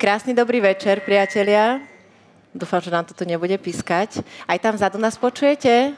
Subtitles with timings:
[0.00, 1.76] Krásny dobrý večer, priatelia.
[2.56, 4.24] Dúfam, že nám to tu nebude pískať.
[4.48, 5.92] Aj tam vzadu nás počujete?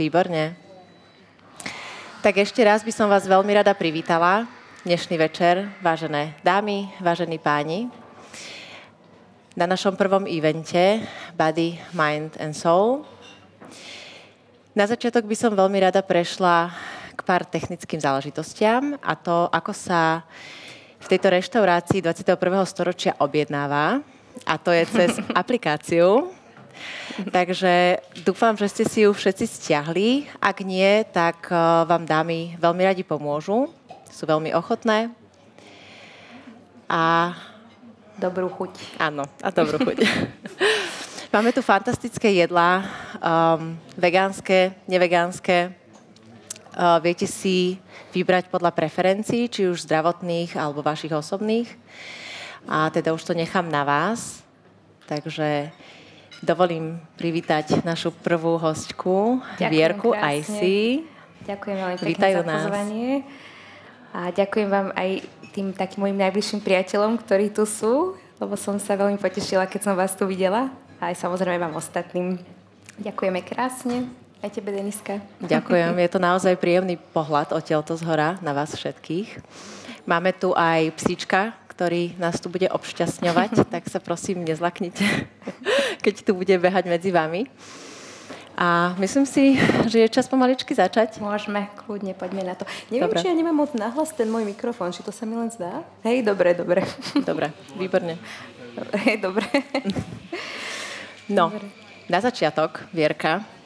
[0.00, 0.56] Výborne.
[2.24, 4.48] Tak ešte raz by som vás veľmi rada privítala
[4.88, 7.92] dnešný večer, vážené dámy, vážení páni,
[9.52, 11.04] na našom prvom evente
[11.36, 13.04] Body, Mind and Soul.
[14.72, 16.72] Na začiatok by som veľmi rada prešla
[17.12, 20.24] k pár technickým záležitostiam a to, ako sa
[21.08, 22.36] v tejto reštaurácii 21.
[22.68, 24.04] storočia objednáva
[24.44, 26.28] a to je cez aplikáciu.
[27.32, 30.28] Takže dúfam, že ste si ju všetci stiahli.
[30.36, 31.56] Ak nie, tak eh,
[31.88, 33.72] vám dámy veľmi radi pomôžu.
[34.12, 35.08] Sú veľmi ochotné.
[36.92, 37.32] A...
[38.20, 39.00] Dobrú chuť.
[39.00, 40.04] Áno, a dobrú chuť.
[41.32, 42.84] Máme tu fantastické jedlá,
[43.16, 45.72] um, vegánske, nevegánske.
[46.76, 47.80] Uh, viete si
[48.12, 51.68] vybrať podľa preferencií, či už zdravotných alebo vašich osobných.
[52.68, 54.44] A teda už to nechám na vás.
[55.08, 55.72] Takže
[56.44, 60.60] dovolím privítať našu prvú hostku, Ďakujem Vierku IC.
[61.48, 63.10] Ďakujem veľmi pekne Vítajú za pozvanie.
[64.12, 65.08] A ďakujem vám aj
[65.52, 69.94] tým takým mojim najbližším priateľom, ktorí tu sú, lebo som sa veľmi potešila, keď som
[69.96, 70.68] vás tu videla.
[71.00, 72.36] A aj samozrejme vám ostatným.
[73.00, 74.10] Ďakujeme krásne.
[74.38, 75.18] Aj tebe, Deniska.
[75.42, 75.98] Ďakujem.
[75.98, 79.42] Je to naozaj príjemný pohľad odtiaľto z hora na vás všetkých.
[80.06, 85.02] Máme tu aj psíčka, ktorý nás tu bude obšťastňovať, tak sa prosím nezlaknite,
[86.06, 87.50] keď tu bude behať medzi vami.
[88.58, 89.54] A myslím si,
[89.86, 91.18] že je čas pomaličky začať.
[91.22, 92.66] Môžeme, kľudne, poďme na to.
[92.90, 93.22] Neviem, dobre.
[93.22, 95.86] či ja nemám moc nahlas ten môj mikrofón, či to sa mi len zdá.
[96.02, 96.82] Hej, dobre, dobre.
[97.22, 98.18] Dobre, výborne.
[99.06, 99.46] Hej, dobre.
[101.30, 101.70] No, dobre.
[102.10, 103.57] na začiatok, Vierka,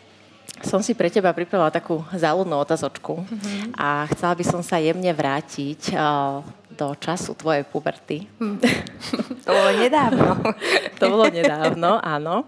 [0.60, 3.72] som si pre teba pripravila takú záľudnú otazočku mm-hmm.
[3.72, 8.28] a chcela by som sa jemne vrátiť uh, do času tvojej puberty.
[8.36, 8.60] Mm.
[9.44, 10.28] to bolo nedávno.
[11.00, 12.44] to bolo nedávno, áno.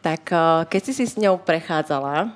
[0.00, 2.30] Tak uh, keď si si s ňou prechádzala,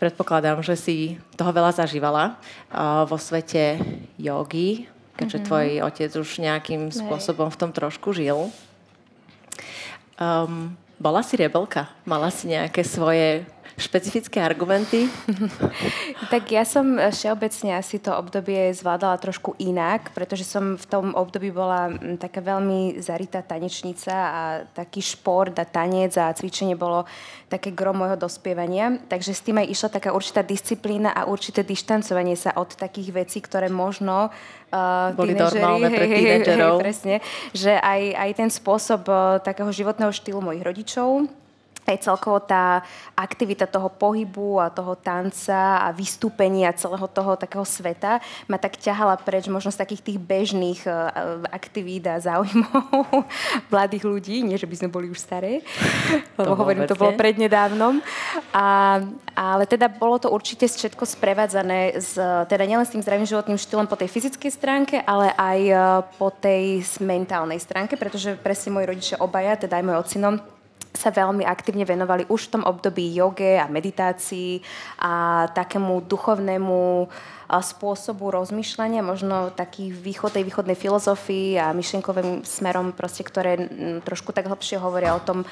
[0.00, 0.96] predpokladám, že si
[1.36, 3.78] toho veľa zažívala uh, vo svete
[4.16, 4.88] jogy,
[5.20, 5.48] keďže mm-hmm.
[5.48, 8.50] tvoj otec už nejakým spôsobom v tom trošku žil.
[10.18, 11.90] Um, bola si rebelka?
[12.06, 13.42] Mala si nejaké svoje
[13.78, 15.10] špecifické argumenty?
[16.32, 21.50] tak ja som všeobecne asi to obdobie zvládala trošku inak, pretože som v tom období
[21.50, 27.06] bola mm, taká veľmi zaritá tanečnica a taký šport a tanec a cvičenie bolo
[27.50, 28.98] také gro môjho dospievania.
[29.06, 33.38] Takže s tým aj išla taká určitá disciplína a určité dištancovanie sa od takých vecí,
[33.38, 36.82] ktoré možno uh, boli normálne pre tínedžerov.
[36.82, 37.22] Presne,
[37.54, 41.30] že aj, aj ten spôsob uh, takého životného štýlu mojich rodičov,
[41.88, 42.82] aj celkovo tá
[43.14, 48.18] aktivita toho pohybu a toho tanca a vystúpenia celého toho takého sveta
[48.48, 53.24] ma tak ťahala preč možno z takých tých bežných uh, aktivít a záujmov
[53.72, 55.60] mladých ľudí, nie že by sme boli už staré,
[56.40, 58.00] lebo hovorím, to bolo prednedávnom.
[58.54, 59.00] A,
[59.34, 62.16] ale teda bolo to určite všetko sprevádzané s,
[62.48, 65.78] teda nielen s tým zdravým životným štýlom po tej fyzickej stránke, ale aj uh,
[66.16, 70.30] po tej mentálnej stránke, pretože presne moji rodičia obaja, teda aj môj ocino,
[70.94, 74.62] sa veľmi aktívne venovali už v tom období joge a meditácii
[75.02, 77.10] a takému duchovnému
[77.50, 83.68] spôsobu rozmýšľania, možno taký východ, tej východnej filozofii a myšlienkovým smerom, proste, ktoré
[84.06, 85.42] trošku tak hlbšie hovoria o tom,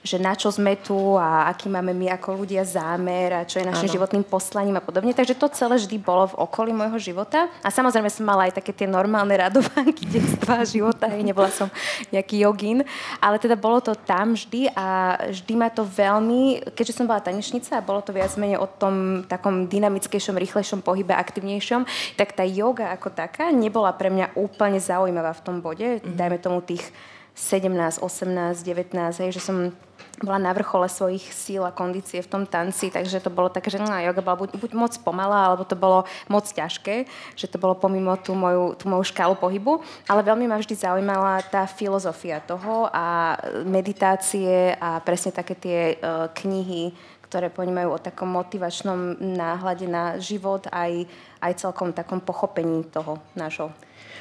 [0.00, 3.68] že na čo sme tu a aký máme my ako ľudia zámer a čo je
[3.68, 3.94] našim ano.
[4.00, 5.12] životným poslaním a podobne.
[5.12, 7.52] Takže to celé vždy bolo v okolí môjho života.
[7.60, 11.04] A samozrejme som mala aj také tie normálne radovánky detstva a života.
[11.04, 11.68] Hej, nebola som
[12.08, 12.80] nejaký jogín.
[13.20, 17.76] Ale teda bolo to tam vždy a vždy ma to veľmi, keďže som bola tanečnica
[17.76, 21.84] a bolo to viac menej o tom takom dynamickejšom, rýchlejšom pohybe, aktivnejšom,
[22.16, 26.00] tak tá yoga ako taká nebola pre mňa úplne zaujímavá v tom bode.
[26.00, 26.16] Mm-hmm.
[26.16, 26.88] Dajme tomu tých
[27.36, 29.72] 17, 18, 19, hej, že som
[30.20, 33.80] bola na vrchole svojich síl a kondície v tom tanci, takže to bolo také, že
[33.80, 37.72] no, yoga bola buď, buď moc pomalá, alebo to bolo moc ťažké, že to bolo
[37.72, 42.92] pomimo tú moju, tú moju škálu pohybu, ale veľmi ma vždy zaujímala tá filozofia toho
[42.92, 46.92] a meditácie a presne také tie uh, knihy,
[47.24, 51.06] ktoré ponímajú o takom motivačnom náhľade na život aj,
[51.40, 53.72] aj celkom takom pochopení toho nášho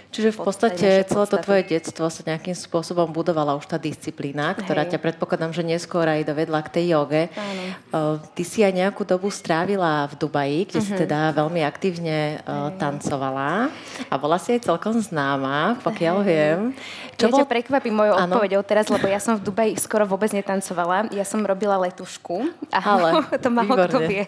[0.10, 4.82] Čiže v podstate celé to tvoje detstvo sa nejakým spôsobom budovala už tá disciplína, ktorá
[4.82, 4.98] Hej.
[4.98, 7.24] ťa predpokladám, že neskôr aj dovedla k tej joge.
[7.38, 8.18] Áno.
[8.34, 10.90] Ty si aj nejakú dobu strávila v Dubaji, kde uh-huh.
[10.90, 11.02] si mhm.
[11.06, 13.70] teda veľmi aktívne uh, tancovala
[14.10, 16.26] a bola si aj celkom známa, pokiaľ Hej.
[16.26, 16.60] viem.
[17.19, 17.39] Čo ja bol...
[17.44, 18.39] ťa prekvapím mojou ano.
[18.39, 21.12] odpovedou teraz, lebo ja som v Dubaji skoro vôbec netancovala.
[21.12, 22.48] Ja som robila letušku.
[22.71, 24.24] Ale, to malo kto vie.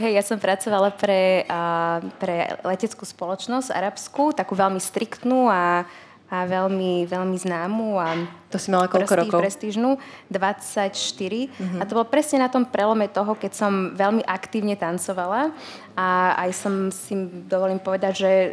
[0.00, 5.84] Hej, ja som pracovala pre, uh, pre leteckú spoločnosť arabskú, takú veľmi striktnú a,
[6.32, 8.08] a veľmi, veľmi známu a
[8.54, 9.38] to si mala koľko rokov?
[9.42, 9.98] prestížnu,
[10.30, 10.94] 24.
[10.94, 11.82] Uh-huh.
[11.82, 15.50] A to bolo presne na tom prelome toho, keď som veľmi aktívne tancovala
[15.94, 17.14] a aj som si
[17.46, 18.50] dovolím povedať, že uh,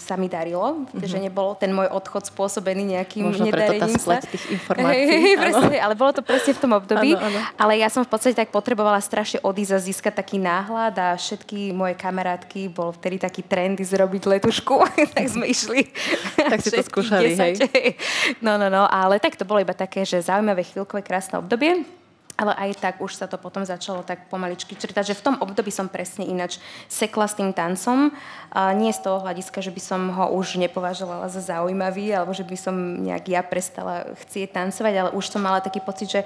[0.00, 1.04] sa mi darilo, uh-huh.
[1.04, 4.32] že nebol ten môj odchod spôsobený nejakým Možno nedarením preto tá sa.
[4.32, 5.04] tých informácií.
[5.04, 7.12] Hey, presne, ale bolo to presne v tom období.
[7.12, 7.40] Ano, ano.
[7.60, 11.76] Ale ja som v podstate tak potrebovala strašne odísť a získať taký náhľad a všetky
[11.76, 14.80] moje kamarátky, bol vtedy taký trendy zrobiť letušku,
[15.16, 15.92] tak sme išli.
[16.56, 18.00] tak si to skúšali, 10, hej?
[18.40, 21.97] No, no, no, ale tak to bolo iba také, že zaujímavé chvíľkové krásne obdobie
[22.38, 25.74] ale aj tak už sa to potom začalo tak pomaličky črtať, že v tom období
[25.74, 28.14] som presne inač sekla s tým tancom.
[28.54, 32.46] A nie z toho hľadiska, že by som ho už nepovažovala za zaujímavý, alebo že
[32.46, 36.20] by som nejak ja prestala chcieť tancovať, ale už som mala taký pocit, že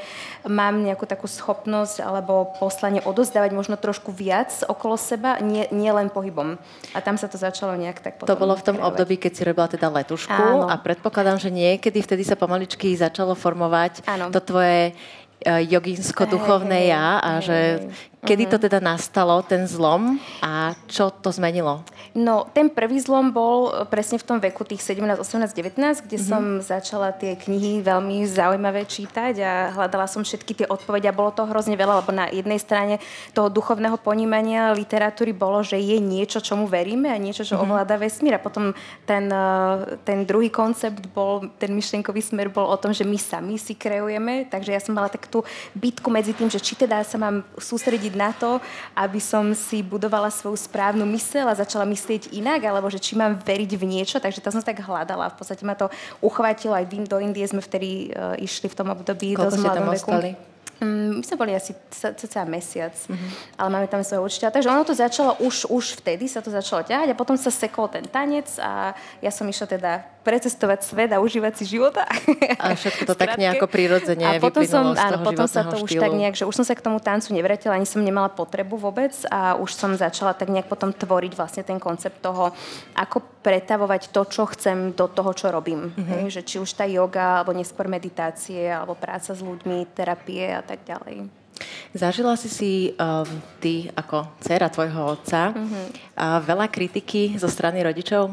[0.45, 6.13] mám nejakú takú schopnosť alebo poslanie odozdávať možno trošku viac okolo seba, nie, nie len
[6.13, 6.61] pohybom.
[6.93, 8.91] A tam sa to začalo nejak tak potom To bolo v tom kreovať.
[8.93, 10.69] období, keď si robila teda letušku Áno.
[10.69, 14.29] a predpokladám, že niekedy vtedy sa pomaličky začalo formovať Áno.
[14.29, 14.93] to tvoje
[15.43, 17.83] Eh, joginsko-duchovné ja a že
[18.23, 18.65] Kedy to mhm.
[18.71, 21.83] teda nastalo, ten zlom a čo to zmenilo?
[22.15, 26.19] No, ten prvý zlom bol eh, presne v tom veku tých 17, 18, 19, kde
[26.21, 26.21] mm-hmm.
[26.21, 31.35] som začala tie knihy veľmi zaujímavé čítať a hľadala som všetky tie odpovede a bolo
[31.35, 33.03] to hrozne veľa, lebo na jednej strane
[33.35, 37.75] toho duchovného ponímania literatúry bolo, že je niečo, čomu veríme a niečo, čo mm-hmm.
[37.75, 38.39] ovláda vesmír.
[38.39, 43.03] A potom ten, eh, ten druhý koncept bol, ten myšlienkový smer bol o tom, že
[43.03, 45.43] my sami si kreujeme, takže ja som mala tak tú
[45.75, 48.59] bitku medzi tým, že či teda sa mám sústrediť na to,
[48.97, 53.39] aby som si budovala svoju správnu mysel a začala myslieť inak, alebo že či mám
[53.39, 55.33] veriť v niečo, takže to som tak hľadala.
[55.33, 55.93] V podstate ma to
[56.23, 60.11] uchvátilo, aj do Indie sme vtedy uh, išli v tom období Koľko dosť mladom veku.
[60.13, 60.33] Ostali?
[60.83, 63.55] Mm, my sme boli asi cca mesiac, mm-hmm.
[63.55, 64.51] ale máme tam svojho učiteľa.
[64.51, 67.87] Takže ono to začalo, už, už vtedy sa to začalo ťahať a potom sa sekol
[67.87, 68.91] ten tanec a
[69.23, 72.07] ja som išla teda precestovať svet a užívať si života.
[72.63, 75.87] A všetko to tak nejako prirodzene a potom som, áno, potom sa to štýlu.
[75.87, 78.79] už tak nejak, že už som sa k tomu tancu nevrátila, ani som nemala potrebu
[78.79, 82.55] vôbec a už som začala tak nejak potom tvoriť vlastne ten koncept toho,
[82.95, 85.91] ako pretavovať to, čo chcem do toho, čo robím.
[85.91, 86.07] Mm-hmm.
[86.07, 90.63] Hej, že či už tá yoga, alebo neskôr meditácie, alebo práca s ľuďmi, terapie a
[90.63, 91.42] tak ďalej.
[91.93, 93.29] Zažila si si um,
[93.61, 95.85] ty ako dcera tvojho otca mm-hmm.
[96.17, 98.33] uh, veľa kritiky zo strany rodičov?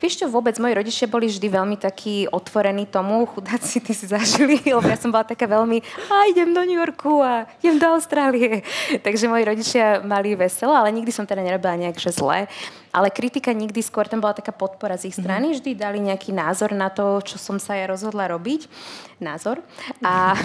[0.00, 4.56] Vieš čo, vôbec moji rodičia boli vždy veľmi takí otvorení tomu, chudáci ty si zažili,
[4.76, 8.64] lebo ja som bola taká veľmi, a idem do New Yorku a idem do Austrálie.
[9.04, 12.48] Takže moji rodičia mali veselo, ale nikdy som teda nerobila nejak, že zle.
[12.94, 15.22] Ale kritika nikdy skôr tam bola taká podpora z ich mhm.
[15.26, 15.46] strany.
[15.50, 18.70] Vždy dali nejaký názor na to, čo som sa ja rozhodla robiť.
[19.18, 19.58] Názor.
[20.06, 20.38] A,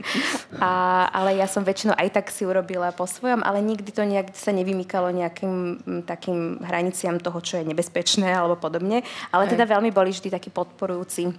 [0.62, 0.70] a,
[1.10, 4.54] ale ja som väčšinou aj tak si urobila po svojom, ale nikdy to nejak sa
[4.54, 9.02] nevymýkalo nejakým takým hraniciam toho, čo je nebezpečné alebo podobne.
[9.34, 11.34] Ale teda veľmi boli vždy takí podporujúci.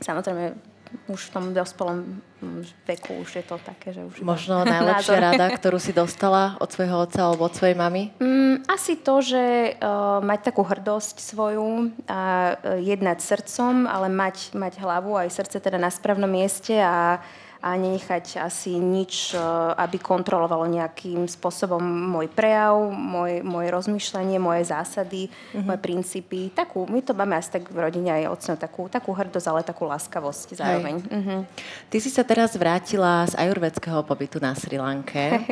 [0.00, 0.69] Samozrejme,
[1.06, 4.22] už v tom dospelom mm, veku už je to také, že už...
[4.22, 8.10] Možno najlepšia rada, ktorú si dostala od svojho otca alebo od svojej mamy?
[8.18, 12.20] Mm, asi to, že uh, mať takú hrdosť svoju a
[12.54, 17.49] uh, jednať srdcom, ale mať, mať hlavu aj srdce teda na správnom mieste a uh,
[17.60, 19.38] a nenechať asi nič, e,
[19.76, 25.68] aby kontrolovalo nejakým spôsobom môj prejav, môj, moje rozmýšľanie, moje zásady, mm-hmm.
[25.68, 26.40] moje princípy.
[26.56, 29.84] Takú, my to máme asi tak v rodine aj ocno, takú, takú hrdosť, ale takú
[29.84, 31.04] láskavosť zároveň.
[31.04, 31.40] Mm-hmm.
[31.92, 35.44] Ty si sa teraz vrátila z ajurvedského pobytu na Sri Lanke.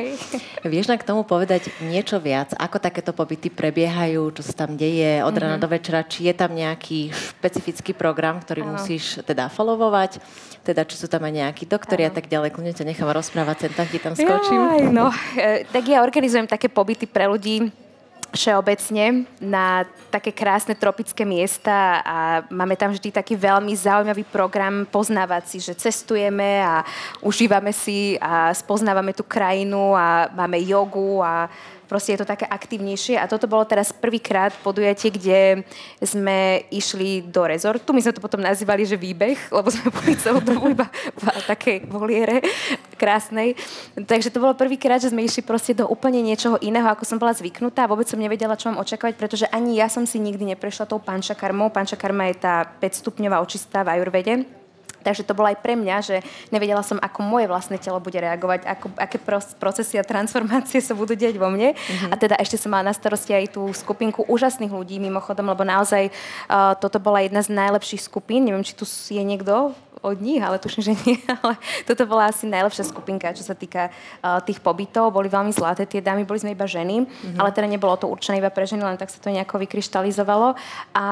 [0.65, 2.57] Vieš nám k tomu povedať niečo viac?
[2.57, 4.33] Ako takéto pobyty prebiehajú?
[4.33, 5.41] Čo sa tam deje od mm-hmm.
[5.45, 6.01] rana do večera?
[6.01, 8.81] Či je tam nejaký špecifický program, ktorý ano.
[8.81, 10.17] musíš teda followovať?
[10.65, 12.55] Teda, či sú tam aj nejakí doktori a tak ďalej.
[12.55, 14.59] Kľudne ťa nechám rozprávať, sem tak tam skočím.
[14.59, 17.71] Jaj, no, e, tak ja organizujem také pobyty pre ľudí,
[18.29, 22.17] všeobecne na také krásne tropické miesta a
[22.49, 26.85] máme tam vždy taký veľmi zaujímavý program poznávací, že cestujeme a
[27.25, 31.49] užívame si a spoznávame tú krajinu a máme jogu a
[31.89, 35.39] proste je to také aktívnejšie a toto bolo teraz prvýkrát podujatie, kde
[35.97, 37.89] sme išli do rezortu.
[37.89, 40.85] My sme to potom nazývali, že výbeh, lebo sme boli celú dobu iba
[41.17, 42.45] v takej voliere
[43.01, 43.57] krásnej.
[43.97, 47.33] Takže to bolo prvýkrát, že sme išli proste do úplne niečoho iného, ako som bola
[47.33, 47.89] zvyknutá.
[47.89, 51.73] Vôbec som nevedela, čo mám očakávať, pretože ani ja som si nikdy neprešla tou pančakarmou.
[51.73, 54.58] Pančakarma je tá 5 stupňová očistá v ajurvede
[55.03, 56.15] Takže to bolo aj pre mňa, že
[56.51, 59.17] nevedela som, ako moje vlastné telo bude reagovať, ako, aké
[59.57, 61.73] procesy a transformácie sa budú deť vo mne.
[61.75, 62.11] Mm-hmm.
[62.11, 66.11] A teda ešte som mala na starosti aj tú skupinku úžasných ľudí mimochodom, lebo naozaj
[66.11, 68.45] uh, toto bola jedna z najlepších skupín.
[68.47, 71.19] Neviem, či tu je niekto od nich, ale tuším, že nie.
[71.43, 75.11] Ale toto bola asi najlepšia skupinka, čo sa týka uh, tých pobytov.
[75.11, 77.39] Boli veľmi zlaté tie dámy, boli sme iba ženy, mm-hmm.
[77.39, 80.55] ale teda nebolo to určené iba pre ženy, len tak sa to nejako vykryštalizovalo.
[80.95, 81.07] A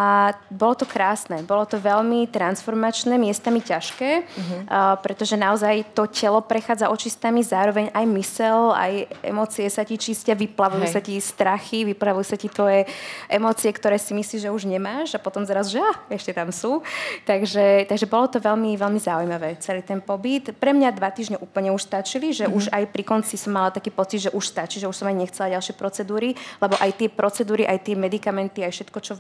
[0.48, 4.60] bolo to krásne, bolo to veľmi transformačné, miestami ťažké, mm-hmm.
[4.68, 10.32] uh, pretože naozaj to telo prechádza očistami, zároveň aj mysel, aj emócie sa ti čistia,
[10.36, 10.94] vyplavujú Hej.
[10.96, 12.88] sa ti strachy, vyplavujú sa ti tvoje
[13.28, 16.80] emócie, ktoré si myslíš, že už nemáš a potom zraz, že ah, ešte tam sú.
[17.28, 20.54] Takže, takže bolo to veľmi, veľmi zaujímavé, celý ten pobyt.
[20.54, 22.58] Pre mňa dva týždne úplne už stačili, že mm-hmm.
[22.58, 25.18] už aj pri konci som mala taký pocit, že už stačí, že už som aj
[25.18, 29.14] nechcela ďalšie procedúry, lebo aj tie procedúry, aj tie medikamenty, aj všetko, čo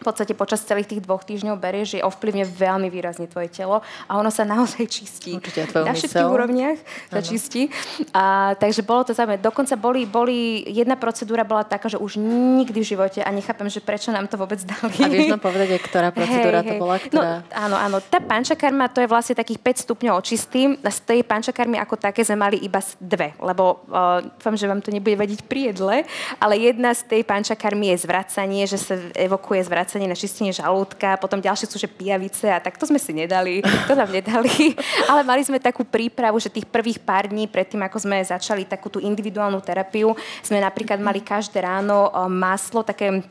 [0.00, 4.12] v podstate počas celých tých dvoch týždňov berieš, že ovplyvne veľmi výrazne tvoje telo a
[4.20, 5.36] ono sa naozaj čistí.
[5.40, 6.78] Určite, Na všetkých úrovniach
[7.10, 7.26] sa ano.
[7.26, 7.72] čistí.
[8.12, 9.40] A, takže bolo to zaujímavé.
[9.40, 13.80] Dokonca boli, boli, jedna procedúra bola taká, že už nikdy v živote a nechápem, že
[13.80, 14.96] prečo nám to vôbec dali.
[15.00, 16.96] A vieš nám povedať, ktorá procedúra hey, to bola?
[17.00, 17.40] Ktorá...
[17.40, 17.96] No, áno, áno.
[18.04, 20.76] Tá pančakarma, to je vlastne takých 5 stupňov očistý.
[20.76, 24.92] Z tej pančakarmy ako také sme mali iba dve, lebo uh, dúfam, že vám to
[24.92, 25.96] nebude vadiť pri jedle,
[26.38, 31.14] ale jedna z tej pančakarmy je zvracanie, že sa evokuje zvracanie vracanie na čistenie žalúdka,
[31.22, 34.74] potom ďalšie sú, že pijavice a tak to sme si nedali, to nám nedali.
[35.10, 38.90] Ale mali sme takú prípravu, že tých prvých pár dní predtým, ako sme začali takú
[38.90, 43.22] tú individuálnu terapiu, sme napríklad mali každé ráno maslo, také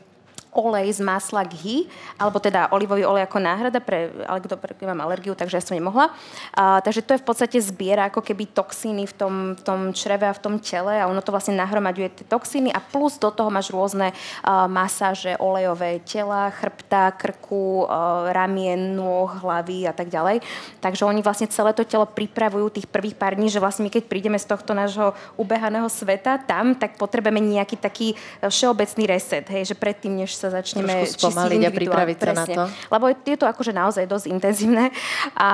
[0.56, 1.84] olej z masla ghy,
[2.16, 5.76] alebo teda olivový olej ako náhrada, pre, ale kto pre, mám alergiu, takže ja som
[5.76, 6.08] nemohla.
[6.56, 10.24] A, takže to je v podstate zbiera ako keby toxíny v tom, v tom čreve
[10.24, 13.52] a v tom tele a ono to vlastne nahromaďuje tie toxíny a plus do toho
[13.52, 20.40] máš rôzne uh, masáže olejové tela, chrbta, krku, uh, ramien, nôh, hlavy a tak ďalej.
[20.80, 24.04] Takže oni vlastne celé to telo pripravujú tých prvých pár dní, že vlastne my keď
[24.08, 28.08] prídeme z tohto nášho ubehaného sveta tam, tak potrebujeme nejaký taký
[28.40, 32.62] všeobecný reset, hej, že predtým, než sa sa začneme spomaliť a pripraviť sa na to.
[32.94, 34.94] Lebo je to akože naozaj dosť intenzívne.
[35.34, 35.48] A,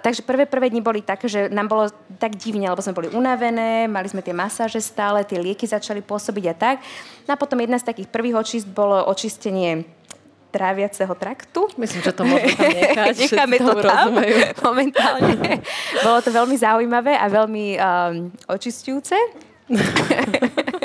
[0.00, 3.84] takže prvé, prvé dni boli také, že nám bolo tak divne, lebo sme boli unavené,
[3.84, 6.76] mali sme tie masáže stále, tie lieky začali pôsobiť a tak.
[7.28, 9.84] No a potom jedna z takých prvých očist bolo očistenie
[10.48, 11.68] tráviaceho traktu.
[11.76, 13.14] Myslím, že to môžeme tam nechať.
[13.28, 14.08] Necháme to tam
[14.72, 15.60] momentálne.
[16.00, 19.16] Bolo to veľmi zaujímavé a veľmi um, očistujúce.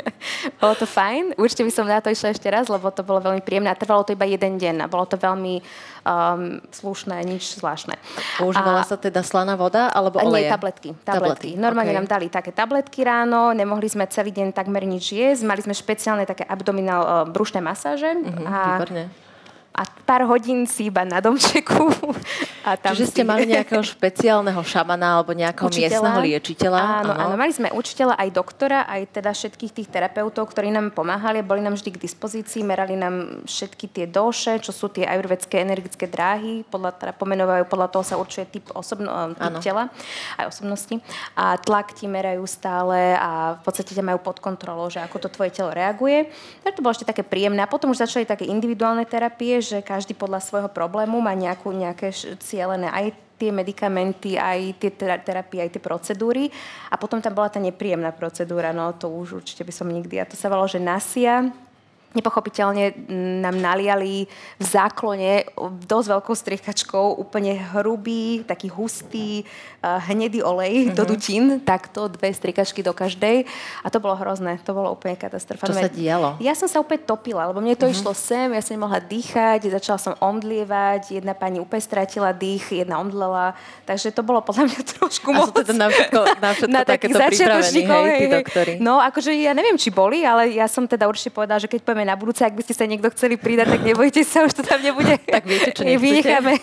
[0.60, 1.34] bolo to fajn.
[1.40, 4.04] Určite by som na to išla ešte raz, lebo to bolo veľmi príjemné a trvalo
[4.04, 7.96] to iba jeden deň a bolo to veľmi um, slušné, nič zvláštne.
[8.36, 10.48] Používala a, sa teda slaná voda alebo oleje?
[10.48, 10.90] Nie, tabletky.
[11.02, 11.06] tabletky.
[11.06, 11.50] tabletky.
[11.56, 11.98] Normálne okay.
[12.00, 16.28] nám dali také tabletky ráno, nemohli sme celý deň takmer nič jesť, mali sme špeciálne
[16.28, 18.12] také abdominál uh, brušné masáže.
[18.14, 19.23] Uh-huh, a výborne
[19.74, 21.90] a pár hodín si iba na domčeku.
[22.62, 23.12] A tam Čiže si...
[23.12, 25.90] ste mali nejakého špeciálneho šamana alebo nejakého učiteľa.
[25.90, 26.80] miestneho liečiteľa?
[26.80, 30.94] Áno, áno, áno, mali sme učiteľa, aj doktora, aj teda všetkých tých terapeutov, ktorí nám
[30.94, 35.60] pomáhali boli nám vždy k dispozícii, merali nám všetky tie doše, čo sú tie ajurvedské
[35.60, 39.90] energické dráhy, podľa, teda pomenovajú, podľa toho sa určuje typ, osobno, eh, typ tela,
[40.38, 41.02] aj osobnosti.
[41.34, 45.28] A tlak ti merajú stále a v podstate ťa majú pod kontrolou, že ako to
[45.34, 46.30] tvoje telo reaguje.
[46.62, 47.60] Takže to bolo ešte také príjemné.
[47.60, 52.12] A potom už začali také individuálne terapie, že každý podľa svojho problému má nejakú, nejaké
[52.44, 56.52] cielené aj tie medikamenty, aj tie terapie, aj tie procedúry.
[56.92, 60.22] A potom tam bola tá nepríjemná procedúra, no to už určite by som nikdy.
[60.22, 61.50] A to sa volalo, že nasia,
[62.14, 62.94] nepochopiteľne
[63.42, 64.26] nám naliali
[64.58, 65.46] v záklone
[65.84, 69.42] dosť veľkou striekačkou úplne hrubý, taký hustý,
[69.82, 70.96] uh, hnedý olej mm-hmm.
[70.96, 73.44] do dutín, takto dve striekačky do každej.
[73.82, 75.68] A to bolo hrozné, to bolo úplne katastrofa.
[75.68, 76.38] Čo sa dialo?
[76.38, 78.00] Ja som sa úplne topila, lebo mne to mm-hmm.
[78.00, 83.02] išlo sem, ja som nemohla dýchať, začala som omdlievať, jedna pani úplne stratila dých, jedna
[83.02, 83.52] omdlela,
[83.84, 85.52] takže to bolo podľa mňa trošku moc.
[85.52, 88.72] A teda na všetko, na všetko na takéto pripravení, hej, doktori.
[88.80, 92.14] No, akože ja neviem, či boli, ale ja som teda určite povedala, že keď na
[92.14, 95.16] budúce, ak by ste sa niekto chceli pridať, tak nebojte sa, už to tam nebude.
[95.34, 96.60] tak viete, čo Vynecháme.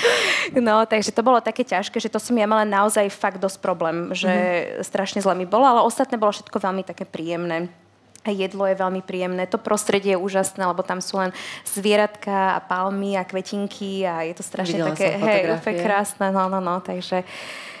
[0.66, 4.14] no, takže to bolo také ťažké, že to som ja mala naozaj fakt dosť problém,
[4.14, 4.86] že mm-hmm.
[4.86, 7.68] strašne zle mi bolo, ale ostatné bolo všetko veľmi také príjemné.
[8.26, 9.46] Jedlo je veľmi príjemné.
[9.46, 11.30] To prostredie je úžasné, lebo tam sú len
[11.62, 16.26] zvieratka a palmy a kvetinky a je to strašne Videla také, hej, úplne krásne.
[16.34, 17.22] No, no, no, takže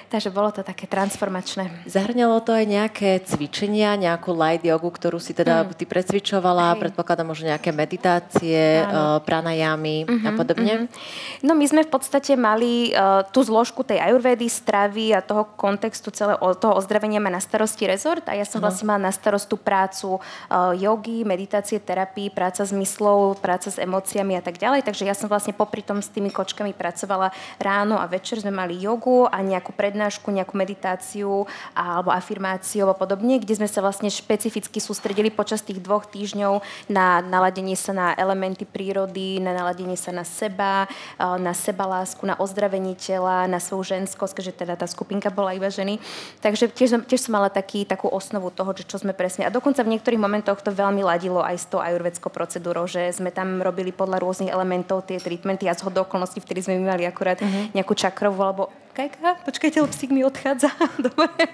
[0.06, 1.82] Takže bolo to také transformačné.
[1.90, 5.74] Zahrňalo to aj nejaké cvičenia, nejakú light jogu, ktorú si teda mm.
[5.74, 6.86] ty precvičovala, Hej.
[6.86, 10.72] predpokladám možno nejaké meditácie, uh, pranajamy uh-huh, a mhm, podobne?
[10.86, 11.42] Uh-huh.
[11.42, 16.14] No my sme v podstate mali uh, tú zložku tej ajurvedy, stravy a toho kontextu
[16.14, 18.70] celého toho ozdravenia má na starosti rezort a ja som uh-huh.
[18.70, 23.82] vlastne mala na starost tú prácu uh, jogy, meditácie, terapii, práca s myslou, práca s
[23.82, 24.86] emóciami a tak ďalej.
[24.86, 28.78] Takže ja som vlastne popri tom s tými kočkami pracovala ráno a večer sme mali
[28.78, 34.12] jogu a nejakú pred prednášku, nejakú meditáciu alebo afirmáciu alebo podobne, kde sme sa vlastne
[34.12, 36.60] špecificky sústredili počas tých dvoch týždňov
[36.92, 40.84] na naladenie sa na elementy prírody, na naladenie sa na seba,
[41.16, 45.96] na sebalásku, na ozdravenie tela, na svoju ženskosť, keďže teda tá skupinka bola iba ženy.
[46.44, 49.48] Takže tiež, tiež som mala taký, takú osnovu toho, že čo sme presne.
[49.48, 53.32] A dokonca v niektorých momentoch to veľmi ladilo aj s tou ajurvedskou procedúrou, že sme
[53.32, 57.72] tam robili podľa rôznych elementov tie treatmenty a z okolností, vtedy sme mali akurát uh-huh.
[57.72, 60.72] nejakú čakrovú alebo Kajka, počkajte, lebo psík mi odchádza.
[61.12, 61.52] Dobre.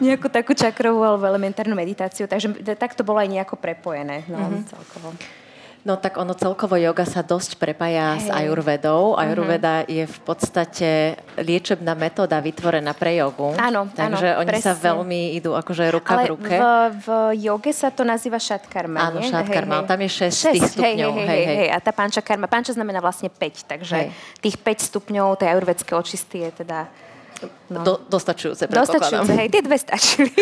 [0.00, 2.24] Nejakú takú čakrovú alebo elementárnu meditáciu.
[2.24, 4.24] Takže tak to bolo aj nejako prepojené.
[4.32, 4.64] No, mm-hmm.
[4.64, 5.12] celkovo.
[5.80, 8.24] No tak ono celkovo yoga sa dosť prepája hey.
[8.24, 9.16] s ajurvedou.
[9.16, 9.16] Mhm.
[9.16, 9.96] Ajurveda mm-hmm.
[9.96, 10.88] je v podstate
[11.40, 13.56] liečebná metóda vytvorená pre jogu.
[13.56, 14.66] Áno, Takže áno, oni presne.
[14.66, 16.54] sa veľmi idú akože ruka Ale v ruke.
[16.54, 16.64] V,
[17.00, 17.08] v
[17.40, 19.80] joge sa to nazýva šatkarma, Áno, šatkarma.
[19.80, 19.88] Hej, hej.
[19.88, 21.10] Tam je 6, 6 tých stupňov.
[21.16, 21.70] Hej, hej, hej, hej, hej.
[21.72, 22.44] A tá panča karma.
[22.44, 24.08] Panča znamená vlastne 5, takže hej.
[24.44, 26.92] tých 5 stupňov tej ajurvedské očisty je teda
[27.70, 27.80] No.
[27.86, 30.34] Do, dostačujúce, Dostačujúce, hej, tie dve stačili.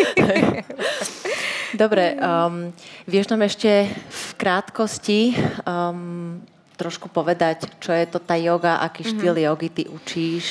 [1.81, 2.73] Dobre, um,
[3.05, 6.41] vieš nám ešte v krátkosti um,
[6.79, 9.19] trošku povedať, čo je to tá yoga, aký mm-hmm.
[9.19, 10.45] štýl jogy ty učíš?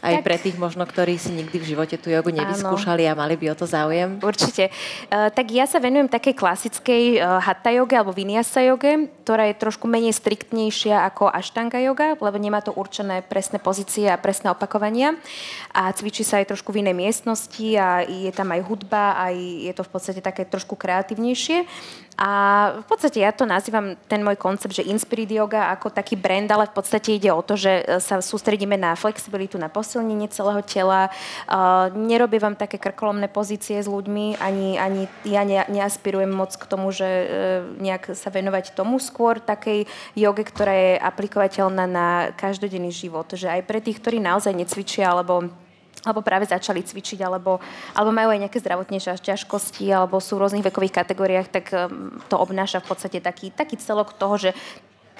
[0.00, 3.12] Aj tak, pre tých možno, ktorí si nikdy v živote tú jogu nevyskúšali áno.
[3.12, 4.16] a mali by o to záujem?
[4.24, 4.72] Určite.
[5.12, 9.60] Uh, tak ja sa venujem takej klasickej uh, hatha joge alebo vinyasa joge, ktorá je
[9.60, 15.20] trošku menej striktnejšia ako ashtanga yoga, lebo nemá to určené presné pozície a presné opakovania.
[15.76, 19.36] A cvičí sa aj trošku v inej miestnosti a je tam aj hudba, aj
[19.68, 21.68] je to v podstate také trošku kreatívnejšie.
[22.20, 22.30] A
[22.76, 26.68] v podstate ja to nazývam ten môj koncept, že Inspirit Yoga ako taký brand, ale
[26.68, 31.08] v podstate ide o to, že sa sústredíme na flexibilitu, na posilnenie celého tela.
[31.48, 36.68] Uh, nerobím vám také krkolomné pozície s ľuďmi, ani, ani ja ne, neaspirujem moc k
[36.68, 37.26] tomu, že uh,
[37.80, 43.32] nejak sa venovať tomu skôr takej joge, ktorá je aplikovateľná na každodenný život.
[43.32, 45.48] Že aj pre tých, ktorí naozaj necvičia alebo
[46.00, 47.60] alebo práve začali cvičiť, alebo,
[47.92, 52.40] alebo majú aj nejaké zdravotnejšie ťažkosti, alebo sú v rôznych vekových kategóriách, tak um, to
[52.40, 54.50] obnáša v podstate taký, taký celok toho, že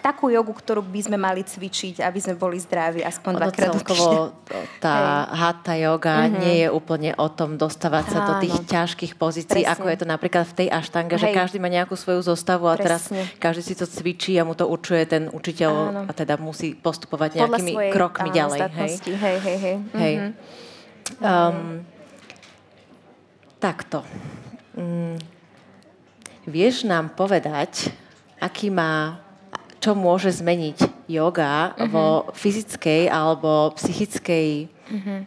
[0.00, 4.32] takú jogu, ktorú by sme mali cvičiť, aby sme boli zdraví aspoň dvakrát celkovo
[4.84, 5.36] tá Hej.
[5.36, 6.40] hatha yoga mm-hmm.
[6.40, 9.76] nie je úplne o tom dostávať sa do tých ťažkých pozícií, Presne.
[9.76, 11.22] ako je to napríklad v tej aštange, Hej.
[11.22, 12.84] že každý má nejakú svoju zostavu a Presne.
[12.88, 13.02] teraz
[13.36, 16.00] každý si to cvičí a mu to určuje ten učiteľ Áno.
[16.08, 18.58] a teda musí postupovať nejakými svojej, krokmi áno, ďalej.
[18.72, 19.58] Hej, hej, hej.
[19.60, 19.76] hej.
[19.92, 20.14] hej.
[20.16, 20.68] Mm-hmm.
[21.20, 21.84] Um,
[23.60, 24.00] takto.
[24.72, 25.20] Um,
[26.48, 27.92] vieš nám povedať,
[28.40, 29.20] aký má,
[29.80, 31.88] čo môže zmeniť yoga uh-huh.
[31.92, 35.20] vo fyzickej alebo psychickej uh-huh.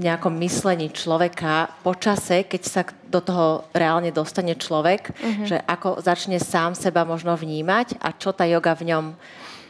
[0.00, 5.44] nejakom myslení človeka po čase, keď sa do toho reálne dostane človek, uh-huh.
[5.48, 9.04] že ako začne sám seba možno vnímať a čo tá yoga v ňom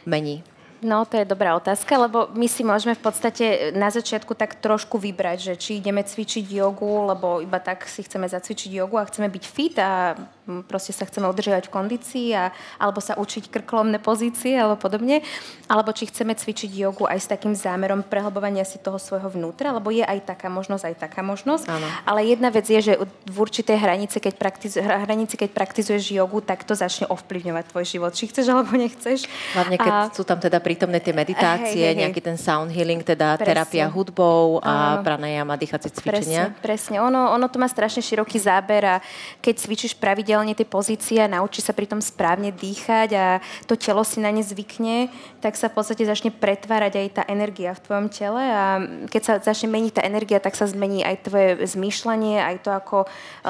[0.03, 0.43] mení.
[0.83, 4.99] No, to je dobrá otázka, lebo my si môžeme v podstate na začiatku tak trošku
[4.99, 9.31] vybrať, že či ideme cvičiť jogu, lebo iba tak si chceme zacvičiť jogu a chceme
[9.31, 10.19] byť fit a
[10.67, 15.23] proste sa chceme udržiavať v kondícii a, alebo sa učiť krklomné pozície alebo podobne,
[15.71, 19.87] alebo či chceme cvičiť jogu aj s takým zámerom prehlbovania si toho svojho vnútra, lebo
[19.87, 21.65] je aj taká možnosť, aj taká možnosť.
[21.71, 21.87] Ano.
[22.03, 22.93] Ale jedna vec je, že
[23.23, 28.11] v určitej hranici keď, praktiz, hranici, keď praktizuješ jogu, tak to začne ovplyvňovať tvoj život.
[28.11, 29.25] Či chceš alebo nechceš.
[29.55, 30.11] Hlavne keď a...
[30.11, 33.45] sú tam teda prítomné tie meditácie, hej, hej, nejaký ten sound healing, teda presne.
[33.45, 36.57] terapia hudbou a pranayama, dýchacie cvičenia.
[36.57, 36.97] Presne, presne.
[37.05, 38.95] Ono, ono to má strašne široký záber a
[39.39, 44.07] keď cvičíš pravidelne pravidelne tie pozície a naučí sa pritom správne dýchať a to telo
[44.07, 45.11] si na ne zvykne,
[45.43, 48.79] tak sa v podstate začne pretvárať aj tá energia v tvojom tele a
[49.11, 52.97] keď sa začne meniť tá energia, tak sa zmení aj tvoje zmýšľanie, aj to, ako
[53.03, 53.07] e,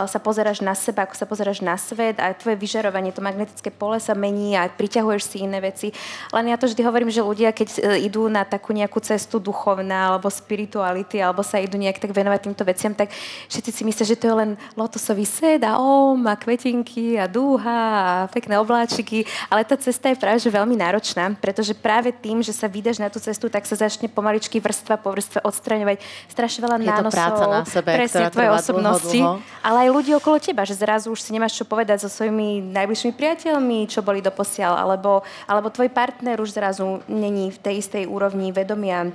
[0.09, 4.01] sa pozeráš na seba, ako sa pozeráš na svet, aj tvoje vyžarovanie, to magnetické pole
[4.01, 5.93] sa mení a priťahuješ si iné veci.
[6.33, 10.11] Len ja to vždy hovorím, že ľudia, keď e, idú na takú nejakú cestu duchovná
[10.11, 13.13] alebo spirituality, alebo sa idú nejak tak venovať týmto veciam, tak
[13.47, 17.27] všetci si myslia, že to je len lotosový sed a om a kvetí hodinky a
[17.27, 22.41] dúha a pekné obláčiky, ale tá cesta je práve že veľmi náročná, pretože práve tým,
[22.41, 26.59] že sa vydaš na tú cestu, tak sa začne pomaličky vrstva po vrstve odstraňovať strašne
[26.65, 27.03] veľa je nánosov.
[27.03, 29.61] Je to práca na sebe, presne, tvoje osobnosti, dlho, dlho.
[29.61, 33.13] ale aj ľudí okolo teba, že zrazu už si nemáš čo povedať so svojimi najbližšími
[33.13, 38.51] priateľmi, čo boli doposiaľ, alebo, alebo tvoj partner už zrazu není v tej istej úrovni
[38.51, 39.11] vedomia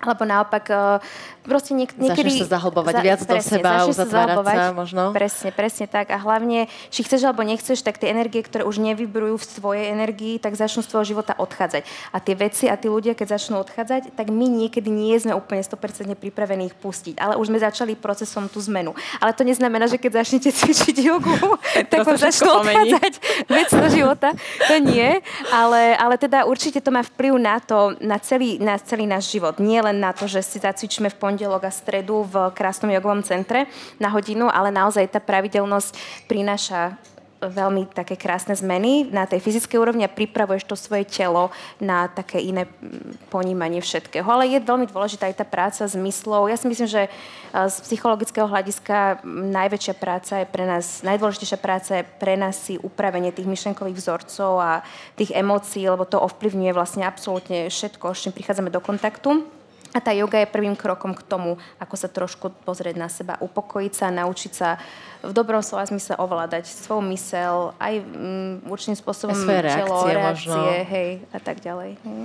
[0.00, 0.98] alebo naopak, eh,
[1.44, 2.40] proste niek- niekedy...
[2.40, 5.02] Začneš sa zahlbovať za, viac presne, do seba, uzatvárať sa, sa možno.
[5.12, 6.08] Presne, presne tak.
[6.08, 10.40] A hlavne, či chceš alebo nechceš, tak tie energie, ktoré už nevybrujú v svojej energii,
[10.40, 11.84] tak začnú z tvojho života odchádzať.
[12.12, 15.60] A tie veci a tí ľudia, keď začnú odchádzať, tak my niekedy nie sme úplne
[15.60, 17.20] 100% pripravení ich pustiť.
[17.20, 18.96] Ale už sme začali procesom tú zmenu.
[19.20, 21.36] Ale to neznamená, že keď začnete cvičiť jogu,
[21.92, 23.12] tak vám začnú odchádzať
[23.52, 24.32] vec do života.
[24.64, 25.20] To nie.
[25.52, 29.60] Ale, ale teda určite to má vplyv na to, na celý, na celý náš život.
[29.60, 33.26] Nie len len na to, že si zacvičíme v pondelok a stredu v krásnom jogovom
[33.26, 33.66] centre
[33.98, 35.98] na hodinu, ale naozaj tá pravidelnosť
[36.30, 36.94] prináša
[37.40, 41.48] veľmi také krásne zmeny na tej fyzickej úrovni a pripravuješ to svoje telo
[41.80, 44.28] na také iné mm, ponímanie všetkého.
[44.28, 46.46] Ale je veľmi dôležitá aj tá práca s myslou.
[46.52, 47.08] Ja si myslím, že
[47.50, 53.32] z psychologického hľadiska najväčšia práca je pre nás, najdôležitejšia práca je pre nás si upravenie
[53.32, 54.84] tých myšlenkových vzorcov a
[55.16, 59.59] tých emócií, lebo to ovplyvňuje vlastne absolútne všetko, s čím prichádzame do kontaktu.
[59.90, 63.92] A tá yoga je prvým krokom k tomu, ako sa trošku pozrieť na seba, upokojiť
[63.92, 64.78] sa, naučiť sa
[65.20, 70.50] v dobrom slova zmysle ovládať svoju mysel, aj um, určitým spôsobom svoje reakcie, telo, reakcie,
[70.50, 70.54] možno.
[70.86, 71.98] hej, a tak ďalej.
[72.06, 72.22] Hej.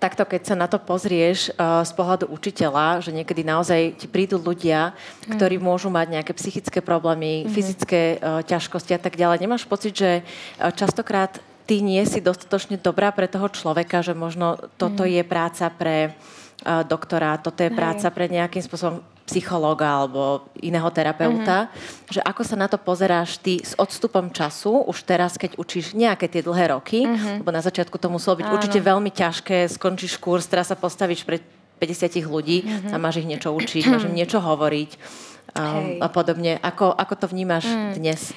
[0.00, 4.40] Takto, keď sa na to pozrieš uh, z pohľadu učiteľa, že niekedy naozaj ti prídu
[4.40, 4.96] ľudia,
[5.28, 5.36] mm.
[5.36, 7.52] ktorí môžu mať nejaké psychické problémy, mm.
[7.52, 9.44] fyzické uh, ťažkosti a tak ďalej.
[9.44, 14.58] Nemáš pocit, že uh, častokrát ty nie si dostatočne dobrá pre toho človeka, že možno
[14.74, 15.10] toto mm.
[15.20, 16.18] je práca pre
[16.64, 22.10] doktora, toto je práca pre nejakým spôsobom psychológa alebo iného terapeuta, mm-hmm.
[22.10, 26.26] že ako sa na to pozeráš ty s odstupom času, už teraz, keď učíš nejaké
[26.26, 27.46] tie dlhé roky, mm-hmm.
[27.46, 28.54] lebo na začiatku to muselo byť Áno.
[28.58, 31.46] určite veľmi ťažké, skončíš kurz, teraz sa postavíš pred
[31.78, 32.92] 50 ľudí mm-hmm.
[32.92, 34.90] a máš ich niečo učiť, máš im niečo hovoriť
[35.56, 36.58] um, a podobne.
[36.60, 37.92] Ako, ako to vnímaš mm.
[37.96, 38.34] dnes?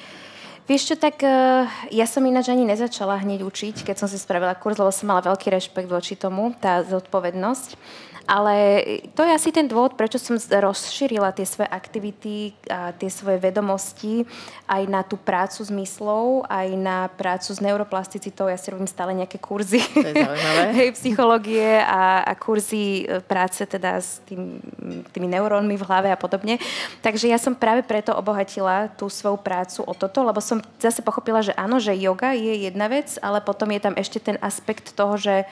[0.64, 4.56] Vieš čo, tak uh, ja som ináč ani nezačala hneď učiť, keď som si spravila
[4.56, 7.76] kurz, lebo som mala veľký rešpekt voči tomu, tá zodpovednosť.
[8.24, 8.80] Ale
[9.20, 14.24] to je asi ten dôvod, prečo som rozšírila tie svoje aktivity a tie svoje vedomosti
[14.64, 18.48] aj na tú prácu s myslou, aj na prácu s neuroplasticitou.
[18.48, 19.84] Ja si robím stále nejaké kurzy
[20.80, 24.64] hej, psychológie a, a kurzy e, práce teda s tým,
[25.12, 26.64] tými neurónmi v hlave a podobne.
[27.04, 31.44] Takže ja som práve preto obohatila tú svoju prácu o toto, lebo som zase pochopila,
[31.44, 35.20] že áno, že yoga je jedna vec, ale potom je tam ešte ten aspekt toho,
[35.20, 35.44] že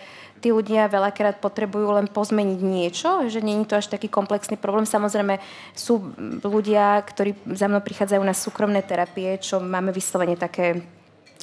[0.42, 4.90] tí ľudia veľakrát potrebujú len pozmeniť niečo, že nie je to až taký komplexný problém.
[4.90, 5.38] Samozrejme
[5.78, 6.02] sú
[6.42, 10.82] ľudia, ktorí za mnou prichádzajú na súkromné terapie, čo máme vyslovene také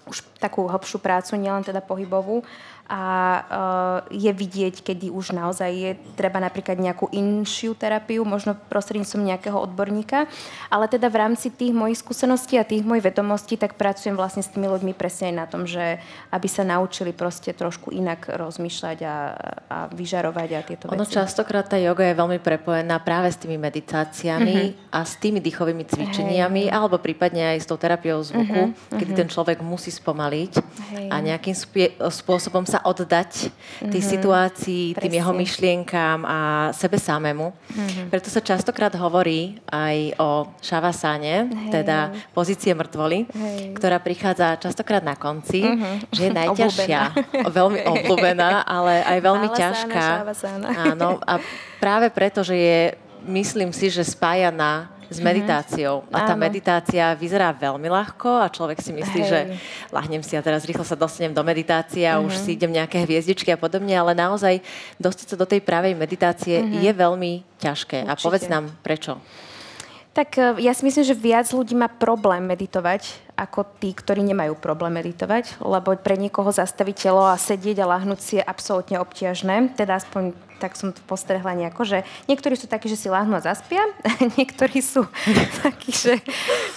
[0.09, 2.41] už takú hlbšiu prácu, nielen teda pohybovú
[2.89, 9.29] a uh, je vidieť, kedy už naozaj je treba napríklad nejakú inšiu terapiu, možno prostredníctvom
[9.29, 10.25] nejakého odborníka.
[10.73, 14.49] Ale teda v rámci tých mojich skúseností a tých mojich vedomostí, tak pracujem vlastne s
[14.49, 16.01] tými ľuďmi presne aj na tom, že
[16.33, 19.17] aby sa naučili proste trošku inak rozmýšľať a,
[19.69, 21.21] a vyžarovať a tieto ono veci.
[21.21, 24.97] častokrát tá yoga je veľmi prepojená práve s tými meditáciami uh-huh.
[24.97, 26.73] a s tými dýchovými cvičeniami, hey.
[26.73, 28.97] alebo prípadne aj s tou terapiou zvuku, uh-huh.
[28.97, 29.21] kedy uh-huh.
[29.21, 30.53] ten človek musí spomaliť
[30.97, 31.09] hey.
[31.13, 31.53] a nejakým
[32.09, 33.51] spôsobom sa sa oddať
[33.83, 34.13] tej mm-hmm.
[34.15, 35.03] situácii, Presne.
[35.03, 36.39] tým jeho myšlienkám a
[36.71, 37.51] sebe samému.
[37.51, 38.07] Mm-hmm.
[38.07, 41.83] Preto sa častokrát hovorí aj o šavasáne, hey.
[41.83, 43.75] teda pozície mrtvoly, hey.
[43.75, 45.95] ktorá prichádza častokrát na konci, mm-hmm.
[46.15, 47.01] že je najťažšia.
[47.19, 47.51] Obľúbená.
[47.51, 50.05] Veľmi obľúbená, ale aj veľmi Šavasána, ťažká.
[50.23, 50.67] Šavasána.
[50.95, 51.43] Áno, a
[51.83, 52.81] práve preto, že je,
[53.27, 56.05] myslím si, že spájaná s meditáciou.
[56.05, 56.17] Mm-hmm.
[56.17, 56.45] A tá Áno.
[56.45, 59.29] meditácia vyzerá veľmi ľahko a človek si myslí, Hej.
[59.29, 59.41] že
[59.89, 62.29] lahnem si a teraz rýchlo sa dostanem do meditácie a mm-hmm.
[62.29, 64.61] už si idem nejaké hviezdičky a podobne, ale naozaj
[65.01, 66.81] dostať sa do tej pravej meditácie mm-hmm.
[66.85, 68.05] je veľmi ťažké.
[68.05, 68.13] Určite.
[68.13, 69.17] A povedz nám, prečo?
[70.19, 74.59] Tak e, ja si myslím, že viac ľudí má problém meditovať ako tí, ktorí nemajú
[74.59, 79.79] problém meditovať, lebo pre niekoho zastaviť telo a sedieť a lahnúť si je absolútne obťažné.
[79.79, 83.43] Teda aspoň tak som to postrehla nejako, že niektorí sú takí, že si láhnú a
[83.43, 83.81] zaspia,
[84.39, 85.07] niektorí sú
[85.65, 86.19] takí, že,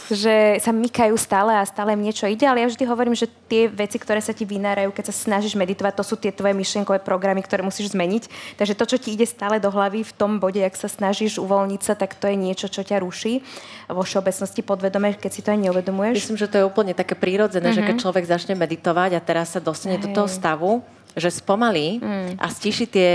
[0.07, 3.67] že sa mykajú stále a stále im niečo ide, ale ja vždy hovorím, že tie
[3.67, 7.43] veci, ktoré sa ti vynárajú, keď sa snažíš meditovať, to sú tie tvoje myšlienkové programy,
[7.43, 8.55] ktoré musíš zmeniť.
[8.55, 11.81] Takže to, čo ti ide stále do hlavy v tom bode, ak sa snažíš uvoľniť
[11.81, 13.43] sa, tak to je niečo, čo ťa ruší
[13.91, 16.15] vo všeobecnosti podvedome, keď si to aj neuvedomuješ.
[16.15, 17.83] Myslím, že to je úplne také prírodzené, mm-hmm.
[17.83, 18.03] že keď mhm.
[18.07, 20.07] človek začne meditovať a teraz sa dostane Hej.
[20.07, 20.79] do toho stavu,
[21.11, 22.39] že spomalí mm.
[22.39, 23.09] a stíši tie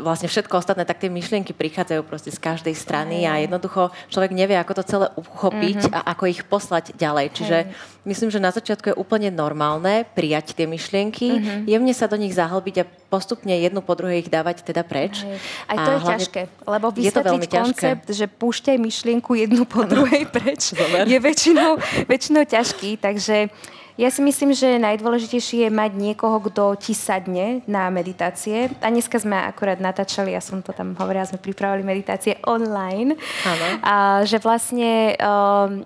[0.00, 4.56] vlastne všetko ostatné, tak tie myšlienky prichádzajú proste z každej strany a jednoducho človek nevie,
[4.56, 5.96] ako to celé uchopiť mm-hmm.
[5.96, 7.26] a ako ich poslať ďalej.
[7.36, 7.72] Čiže Hej.
[8.08, 11.60] myslím, že na začiatku je úplne normálne prijať tie myšlienky, mm-hmm.
[11.68, 15.20] jemne sa do nich zahlbiť a postupne jednu po druhej ich dávať teda preč.
[15.20, 15.36] Hej.
[15.68, 18.18] Aj to a je hlavne, ťažké, lebo vysvetliť koncept, ťažké.
[18.18, 20.72] že púšťaj myšlienku jednu po druhej preč,
[21.12, 21.76] je väčšinou,
[22.08, 23.52] väčšinou ťažký, takže
[24.00, 28.72] ja si myslím, že najdôležitejšie je mať niekoho, kto ti sadne na meditácie.
[28.80, 33.20] A dneska sme akurát natáčali, ja som to tam hovorila, sme pripravili meditácie online.
[33.44, 33.66] Áno.
[33.84, 35.84] A že vlastne um,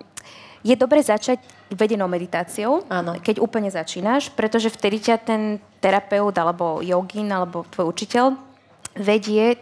[0.63, 3.19] je dobre začať vedenou meditáciou, Áno.
[3.19, 5.41] keď úplne začínaš, pretože vtedy ťa ten
[5.83, 8.46] terapeut alebo jogín alebo tvoj učiteľ
[8.97, 9.55] vedie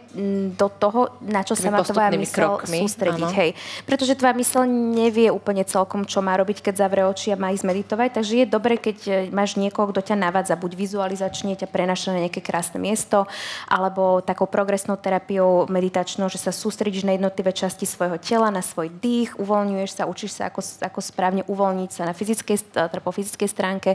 [0.56, 3.30] do toho, na čo sa má tvoja mysel krokmi, sústrediť.
[3.36, 3.50] Hej.
[3.84, 7.68] Pretože tvoja mysel nevie úplne celkom, čo má robiť, keď zavrie oči a má ísť
[7.68, 8.08] meditovať.
[8.16, 12.24] Takže je dobre, keď e, máš niekoho, kto ťa navádza, buď vizualizačne ťa prenaša na
[12.24, 13.28] nejaké krásne miesto,
[13.68, 18.88] alebo takou progresnou terapiou meditačnou, že sa sústredíš na jednotlivé časti svojho tela, na svoj
[18.88, 23.48] dých, uvoľňuješ sa, učíš sa, ako, ako správne uvoľniť sa na fyzickej, teda po fyzickej
[23.52, 23.90] stránke,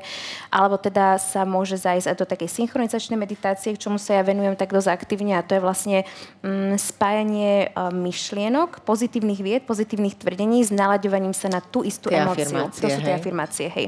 [0.53, 4.53] alebo teda sa môže zajsť aj do takej synchronizačnej meditácie, k čomu sa ja venujem
[4.53, 5.97] tak dosť aktívne a to je vlastne
[6.43, 12.23] mm, spájanie uh, myšlienok, pozitívnych vied, pozitívnych tvrdení s nalaďovaním sa na tú istú tie
[12.23, 12.69] emóciu.
[12.71, 13.87] To sú tie afirmácie, hej.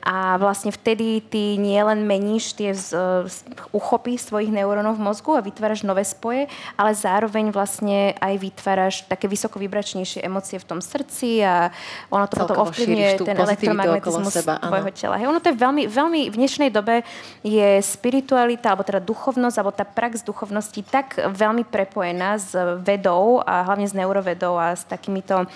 [0.00, 3.28] A vlastne vtedy ty nielen meníš tie z, uh,
[3.76, 6.48] uchopy svojich neurónov v mozgu a vytváraš nové spoje,
[6.80, 11.68] ale zároveň vlastne aj vytváraš také vysoko vybračnejšie emócie v tom srdci a
[12.08, 15.20] ono to potom ovplyvňuje ten elektromagnetizmus seba, tvojho tela.
[15.20, 17.04] Hej, ono to je veľmi, veľmi v dnešnej dobe
[17.44, 23.66] je spiritualita, alebo teda duchovnosť, alebo tá prax duchovnosti tak veľmi prepojená s vedou a
[23.66, 25.46] hlavne s neurovedou a s takýmito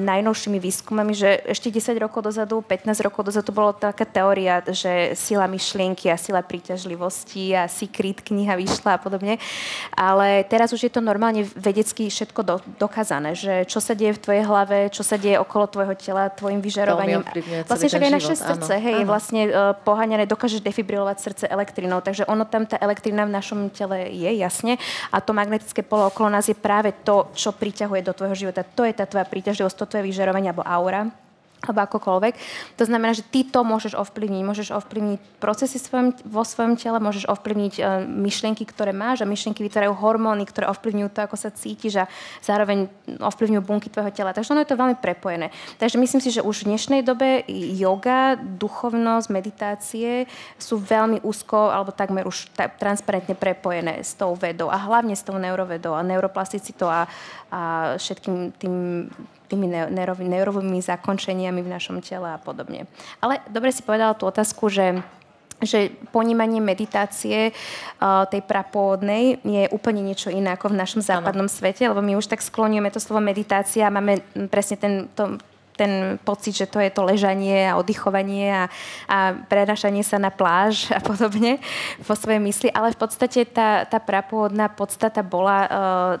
[0.00, 5.44] najnovšími výskumami, že ešte 10 rokov dozadu, 15 rokov dozadu bolo taká teória, že sila
[5.44, 9.36] myšlienky a sila príťažlivosti a secret kniha vyšla a podobne.
[9.92, 14.22] Ale teraz už je to normálne vedecky všetko do, dokázané, že čo sa deje v
[14.22, 17.20] tvojej hlave, čo sa deje okolo tvojho tela, tvojim vyžarovaním.
[17.68, 18.84] Vlastne však aj naše srdce, áno.
[18.88, 19.08] hej, áno.
[19.12, 24.08] vlastne uh, poháňané, dokážeš defibrilovať srdce elektrinou, takže ono tam, tá elektrina v našom tele
[24.08, 24.80] je, jasne.
[25.12, 28.64] A to magnetické polo okolo nás je práve to, čo priťahuje do tvojho života.
[28.64, 31.10] To je tá tvoja príťažlivosť, to tvoje vyžarovanie alebo aura
[31.60, 32.34] alebo akokoľvek.
[32.80, 34.42] To znamená, že ty to môžeš ovplyvniť.
[34.44, 39.60] Môžeš ovplyvniť procesy svojom, vo svojom tele, môžeš ovplyvniť uh, myšlienky, ktoré máš a myšlienky
[39.60, 42.08] vytvárajú hormóny, ktoré ovplyvňujú to, ako sa cítiš a
[42.40, 42.88] zároveň
[43.20, 44.32] ovplyvňujú bunky tvojho tela.
[44.32, 45.52] Takže ono je to veľmi prepojené.
[45.76, 47.44] Takže myslím si, že už v dnešnej dobe
[47.76, 50.24] yoga, duchovnosť, meditácie
[50.56, 55.20] sú veľmi úzko alebo takmer už ta, transparentne prepojené s tou vedou a hlavne s
[55.20, 57.04] tou neurovedou a neuroplasticitou a,
[57.52, 57.60] a
[58.00, 58.76] všetkým tým
[59.50, 59.66] tými
[60.22, 62.86] neurovými zakončeniami v našom tele a podobne.
[63.18, 65.02] Ale dobre si povedala tú otázku, že
[65.60, 71.52] že ponímanie meditácie uh, tej prapôvodnej je úplne niečo iné ako v našom západnom ano.
[71.52, 75.36] svete, lebo my už tak sklonujeme to slovo meditácia a máme presne ten, to,
[75.76, 78.64] ten pocit, že to je to ležanie a oddychovanie a,
[79.08, 81.60] a prenašanie sa na pláž a podobne
[82.00, 85.68] vo svojej mysli, ale v podstate tá, tá prapôvodná podstata bola uh,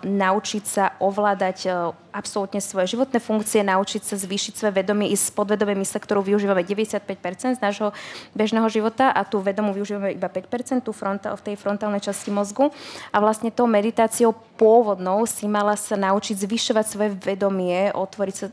[0.04, 5.30] naučiť sa ovládať uh, absolútne svoje životné funkcie, naučiť sa zvýšiť svoje vedomie i z
[5.32, 7.94] podvedomej mysle, ktorú využívame 95% z nášho
[8.34, 12.68] bežného života a tú vedomu využívame iba 5%, tú fronta, v tej frontálnej časti mozgu.
[13.14, 18.46] A vlastne tou meditáciou pôvodnou si mala sa naučiť zvyšovať svoje vedomie, otvoriť sa,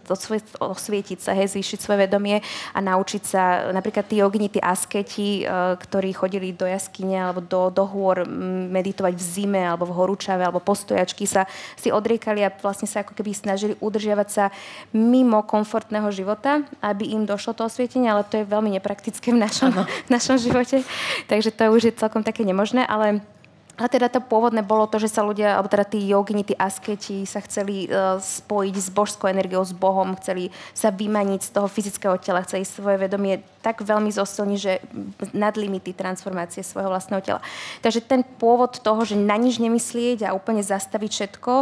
[0.64, 2.40] osvietiť sa, hej, zvýšiť svoje vedomie
[2.72, 7.68] a naučiť sa, napríklad tí jogini, tí asketi, uh, ktorí chodili do jaskyne alebo do,
[7.68, 8.24] do hôr
[8.72, 11.44] meditovať v zime alebo v horúčave alebo postojačky sa
[11.76, 14.52] si odriekali a vlastne sa ako keby snažili udržiavať sa
[14.92, 19.72] mimo komfortného života, aby im došlo to osvietenie, ale to je veľmi nepraktické v našom,
[19.72, 20.84] v našom živote.
[21.32, 23.24] Takže to už je celkom také nemožné, ale
[23.78, 27.30] a teda to pôvodné bolo to, že sa ľudia, alebo teda tí jogini, tí asketi
[27.30, 32.18] sa chceli uh, spojiť s božskou energiou, s Bohom, chceli sa vymaniť z toho fyzického
[32.18, 34.82] tela, chceli svoje vedomie tak veľmi zosilniť, že
[35.30, 37.42] nad limity transformácie svojho vlastného tela.
[37.86, 41.54] Takže ten pôvod toho, že na nič nemyslieť a úplne zastaviť všetko,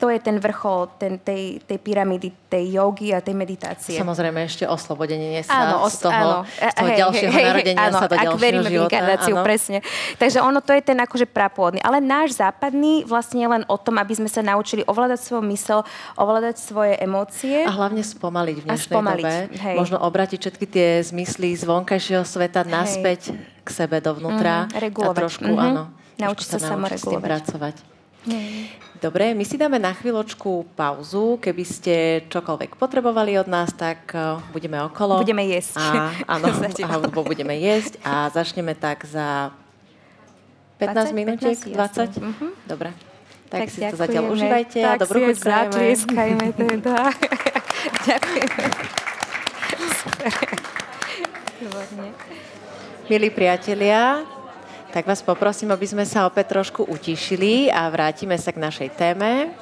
[0.00, 4.00] to je ten vrchol ten, tej, tej pyramídy, tej jogy a tej meditácie.
[4.00, 6.48] Samozrejme ešte oslobodenie sa áno, z toho, áno.
[6.48, 9.20] z toho hej, ďalšieho hej, narodenia áno, sa do ďalšieho veríme života.
[9.20, 9.78] v presne.
[10.16, 11.84] Takže ono to je ten akože prapôvodný.
[11.84, 15.84] Ale náš západný vlastne je len o tom, aby sme sa naučili ovládať svoju mysel,
[16.16, 17.68] ovládať svoje emócie.
[17.68, 19.60] A hlavne spomaliť v dnešnej spomaliť, dobe.
[19.60, 19.76] Hej.
[19.76, 22.72] Možno obratiť všetky tie zmysly z vonkajšieho sveta hej.
[22.72, 24.64] naspäť k sebe dovnútra.
[24.72, 25.12] Mm, regulovať.
[25.12, 25.68] A trošku, mm-hmm.
[25.68, 25.82] áno.
[26.16, 27.28] Naučiť sa, sa samoregulovať.
[27.28, 27.99] pracovať.
[29.00, 31.40] Dobre, my si dáme na chvíľočku pauzu.
[31.40, 31.94] Keby ste
[32.28, 35.24] čokoľvek potrebovali od nás, tak uh, budeme okolo.
[35.24, 35.80] Budeme jesť.
[35.80, 36.52] A, áno,
[36.92, 39.56] alebo budeme jesť a začneme tak za
[40.76, 41.72] 15 minút, 20?
[41.72, 42.20] 20?
[42.20, 42.50] Mm-hmm.
[42.68, 42.92] Dobre.
[43.48, 43.90] Tak, tak si ďakujeme.
[43.90, 46.46] to zatiaľ užívajte tak a dobrú chuť prajeme.
[46.54, 46.96] teda.
[51.60, 52.06] Ďakujeme.
[53.10, 54.22] Milí priatelia,
[54.90, 59.54] tak vás poprosím, aby sme sa opäť trošku utišili a vrátime sa k našej téme.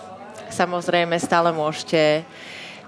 [0.48, 2.24] Samozrejme, stále môžete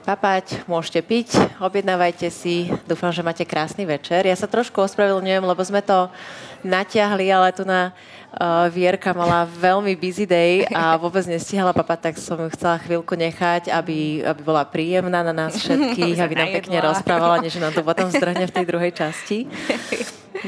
[0.08, 2.72] papať, môžete piť, objednávajte si.
[2.88, 4.24] Dúfam, že máte krásny večer.
[4.24, 6.08] Ja sa trošku ospravedlňujem, lebo sme to
[6.64, 7.92] natiahli, ale tu na
[8.36, 13.14] uh, Vierka mala veľmi busy day a vôbec nestihala papať, tak som ju chcela chvíľku
[13.18, 17.82] nechať, aby, aby bola príjemná na nás všetkých, aby nám pekne rozprávala, než nám to
[17.82, 19.50] potom zdrhne v tej druhej časti.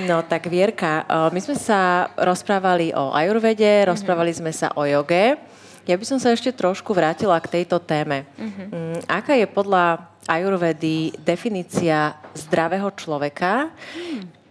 [0.08, 5.36] No tak Vierka, my sme sa rozprávali o ajurvede, rozprávali sme sa o joge.
[5.84, 8.22] Ja by som sa ešte trošku vrátila k tejto téme.
[8.38, 9.02] Uh-huh.
[9.10, 13.74] Aká je podľa ajurvedy definícia zdravého človeka?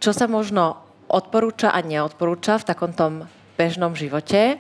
[0.04, 3.28] Čo sa možno odporúča a neodporúča v takom tom
[3.60, 4.58] bežnom živote?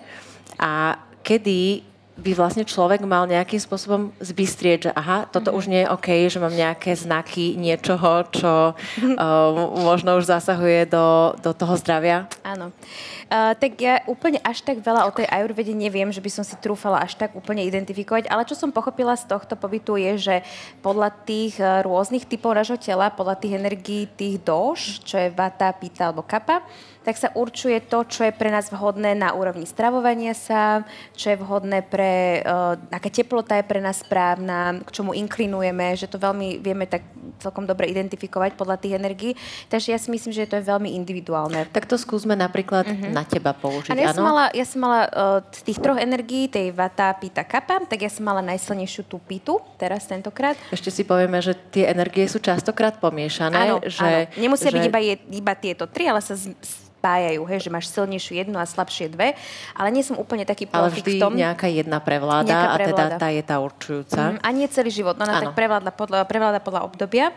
[0.59, 1.87] A kedy
[2.21, 5.57] by vlastne človek mal nejakým spôsobom zbystrieť, že aha, toto mm-hmm.
[5.57, 9.49] už nie je OK, že mám nejaké znaky niečoho, čo uh,
[9.89, 12.29] možno už zasahuje do, do toho zdravia?
[12.45, 12.69] Áno.
[12.69, 16.51] Uh, tak ja úplne až tak veľa o tej ajurvede neviem, že by som si
[16.59, 20.35] trúfala až tak úplne identifikovať, ale čo som pochopila z tohto pobytu je, že
[20.83, 25.71] podľa tých uh, rôznych typov nášho tela, podľa tých energií, tých doš, čo je vata,
[25.71, 26.59] pita alebo kapa,
[27.01, 30.85] tak sa určuje to, čo je pre nás vhodné na úrovni stravovania sa,
[31.17, 36.05] čo je vhodné pre, uh, aká teplota je pre nás správna, k čomu inklinujeme, že
[36.05, 37.01] to veľmi vieme tak
[37.41, 39.33] celkom dobre identifikovať podľa tých energií.
[39.73, 41.65] Takže ja si myslím, že to je veľmi individuálne.
[41.73, 43.09] Tak to skúsme napríklad uh-huh.
[43.09, 43.91] na teba použiť.
[43.93, 47.41] Ano, ja, som mala, ja som mala uh, z tých troch energií, tej vata, pita,
[47.41, 50.59] kapa, tak ja som mala najsilnejšiu tú pitu, teraz tentokrát.
[50.69, 53.57] Ešte si povieme, že tie energie sú častokrát pomiešané.
[53.57, 54.39] Áno, že, áno.
[54.39, 54.75] Nemusia že...
[54.77, 56.53] byť iba, je, iba tieto tri, ale sa z,
[57.01, 59.33] spájajú, hej, že máš silnejšiu jednu a slabšie dve,
[59.73, 61.33] ale nie som úplne taký profik v tom.
[61.33, 64.37] nejaká jedna prevláda nejaká a teda tá je tá určujúca.
[64.37, 67.33] Mm, a nie celý život, no ona tak prevláda podľa, prevláda podľa obdobia.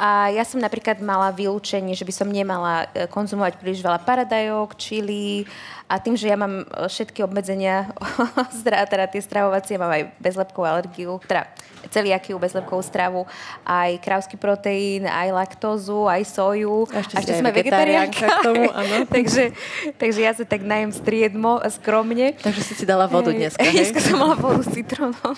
[0.00, 4.72] A ja som napríklad mala vylúčenie, že by som nemala e, konzumovať príliš veľa paradajok,
[4.80, 5.44] čili
[5.92, 7.92] a tým, že ja mám e, všetky obmedzenia,
[8.64, 11.52] teda tie stravovacie, mám aj bezlepkovú alergiu, teda
[11.92, 13.28] celiakiu, bezlepkovú stravu,
[13.66, 16.88] aj krávsky proteín, aj laktózu, aj soju.
[16.96, 18.24] A ešte, a ešte sme vegetariánka.
[18.24, 18.64] K tomu,
[19.14, 19.52] takže,
[20.00, 22.40] takže ja sa tak najem striedmo, skromne.
[22.40, 23.84] Takže si si dala vodu dneska, hej?
[23.84, 25.36] Dneska som mala vodu s citrónom.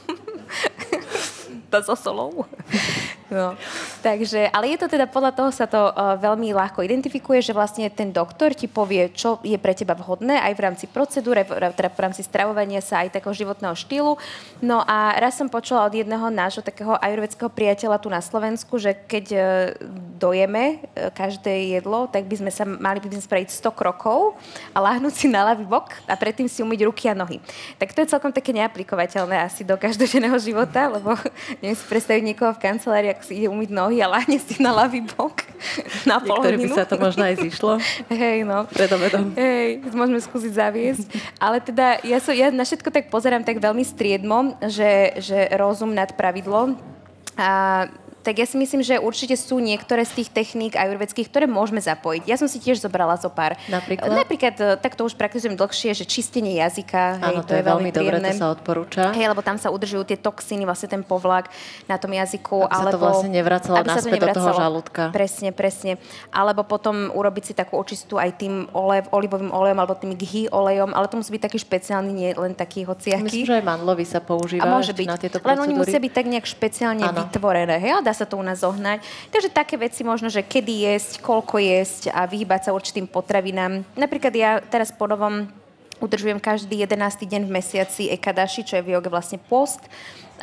[1.80, 2.44] So solou.
[3.32, 3.56] No.
[4.04, 7.88] Takže, ale je to teda, podľa toho sa to uh, veľmi ľahko identifikuje, že vlastne
[7.88, 12.02] ten doktor ti povie, čo je pre teba vhodné, aj v rámci procedúre, teda v
[12.02, 14.20] rámci stravovania sa, aj takého životného štýlu.
[14.60, 18.92] No a raz som počula od jedného nášho takého ajurvedského priateľa tu na Slovensku, že
[18.92, 19.42] keď uh,
[20.20, 24.36] dojeme uh, každé jedlo, tak by sme sa mali by sme spraviť 100 krokov
[24.76, 27.40] a láhnuť si na ľavý bok a predtým si umyť ruky a nohy.
[27.80, 31.16] Tak to je celkom také neaplikovateľné asi do každodenného života, lebo
[31.62, 35.06] neviem si predstaviť niekoho v kancelárii, si ide umyť nohy a láhne si na ľavý
[35.06, 35.52] bok
[36.08, 37.78] na pol by sa to možno aj zišlo.
[38.10, 38.66] Hej, no.
[38.74, 39.34] Vedom.
[39.38, 41.06] Hej, môžeme skúsiť zaviesť.
[41.38, 45.94] Ale teda ja, som, ja na všetko tak pozerám tak veľmi striedmo, že, že rozum
[45.94, 46.74] nad pravidlo.
[47.38, 47.86] A
[48.22, 52.22] tak ja si myslím, že určite sú niektoré z tých techník ajurvedských, ktoré môžeme zapojiť.
[52.30, 53.58] Ja som si tiež zobrala zo pár.
[53.66, 54.14] Napríklad?
[54.14, 57.18] Napríklad, e, tak to už praktikujem dlhšie, že čistenie jazyka.
[57.18, 59.10] Áno, hej, to, to je veľmi dobré, to sa odporúča.
[59.12, 61.50] Hej, lebo tam sa udržujú tie toxíny, vlastne ten povlak
[61.90, 62.70] na tom jazyku.
[62.70, 65.02] Aby alebo, sa to vlastne nevracalo naspäť do toho žalúdka.
[65.10, 65.98] Presne, presne.
[66.30, 70.94] Alebo potom urobiť si takú očistú aj tým olev, olivovým olejom alebo tým ghy olejom,
[70.94, 73.26] ale to musí byť taký špeciálny, nie len taký hociaký.
[73.26, 75.06] Myslím, že aj mandlový sa používa a môže byť.
[75.10, 75.58] na tieto procedúry.
[75.58, 77.18] Len oni musia byť tak nejak špeciálne ano.
[77.26, 77.76] vytvorené.
[77.82, 79.00] Hej, dá sa to u nás zohnať.
[79.32, 83.88] Takže také veci možno, že kedy jesť, koľko jesť a vyhýbať sa určitým potravinám.
[83.96, 85.48] Napríklad ja teraz po novom
[86.04, 87.24] udržujem každý 11.
[87.24, 89.80] deň v mesiaci ekadaši, čo je v joge vlastne post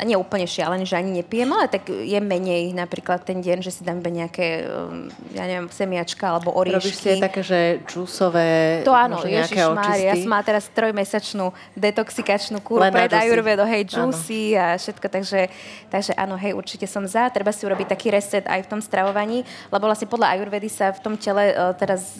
[0.04, 3.82] nie úplne šialený, že ani nepijem, ale tak je menej napríklad ten deň, že si
[3.84, 6.80] dám nejaké, um, ja neviem, semiačka alebo oriešky.
[6.80, 9.56] Robíš si také, že džusové, To áno, Ježiš
[10.00, 14.74] ja som mala teraz trojmesačnú detoxikačnú kúru Len pred Ayurvedo, hej, juicy áno.
[14.74, 15.40] a všetko, takže,
[15.92, 17.28] takže áno, hej, určite som za.
[17.28, 21.00] Treba si urobiť taký reset aj v tom stravovaní, lebo vlastne podľa Ayurvedy sa v
[21.04, 22.16] tom tele uh, teraz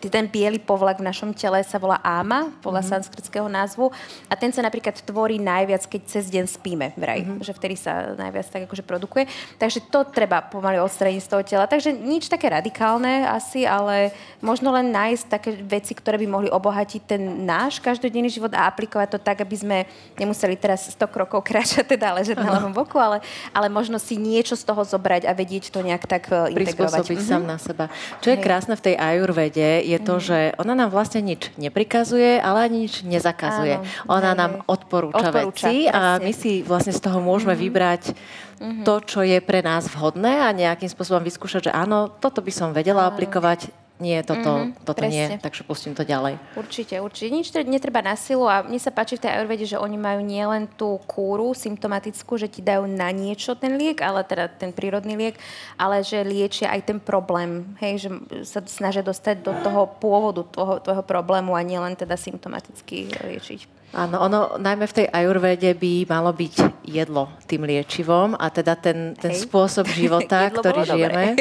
[0.00, 2.92] ten biely povlak v našom tele sa volá áma, podľa mm-hmm.
[2.98, 3.92] sanskritského názvu
[4.28, 7.44] a ten sa napríklad tvorí najviac, keď cez deň spíme zime vraj, mm-hmm.
[7.44, 9.24] že vtedy sa najviac tak akože produkuje.
[9.60, 11.64] Takže to treba pomaly odstraniť z toho tela.
[11.68, 17.02] Takže nič také radikálne asi, ale možno len nájsť také veci, ktoré by mohli obohatiť
[17.04, 19.78] ten náš každodenný život a aplikovať to tak, aby sme
[20.16, 23.20] nemuseli teraz 100 krokov kráčať, teda ležať na ľavom boku, ale,
[23.52, 27.04] ale možno si niečo z toho zobrať a vedieť to nejak tak uh, integrovať.
[27.04, 27.36] Prispôsobiť mm-hmm.
[27.36, 27.84] sám na seba.
[28.24, 28.44] Čo je Hej.
[28.44, 30.28] krásne v tej ajurvede, je to, mm-hmm.
[30.32, 33.74] že ona nám vlastne nič neprikazuje, ale ani nič nezakazuje.
[33.82, 34.08] Áno.
[34.08, 34.38] Ona Hej.
[34.38, 35.98] nám odporúča, odporúča veci presne.
[35.98, 37.66] a my si vlastne z toho môžeme mm-hmm.
[37.68, 38.84] vybrať mm-hmm.
[38.84, 42.76] to, čo je pre nás vhodné a nejakým spôsobom vyskúšať, že áno, toto by som
[42.76, 43.16] vedela áno.
[43.16, 46.40] aplikovať, nie, toto, mm-hmm, toto nie, takže pustím to ďalej.
[46.56, 47.28] Určite, určite.
[47.28, 50.72] Nič netreba na silu a mne sa páči v tej ayurvede, že oni majú nielen
[50.72, 55.36] tú kúru symptomatickú, že ti dajú na niečo ten liek, ale teda ten prírodný liek,
[55.76, 58.08] ale že liečia aj ten problém, hej, že
[58.48, 63.79] sa snažia dostať do toho pôvodu toho, toho problému a nielen teda symptomaticky liečiť.
[63.90, 69.18] Áno, ono najmä v tej ajurvede by malo byť jedlo tým liečivom a teda ten,
[69.18, 71.34] ten spôsob života, ktorý žijeme.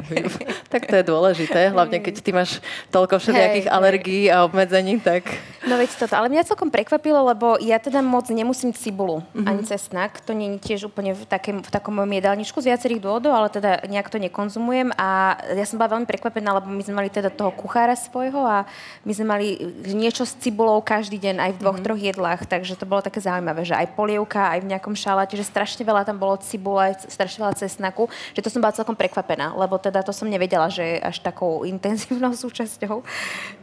[0.72, 2.58] tak to je dôležité, hlavne keď ty máš
[2.90, 5.30] toľko všetkých alergií a obmedzení, tak...
[5.66, 9.46] No veď toto, ale mňa celkom prekvapilo, lebo ja teda moc nemusím cibulu mm-hmm.
[9.46, 13.02] ani cesnak, to nie je tiež úplne v, takém, v takom mojom jedálničku z viacerých
[13.02, 14.90] dôvodov, ale teda nejak to nekonzumujem.
[14.94, 18.66] A ja som bola veľmi prekvapená, lebo my sme mali teda toho kuchára svojho a
[19.02, 19.46] my sme mali
[19.90, 21.86] niečo s cibulou každý deň aj v dvoch, mm-hmm.
[21.86, 25.44] troch jedlách, takže to bolo také zaujímavé, že aj polievka, aj v nejakom šaláte, že
[25.44, 29.76] strašne veľa tam bolo cibule, strašne veľa cesnaku, že to som bola celkom prekvapená, lebo
[29.76, 33.04] teda to som nevedela, že je až takou intenzívnou súčasťou.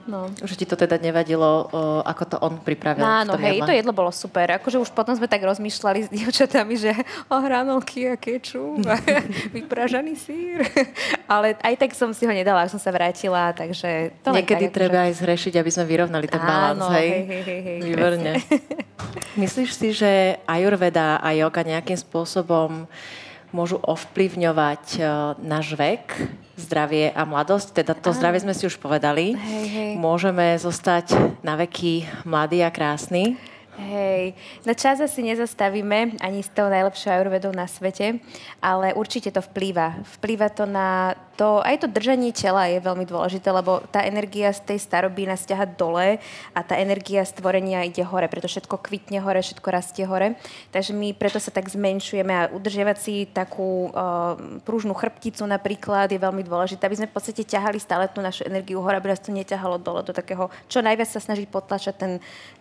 [0.04, 0.28] No.
[0.44, 1.72] Že ti to teda nevadilo,
[2.04, 3.08] ako to on pripravil?
[3.08, 3.68] Áno, hej, jedle?
[3.72, 4.52] to jedlo bolo super.
[4.60, 6.92] Akože už potom sme tak rozmýšľali s dievčatami, že
[7.32, 9.00] o hranolky a kečup a
[9.56, 10.68] vypražaný sír.
[11.24, 14.76] Ale aj tak som si ho nedala, ak som sa vrátila, takže to Niekedy tak,
[14.76, 15.08] treba akože...
[15.08, 18.32] aj zhrešiť, aby sme vyrovnali ten balans, hej, hej, hej, hej Výborne.
[19.44, 22.86] Myslíš si, že ajurveda a yoga nejakým spôsobom
[23.54, 26.18] môžu ovplyvňovať uh, náš vek,
[26.58, 27.86] zdravie a mladosť?
[27.86, 28.18] Teda to Áno.
[28.18, 29.38] zdravie sme si už povedali.
[29.38, 29.92] Hej, hej.
[29.96, 33.38] Môžeme zostať na veky mladí a krásni?
[33.74, 34.38] Hej,
[34.70, 38.22] na čas asi nezastavíme ani s tou najlepšou ajurvedou na svete,
[38.62, 39.98] ale určite to vplýva.
[40.22, 44.74] Vplýva to na to, aj to držanie tela je veľmi dôležité, lebo tá energia z
[44.74, 46.22] tej staroby nás ťaha dole
[46.54, 50.38] a tá energia stvorenia ide hore, preto všetko kvitne hore, všetko rastie hore.
[50.70, 56.22] Takže my preto sa tak zmenšujeme a udržiavať si takú uh, pružnú chrbticu napríklad je
[56.22, 59.34] veľmi dôležité, aby sme v podstate ťahali stále tú našu energiu hore, aby nás to
[59.34, 62.12] neťahalo dole do takého, čo najviac sa snažiť potlačať ten,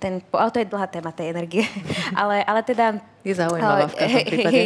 [0.01, 1.69] ten ale to je dlhá téma tej energie.
[2.21, 4.63] ale, ale teda je zaujímavá v každom prípade.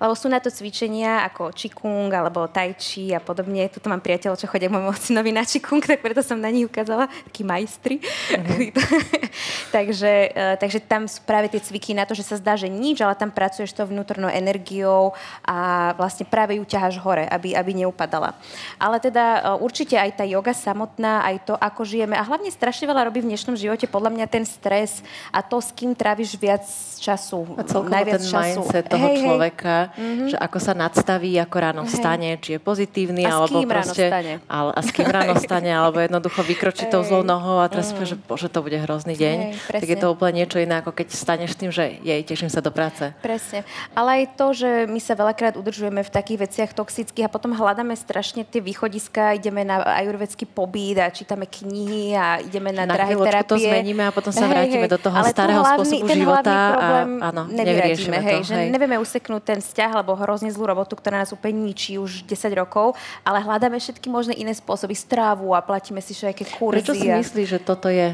[0.00, 3.68] Lebo sú na to cvičenia ako čikung alebo tai chi a podobne.
[3.68, 7.12] Tuto mám priateľov, čo chodia môjmu synovi na čikung, tak preto som na nich ukázala,
[7.28, 8.00] takí majstri.
[8.00, 8.72] Uh-huh.
[9.76, 13.04] takže, uh, takže tam sú práve tie cviky na to, že sa zdá, že nič,
[13.04, 15.12] ale tam pracuješ tou vnútornou energiou
[15.44, 18.32] a vlastne práve ju ťaháš hore, aby, aby neupadala.
[18.80, 22.88] Ale teda uh, určite aj tá yoga samotná, aj to, ako žijeme a hlavne strašne
[22.88, 26.64] veľa robí v dnešnom živote podľa mňa ten stres a to, s kým tráviš viac
[26.96, 28.38] času a celkovo najviac ten času.
[28.62, 30.30] mindset toho hej, človeka, hej.
[30.30, 31.90] že ako sa nadstaví, ako ráno hej.
[31.90, 34.06] vstane, či je pozitívny, a alebo proste...
[34.46, 38.06] Ale, a s kým ráno stane, alebo jednoducho vykročí tou zlou nohou a teraz mm.
[38.06, 39.38] že bože, to bude hrozný deň.
[39.66, 42.62] Hej, tak je to úplne niečo iné, ako keď staneš tým, že jej, teším sa
[42.62, 43.10] do práce.
[43.18, 43.66] Presne.
[43.98, 47.98] Ale aj to, že my sa veľakrát udržujeme v takých veciach toxických a potom hľadáme
[47.98, 53.18] strašne tie východiska, ideme na ajurvedský pobyt a čítame knihy a ideme na, na drahé
[53.18, 53.50] terapie.
[53.50, 54.94] to zmeníme a potom sa vrátime hej, hej.
[54.94, 56.54] do toho Ale starého hlavný, spôsobu života.
[56.76, 58.68] Problém, a, áno, nevyradíme, hej, to, že hej.
[58.68, 62.94] nevieme useknúť ten vzťah alebo hrozne zlú robotu, ktorá nás úplne ničí už 10 rokov,
[63.24, 66.84] ale hľadáme všetky možné iné spôsoby, strávu a platíme si všetké kurzy.
[66.84, 68.12] Prečo si myslíš, že toto je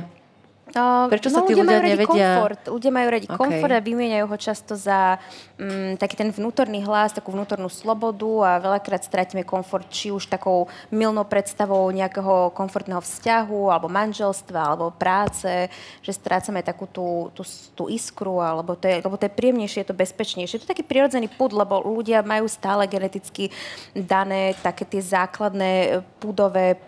[0.72, 2.28] Uh, Prečo no, sa tí ľudia, ľudia nevedia...
[2.40, 2.62] Komfort.
[2.72, 3.36] Ľudia majú radi okay.
[3.36, 5.20] komfort a vymieňajú ho často za
[5.60, 10.64] um, taký ten vnútorný hlas, takú vnútornú slobodu a veľakrát stratíme komfort či už takou
[10.88, 15.68] milnou predstavou nejakého komfortného vzťahu alebo manželstva alebo práce,
[16.00, 17.44] že strácame takú tú, tú,
[17.76, 20.56] tú iskru alebo to je, lebo to je príjemnejšie, je to bezpečnejšie.
[20.56, 23.52] Je to taký prirodzený pud, lebo ľudia majú stále geneticky
[23.92, 26.80] dané také tie základné pudové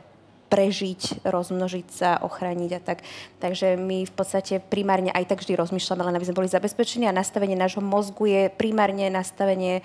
[0.46, 2.98] prežiť, rozmnožiť sa, ochrániť a tak.
[3.42, 7.14] Takže my v podstate primárne aj tak vždy rozmýšľame, len aby sme boli zabezpečení a
[7.14, 9.82] nastavenie nášho mozgu je primárne nastavenie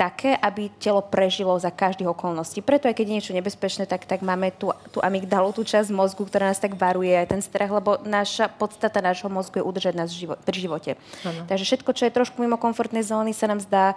[0.00, 2.64] také, aby telo prežilo za každých okolností.
[2.64, 6.24] Preto aj keď je niečo nebezpečné, tak, tak máme tú, tú amygdalu, tú časť mozgu,
[6.24, 10.08] ktorá nás tak varuje, aj ten strach, lebo naša podstata nášho mozgu je udržať nás
[10.08, 10.90] živo, pri živote.
[11.20, 11.44] Ano.
[11.44, 13.92] Takže všetko, čo je trošku mimo komfortnej zóny, sa nám zdá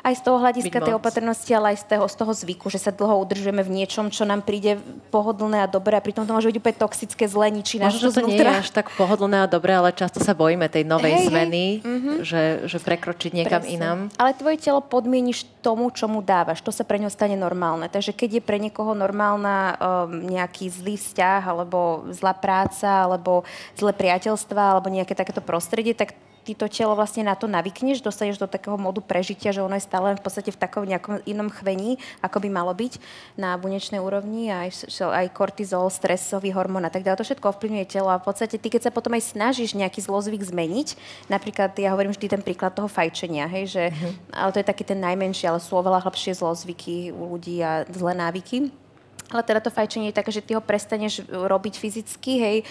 [0.00, 2.90] aj z toho hľadiska tej opatrnosti, ale aj z toho, z toho zvyku, že sa
[2.92, 4.80] dlho udržujeme v niečom, čo nám príde
[5.12, 8.24] pohodlné a dobré a pritom to môže byť úplne toxické, zlé, ničí nás Možno to
[8.24, 11.64] nie je až tak pohodlné a dobré, ale často sa bojíme tej novej hey, zmeny,
[11.80, 11.84] hey.
[11.84, 12.16] Mm-hmm.
[12.24, 13.76] Že, že prekročiť niekam Presne.
[13.76, 13.98] inám.
[14.16, 16.64] Ale tvoje telo podmieníš tomu, čo mu dávaš.
[16.64, 17.86] To sa pre ňo stane normálne.
[17.92, 23.44] Takže keď je pre niekoho normálna um, nejaký zlý vzťah, alebo zlá práca, alebo
[23.76, 26.16] zlé priateľstva, alebo nejaké takéto prostredie, tak
[26.50, 29.86] ty to telo vlastne na to navykneš, dostaneš do takého modu prežitia, že ono je
[29.86, 32.98] stále v podstate v takom nejakom inom chvení, ako by malo byť
[33.38, 37.22] na bunečnej úrovni a aj, aj kortizol, stresový hormón a tak ďalej.
[37.22, 40.42] To všetko ovplyvňuje telo a v podstate ty, keď sa potom aj snažíš nejaký zlozvyk
[40.42, 40.98] zmeniť,
[41.30, 44.34] napríklad ja hovorím vždy ten príklad toho fajčenia, hej, že, mm-hmm.
[44.34, 48.18] ale to je taký ten najmenší, ale sú oveľa hlbšie zlozvyky u ľudí a zlé
[48.18, 48.74] návyky
[49.30, 52.64] ale teda to fajčenie je také, že ty ho prestaneš robiť fyzicky, hej, e,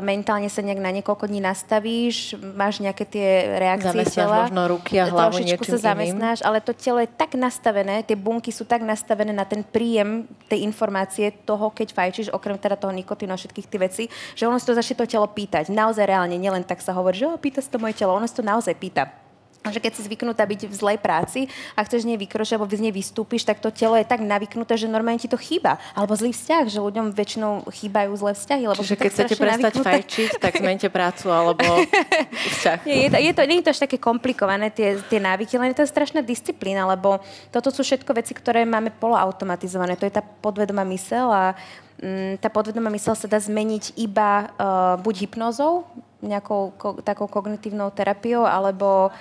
[0.00, 3.28] mentálne sa nejak na niekoľko dní nastavíš, máš nejaké tie
[3.60, 4.38] reakcie Zamestnáš tela.
[4.48, 8.16] možno ruky a hlavu trošičku niečím sa zamestnáš, ale to telo je tak nastavené, tie
[8.16, 12.96] bunky sú tak nastavené na ten príjem tej informácie toho, keď fajčíš, okrem teda toho
[12.96, 15.68] nikotínu a všetkých tých vecí, že ono si to začne to telo pýtať.
[15.68, 18.32] Naozaj reálne, nielen tak sa hovorí, že oh, pýta sa to moje telo, ono si
[18.32, 19.25] to naozaj pýta
[19.70, 22.84] že keď si zvyknutá byť v zlej práci a chceš z nej vykročiť alebo z
[22.88, 25.78] nej vystúpiš, tak to telo je tak navyknuté, že normálne ti to chýba.
[25.96, 28.64] Alebo zlý vzťah, že ľuďom väčšinou chýbajú zlé vzťahy.
[28.68, 29.88] Lebo Čiže keď chcete prestať navyknuté.
[29.90, 31.64] fajčiť, tak zmente prácu alebo
[32.56, 32.78] vzťah.
[32.86, 35.72] Nie, je, to, je to, nie je to až také komplikované, tie, tie návyky, len
[35.72, 39.96] je to strašná disciplína, lebo toto sú všetko veci, ktoré máme poloautomatizované.
[39.96, 41.54] To je tá podvedomá mysel a
[42.00, 45.86] mm, tá podvedomá mysel sa dá zmeniť iba uh, buď hypnózou,
[46.24, 49.12] nejakou ko, takou kognitívnou terapiou, alebo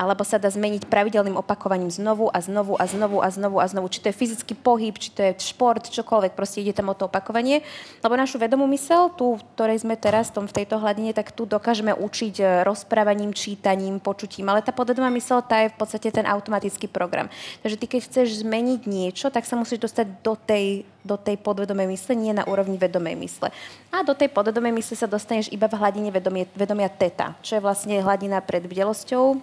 [0.00, 3.92] alebo sa dá zmeniť pravidelným opakovaním znovu a znovu a znovu a znovu a znovu.
[3.92, 7.04] Či to je fyzický pohyb, či to je šport, čokoľvek, proste ide tam o to
[7.04, 7.60] opakovanie.
[8.00, 11.92] Lebo našu vedomú mysel, tu, ktorej sme teraz tom, v tejto hladine, tak tu dokážeme
[11.92, 14.48] učiť e, rozprávaním, čítaním, počutím.
[14.48, 17.28] Ale tá podvedomá mysel, tá je v podstate ten automatický program.
[17.60, 21.96] Takže ty, keď chceš zmeniť niečo, tak sa musíš dostať do tej do tej podvedomej
[21.96, 23.48] mysle, nie na úrovni vedomej mysle.
[23.88, 27.64] A do tej podvedomej mysle sa dostaneš iba v hladine vedomie, vedomia teta, čo je
[27.64, 29.40] vlastne hladina pred bdelosťou,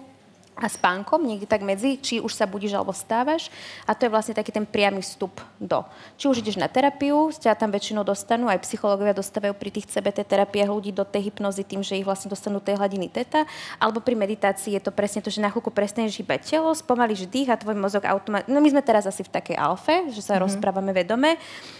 [0.58, 3.46] a spánkom, niekde tak medzi, či už sa budíš alebo stávaš.
[3.86, 5.86] A to je vlastne taký ten priamy vstup do.
[6.18, 10.26] Či už ideš na terapiu, ťa tam väčšinou dostanú, aj psychológovia dostávajú pri tých CBT
[10.26, 13.46] terapiách ľudí do tej hypnozy tým, že ich vlastne dostanú tej hladiny teta,
[13.78, 17.54] alebo pri meditácii je to presne to, že na chvíľku prestaneš hýbať telo, spomalíš dých
[17.54, 18.50] a tvoj mozog automat...
[18.50, 20.44] No my sme teraz asi v takej alfe, že sa mm-hmm.
[20.50, 21.38] rozprávame vedome.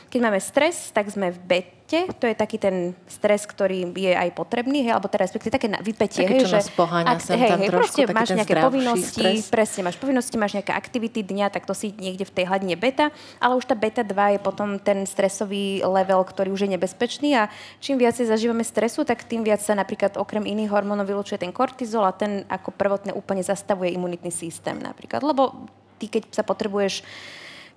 [0.09, 4.37] Keď máme stres, tak sme v beta to je taký ten stres, ktorý je aj
[4.37, 8.61] potrebný, hej, alebo teda respektíve také vypetie, hej, že ak, hej, hej, proste máš nejaké
[8.61, 9.49] povinnosti, stres.
[9.49, 13.09] presne, máš povinnosti, máš nejaké aktivity dňa, tak to si niekde v tej hladine beta,
[13.41, 17.49] ale už tá beta 2 je potom ten stresový level, ktorý už je nebezpečný a
[17.81, 22.05] čím viacej zažívame stresu, tak tým viac sa napríklad okrem iných hormónov vylučuje ten kortizol
[22.05, 25.57] a ten ako prvotne úplne zastavuje imunitný systém napríklad, lebo
[25.97, 27.01] ty keď sa potrebuješ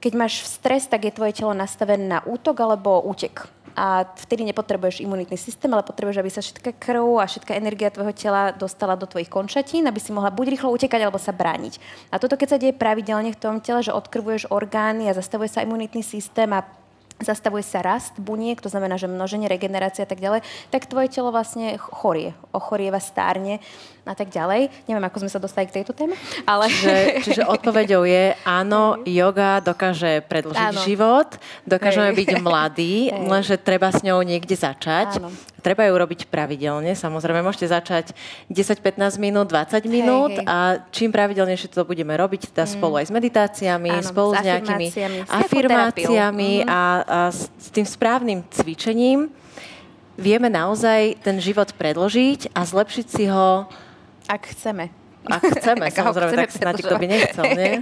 [0.01, 3.45] keď máš stres, tak je tvoje telo nastavené na útok alebo útek
[3.75, 8.13] a vtedy nepotrebuješ imunitný systém, ale potrebuješ, aby sa všetká krv a všetká energia tvojho
[8.15, 11.79] tela dostala do tvojich končatín, aby si mohla buď rýchlo utekať, alebo sa brániť.
[12.11, 15.63] A toto, keď sa deje pravidelne v tom tele, že odkrvuješ orgány a zastavuje sa
[15.63, 16.67] imunitný systém a
[17.23, 20.41] zastavuje sa rast buniek, to znamená, že množenie, regenerácia a tak ďalej,
[20.73, 23.61] tak tvoje telo vlastne chorie, ochorieva, stárne
[24.01, 24.73] a tak ďalej.
[24.89, 26.17] Neviem, ako sme sa dostali k tejto téme,
[26.49, 26.65] ale...
[26.73, 30.81] Čiže, čiže odpovedou je, áno, yoga dokáže predlžiť áno.
[30.81, 31.29] život,
[31.69, 32.17] dokážeme Hej.
[32.17, 33.29] byť mladí, Hej.
[33.29, 35.21] lenže treba s ňou niekde začať.
[35.21, 35.29] Áno.
[35.61, 36.97] Treba ju robiť pravidelne.
[36.97, 38.17] Samozrejme, môžete začať
[38.49, 40.49] 10-15 minút, 20 minút hej, hej.
[40.49, 42.71] a čím pravidelnejšie to budeme robiť, teda mm.
[42.73, 46.65] spolu aj s meditáciami, Áno, spolu s, s nejakými afirmáciami, afirmáciami mm.
[46.65, 49.29] a, a s, s tým správnym cvičením
[50.21, 53.65] vieme naozaj ten život predložiť a zlepšiť si ho
[54.31, 54.87] ak chceme.
[55.27, 57.73] Ak chceme, Ak samozrejme, chceme tak snáď kto by nechcel, nie?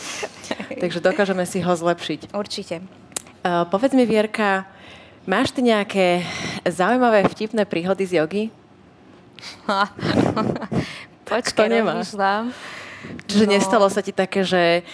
[0.82, 2.36] Takže dokážeme si ho zlepšiť.
[2.36, 2.84] Určite.
[3.40, 4.68] Uh, povedz mi, Vierka,
[5.24, 6.22] máš ty nejaké
[6.68, 8.44] zaujímavé, vtipné príhody z jogy?
[11.30, 12.04] Počkaj, nemá.
[13.24, 13.52] Čiže no.
[13.56, 14.84] nestalo sa ti také, že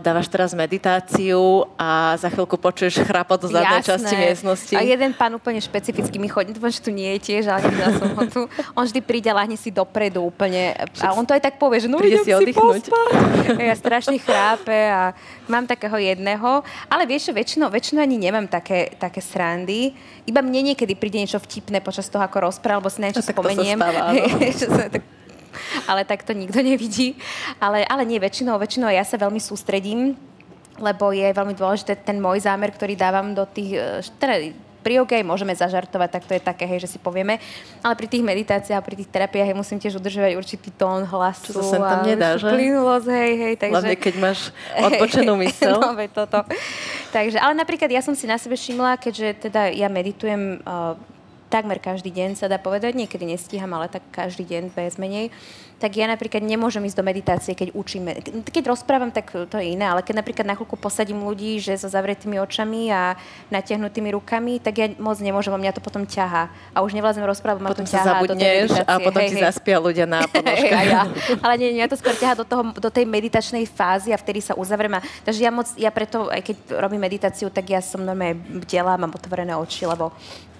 [0.00, 4.74] dávaš teraz meditáciu a za chvíľku počuješ chrapot do zadnej časti miestnosti.
[4.74, 7.92] A jeden pán úplne špecificky mi chodí, dúfam, že tu nie je tiež, ale nevidela
[8.00, 8.40] som ho tu.
[8.72, 10.72] On vždy príde a lahne si dopredu úplne.
[11.04, 12.88] A on to aj tak povie, že no príde si oddychnúť.
[13.60, 15.12] ja strašne chrápe a
[15.44, 16.64] mám takého jedného.
[16.88, 19.92] Ale vieš, väčšinou, väčšinou ani nemám také, také srandy.
[20.24, 23.76] Iba mne niekedy príde niečo vtipné počas toho, ako rozprávam, alebo si niečo spomeniem.
[23.76, 23.92] To sa
[24.64, 25.00] stáva,
[25.90, 27.18] ale tak to nikto nevidí.
[27.58, 30.14] Ale, ale nie, väčšinou, väčšinou ja sa veľmi sústredím,
[30.78, 34.34] lebo je veľmi dôležité ten môj zámer, ktorý dávam do tých, e, teda
[34.78, 37.42] pri OK môžeme zažartovať, tak to je také, hej, že si povieme,
[37.82, 41.50] ale pri tých meditáciách a pri tých terapiách hej, musím tiež udržovať určitý tón hlasu.
[41.52, 42.48] To sa tam nedá, že?
[42.48, 43.54] Plynulosť, hej, hej.
[43.58, 43.74] Takže...
[43.74, 44.38] Hlavne, keď máš
[44.88, 45.76] odpočenú mysel.
[45.82, 46.46] no, toto.
[47.10, 50.94] takže, ale napríklad ja som si na sebe všimla, keďže teda ja meditujem uh,
[51.48, 55.32] takmer každý deň sa dá povedať, niekedy nestíham, ale tak každý deň bez menej
[55.78, 58.10] tak ja napríklad nemôžem ísť do meditácie, keď učíme.
[58.50, 61.86] Keď rozprávam, tak to je iné, ale keď napríklad na chvíľku posadím ľudí, že so
[61.86, 63.14] zavretými očami a
[63.54, 66.50] natiahnutými rukami, tak ja moc nemôžem, mňa to potom ťaha.
[66.74, 68.90] A už nevládzem rozprávať, ma potom to ťahá do tej meditácie.
[68.90, 69.44] a potom hej, ti hej.
[69.46, 70.86] zaspia ľudia na podložkách.
[70.90, 71.02] ja.
[71.46, 74.58] Ale nie, mňa to skôr ťaha do, toho, do tej meditačnej fázy a vtedy sa
[74.58, 74.98] uzavriem.
[74.98, 78.34] A, takže ja moc, ja preto, aj keď robím meditáciu, tak ja som normálne
[78.66, 80.10] bdela, mám otvorené oči, lebo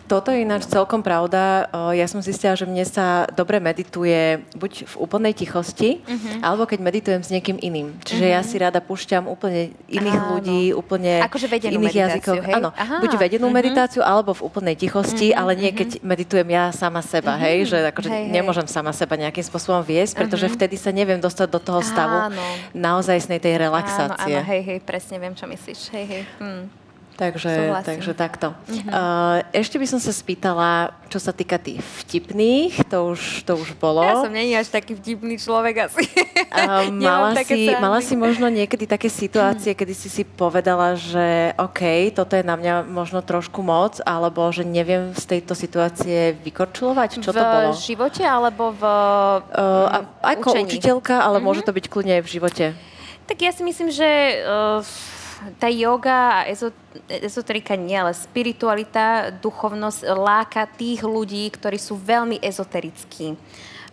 [0.08, 1.68] Toto je ináč celkom pravda.
[1.92, 6.40] Ja som zistila, že mne sa dobre medituje buď v úplnej tichosti, uh-huh.
[6.40, 7.92] alebo keď meditujem s niekým iným.
[8.08, 8.36] Čiže uh-huh.
[8.36, 10.28] ja si rada púšťam úplne iných Áno.
[10.32, 12.40] ľudí, úplne akože v iných jazykoch.
[12.40, 12.54] Hej?
[12.56, 13.04] Áno, Aha.
[13.04, 13.60] buď vedenú uh-huh.
[13.60, 15.44] meditáciu, alebo v úplnej tichosti, uh-huh.
[15.44, 17.44] ale nie keď meditujem ja sama seba, uh-huh.
[17.44, 20.56] hej, že akože hej, nemôžem sama seba nejakým spôsobom viesť, pretože uh-huh.
[20.56, 22.44] vtedy sa neviem dostať do toho stavu áno.
[22.72, 24.40] naozajstnej tej relaxácie.
[24.40, 25.92] Áno, áno, hej, hej, presne viem, čo myslíš.
[25.92, 26.22] Hej, hej.
[26.40, 26.64] Hm.
[27.18, 28.54] Takže, takže takto.
[28.70, 29.42] Uh-huh.
[29.50, 34.06] Ešte by som sa spýtala, čo sa týka tých vtipných, to už, to už bolo.
[34.06, 36.06] Ja som není až taký vtipný človek asi.
[36.06, 42.14] Uh, mala, si, mala si možno niekedy také situácie, kedy si si povedala, že OK,
[42.14, 47.18] toto je na mňa možno trošku moc, alebo že neviem z tejto situácie vykorčulovať?
[47.18, 47.74] Čo v to bolo?
[47.74, 50.70] V živote alebo v uh, Ako učení?
[50.70, 51.50] učiteľka, ale uh-huh.
[51.50, 52.64] môže to byť kľudne aj v živote.
[53.26, 54.06] Tak ja si myslím, že...
[54.46, 54.86] Uh,
[55.58, 56.46] tá yoga a
[57.08, 63.38] ezoterika nie, ale spiritualita, duchovnosť láka tých ľudí, ktorí sú veľmi ezoterickí.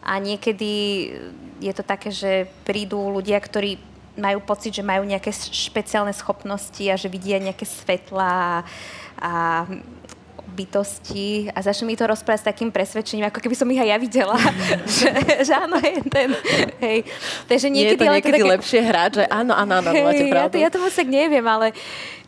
[0.05, 0.73] A niekedy
[1.61, 3.77] je to také, že prídu ľudia, ktorí
[4.15, 8.55] majú pocit, že majú nejaké špeciálne schopnosti a že vidia nejaké svetla a,
[9.19, 9.31] a
[10.55, 13.97] bytosti a začne mi to rozprávať s takým presvedčením, ako keby som ich aj ja
[13.99, 14.37] videla.
[14.97, 15.11] že,
[15.43, 16.31] že áno, je ten.
[16.79, 16.97] Hej.
[17.51, 18.53] Takže niekedy, Nie je to niekedy také...
[18.55, 20.55] lepšie hrať, že áno, áno, áno, hej, máte pravdu.
[20.55, 21.75] Ja to, ja to musek neviem, ale,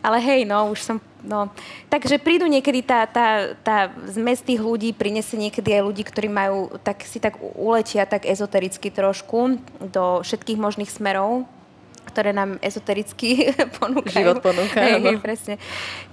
[0.04, 0.98] ale hej, no, už som
[1.28, 1.52] No,
[1.92, 6.72] takže prídu niekedy tá, tá, tá zmes tých ľudí, prinesie niekedy aj ľudí, ktorí majú,
[6.86, 9.60] tak si tak uletia tak ezotericky trošku
[9.92, 11.50] do všetkých možných smerov
[12.08, 14.24] ktoré nám ezotericky ponúkajú.
[14.24, 15.56] Život ponúka, hej, hej, presne.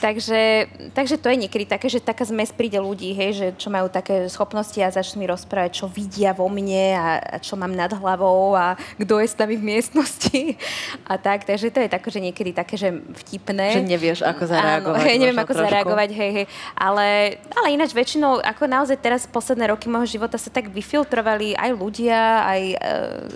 [0.03, 3.87] Takže, takže to je niekedy také, že taká zmes príde ľudí, hej, že čo majú
[3.87, 7.91] také schopnosti a začnú mi rozprávať, čo vidia vo mne a, a čo mám nad
[7.95, 10.59] hlavou a kto je s nami v miestnosti
[11.11, 11.47] a tak.
[11.47, 12.91] Takže to je také, že niekedy také, že
[13.25, 13.79] vtipné.
[13.79, 14.99] Že nevieš, ako zareagovať.
[14.99, 15.65] Áno, hej, neviem, ako trošku.
[15.71, 16.47] zareagovať, hej, hej.
[16.75, 17.07] Ale,
[17.55, 22.21] ale ináč väčšinou, ako naozaj teraz posledné roky môjho života sa tak vyfiltrovali aj ľudia,
[22.45, 22.77] aj e,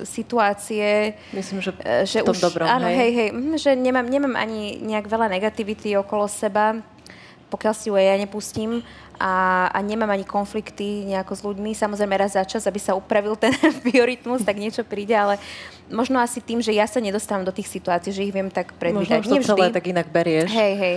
[0.08, 1.14] situácie.
[1.30, 2.96] Myslím, že, e, že už dobrom, áno, hej?
[2.96, 6.80] hej, hej, mm, že nemám, nemám ani nejak veľa negativity okolo seba,
[7.52, 8.80] pokiaľ si ju aj ja nepustím
[9.18, 11.74] a, a nemám ani konflikty nejako s ľuďmi.
[11.74, 13.50] Samozrejme raz za čas, aby sa upravil ten
[13.86, 15.42] biorytmus, tak niečo príde, ale
[15.90, 19.26] možno asi tým, že ja sa nedostávam do tých situácií, že ich viem tak predvídať.
[19.26, 20.48] Možno už to celé tak inak berieš.
[20.54, 20.96] Hej, hej.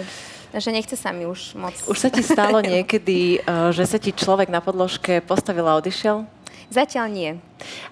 [0.51, 1.73] Že nechce sa mi už moc.
[1.87, 6.40] Už sa ti stalo niekedy, eh, že sa ti človek na podložke postavil a odišiel?
[6.71, 7.31] Zatiaľ nie.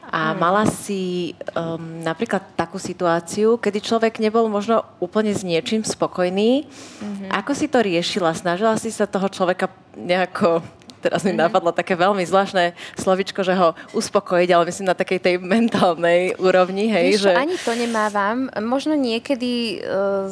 [0.07, 0.36] A mm.
[0.39, 6.63] mala si um, napríklad takú situáciu, kedy človek nebol možno úplne s niečím spokojný.
[6.63, 7.30] Mm-hmm.
[7.43, 8.32] Ako si to riešila?
[8.32, 9.67] Snažila si sa toho človeka
[9.99, 10.63] nejako
[10.99, 11.47] teraz mi mm-hmm.
[11.47, 16.91] napadlo také veľmi zvláštne slovičko, že ho uspokojiť, ale myslím na takej tej mentálnej úrovni,
[16.91, 17.34] hej, Víš, že...
[17.39, 18.51] ani to nemávam.
[18.59, 20.27] Možno niekedy uh,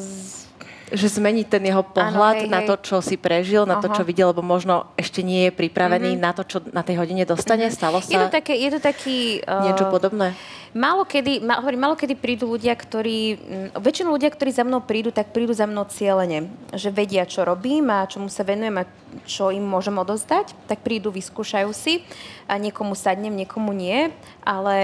[0.87, 3.83] že zmení ten jeho pohľad ano, hej, na to, čo si prežil, na Aha.
[3.83, 6.25] to, čo videl, lebo možno ešte nie je pripravený mm-hmm.
[6.25, 7.67] na to, čo na tej hodine dostane.
[7.67, 7.79] Mm-hmm.
[7.79, 10.31] Stalo sa je to také, je to taký, uh, niečo podobné?
[10.71, 13.37] Málo kedy, má, hovorím, málo kedy prídu ľudia, ktorí, m,
[13.75, 16.47] väčšinou ľudia, ktorí za mnou prídu, tak prídu za mnou cieľene.
[16.71, 18.87] Že vedia, čo robím a čomu sa venujem a
[19.27, 22.03] čo im môžem odozdať, tak prídu, vyskúšajú si
[22.47, 24.11] a niekomu sadnem, niekomu nie,
[24.43, 24.77] ale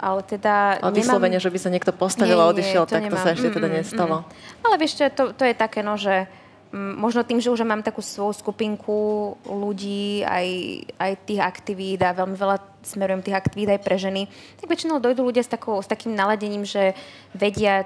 [0.00, 0.80] ale teda...
[0.80, 3.12] Ale vyslovene, že by sa niekto postavil a odišiel, nie, tak nemám.
[3.12, 4.16] to sa ešte teda nestalo.
[4.22, 4.64] Mm, mm.
[4.66, 6.28] Ale vieš to, to je také, no, že
[6.72, 10.46] mm, možno tým, že už mám takú svoju skupinku ľudí, aj,
[11.00, 14.22] aj tých aktivít a veľmi veľa smerujem tých aktivít aj pre ženy,
[14.60, 16.94] tak väčšinou dojdú ľudia s, takou, s takým naladením, že
[17.34, 17.84] vedia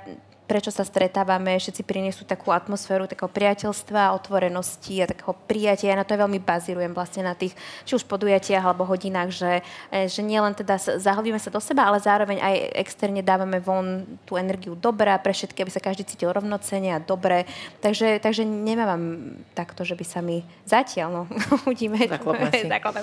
[0.51, 5.94] prečo sa stretávame, všetci prinesú takú atmosféru takého priateľstva, otvorenosti a takého prijatia.
[5.94, 7.55] Ja na to aj veľmi bazírujem vlastne na tých,
[7.86, 9.53] či už podujatiach alebo hodinách, že,
[9.94, 14.34] e, že nielen teda zahlbíme sa do seba, ale zároveň aj externe dávame von tú
[14.34, 17.46] energiu dobrá pre všetky, aby sa každý cítil rovnocene a dobre.
[17.78, 21.22] Takže, takže nemávam takto, že by sa mi zatiaľ, no,
[21.62, 22.11] uvidíme.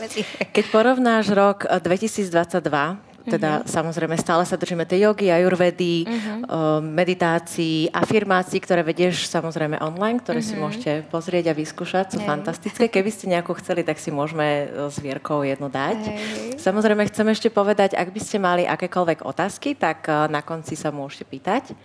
[0.12, 0.28] si.
[0.52, 3.68] Keď porovnáš rok 2022 teda uh-huh.
[3.68, 6.80] samozrejme stále sa držíme tej jogy, ajurvedy, uh-huh.
[6.80, 10.56] meditácií, afirmácií, ktoré vedieš samozrejme online, ktoré uh-huh.
[10.56, 12.28] si môžete pozrieť a vyskúšať, sú hey.
[12.28, 12.88] fantastické.
[12.88, 16.00] Keby ste nejakú chceli, tak si môžeme s Vierkou jednu dať.
[16.00, 16.56] Hey.
[16.56, 21.28] Samozrejme chcem ešte povedať, ak by ste mali akékoľvek otázky, tak na konci sa môžete
[21.28, 21.76] pýtať.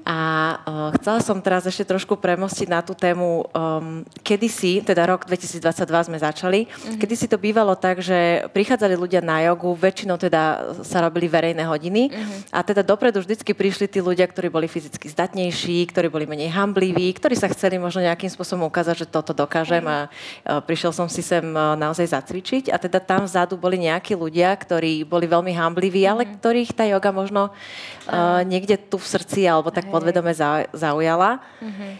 [0.00, 0.18] A
[0.64, 5.60] uh, chcela som teraz ešte trošku premostiť na tú tému, um, kedysi, teda rok 2022
[6.08, 6.98] sme začali, mm-hmm.
[6.98, 12.10] kedysi to bývalo tak, že prichádzali ľudia na jogu, väčšinou teda sa robili verejné hodiny
[12.10, 12.50] mm-hmm.
[12.50, 17.12] a teda dopredu vždycky prišli tí ľudia, ktorí boli fyzicky zdatnejší, ktorí boli menej hambliví,
[17.20, 20.00] ktorí sa chceli možno nejakým spôsobom ukázať, že toto dokážem mm-hmm.
[20.00, 24.16] a uh, prišiel som si sem uh, naozaj zacvičiť a teda tam vzadu boli nejakí
[24.16, 26.14] ľudia, ktorí boli veľmi hambliví, mm-hmm.
[26.16, 26.32] ale mhm.
[26.40, 30.36] ktorých tá joga možno uh, niekde tu v srdci alebo tak podvedome
[30.74, 31.40] zaujala.
[31.62, 31.90] Mm-hmm.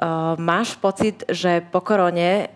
[0.00, 2.48] Uh, máš pocit, že po korone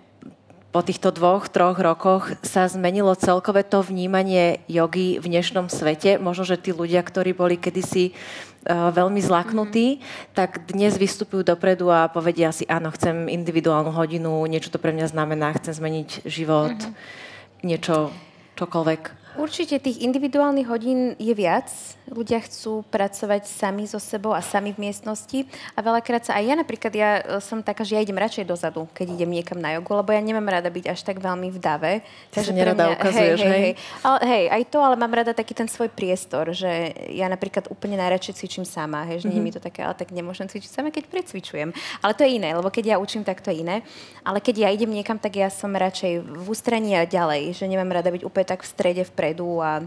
[0.74, 6.18] po týchto dvoch, troch rokoch sa zmenilo celkové to vnímanie jogy v dnešnom svete?
[6.18, 10.34] Možno, že tí ľudia, ktorí boli kedysi uh, veľmi zlaknutí, mm-hmm.
[10.34, 15.14] tak dnes vystupujú dopredu a povedia si, áno, chcem individuálnu hodinu, niečo to pre mňa
[15.14, 17.62] znamená, chcem zmeniť život, mm-hmm.
[17.62, 18.10] niečo,
[18.58, 19.23] čokoľvek.
[19.34, 21.66] Určite tých individuálnych hodín je viac.
[22.06, 25.48] Ľudia chcú pracovať sami so sebou a sami v miestnosti.
[25.74, 28.86] A veľakrát sa aj ja napríklad, ja e, som taká, že ja idem radšej dozadu,
[28.94, 31.92] keď idem niekam na jogu, lebo ja nemám rada byť až tak veľmi v dave.
[32.30, 33.74] Takže sa nerada mňa, ukazuješ, hej, hej, hej.
[34.06, 37.98] Ale, hej, aj to, ale mám rada taký ten svoj priestor, že ja napríklad úplne
[37.98, 39.34] najradšej cvičím sama, hej, že mm-hmm.
[39.34, 41.74] nie je mi to také, ale tak nemôžem cvičiť sama, keď precvičujem.
[42.04, 43.82] Ale to je iné, lebo keď ja učím, tak to je iné.
[44.22, 47.90] Ale keď ja idem niekam, tak ja som radšej v ústraní a ďalej, že nemám
[47.90, 49.80] rada byť úplne tak v strede, v vpredu a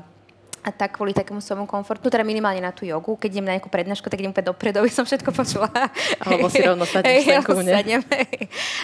[0.68, 3.16] a tak kvôli takému svojmu komfortu, teda minimálne na tú jogu.
[3.16, 5.72] Keď idem na nejakú prednášku, tak idem úplne dopredu, aby som všetko počula.
[6.20, 8.04] Alebo si rovno sadneš hey, sadnem,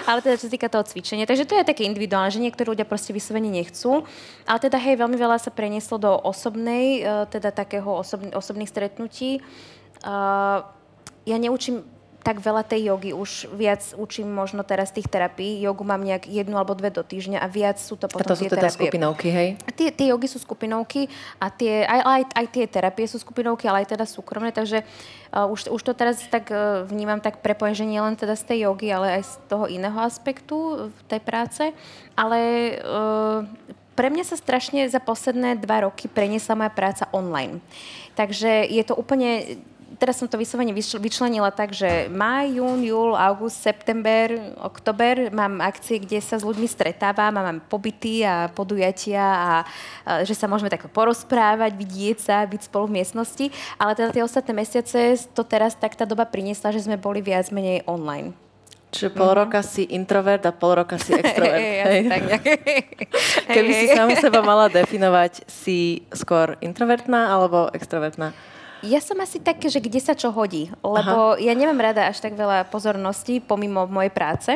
[0.08, 1.28] Ale teda čo sa týka toho cvičenia.
[1.28, 4.08] Takže to je také individuálne, že niektorí ľudia proste vyslovene nechcú.
[4.48, 9.44] Ale teda hej, veľmi veľa sa prenieslo do osobnej, e, teda takého osob, osobných stretnutí.
[10.08, 10.64] Uh,
[11.28, 11.84] ja neučím
[12.24, 15.60] tak veľa tej jogy, už viac učím možno teraz tých terapií.
[15.60, 18.40] Jogu mám nejak jednu alebo dve do týždňa a viac sú to potom a to
[18.40, 18.88] sú teda terapie.
[18.88, 19.50] skupinovky, hej?
[19.68, 23.68] A tie, tie jogy sú skupinovky a tie, aj, aj, aj tie terapie sú skupinovky,
[23.68, 24.88] ale aj teda súkromné, takže
[25.36, 28.56] uh, už, už to teraz tak uh, vnímam tak prepojenie, že nie len teda z
[28.56, 31.76] tej jogy, ale aj z toho iného aspektu tej práce.
[32.16, 32.40] Ale
[32.80, 33.44] uh,
[33.94, 37.62] pre mňa sa strašne za posledné dva roky preniesla moja práca online.
[38.18, 39.62] Takže je to úplne
[39.98, 44.32] teraz som to vyslovene vyčlenila tak, že maj, jún, júl, august, september,
[44.62, 49.52] oktober mám akcie, kde sa s ľuďmi stretávam a mám pobyty a podujatia a,
[50.04, 53.46] a že sa môžeme takto porozprávať, vidieť sa, byť spolu v miestnosti.
[53.78, 57.50] Ale teda tie ostatné mesiace to teraz tak tá doba priniesla, že sme boli viac
[57.54, 58.34] menej online.
[58.94, 59.42] Čiže pol mm-hmm.
[59.42, 61.58] roka si introvert a pol roka si extrovert.
[61.58, 62.22] Hey, hey, tak
[63.50, 68.53] Keby hey, si sama seba mala definovať, si skôr introvertná alebo extrovertná?
[68.84, 71.40] Ja som asi také, že kde sa čo hodí, lebo Aha.
[71.40, 74.52] ja nemám rada až tak veľa pozorností pomimo mojej práce.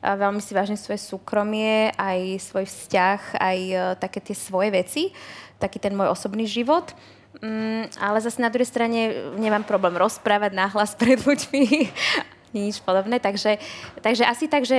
[0.00, 5.12] A veľmi si vážim svoje súkromie, aj svoj vzťah, aj uh, také tie svoje veci,
[5.60, 6.96] taký ten môj osobný život.
[7.44, 11.64] Mm, ale zase na druhej strane nemám problém rozprávať náhlas pred ľuďmi
[12.58, 13.20] nič podobné.
[13.20, 13.60] Takže,
[14.00, 14.76] takže asi tak, že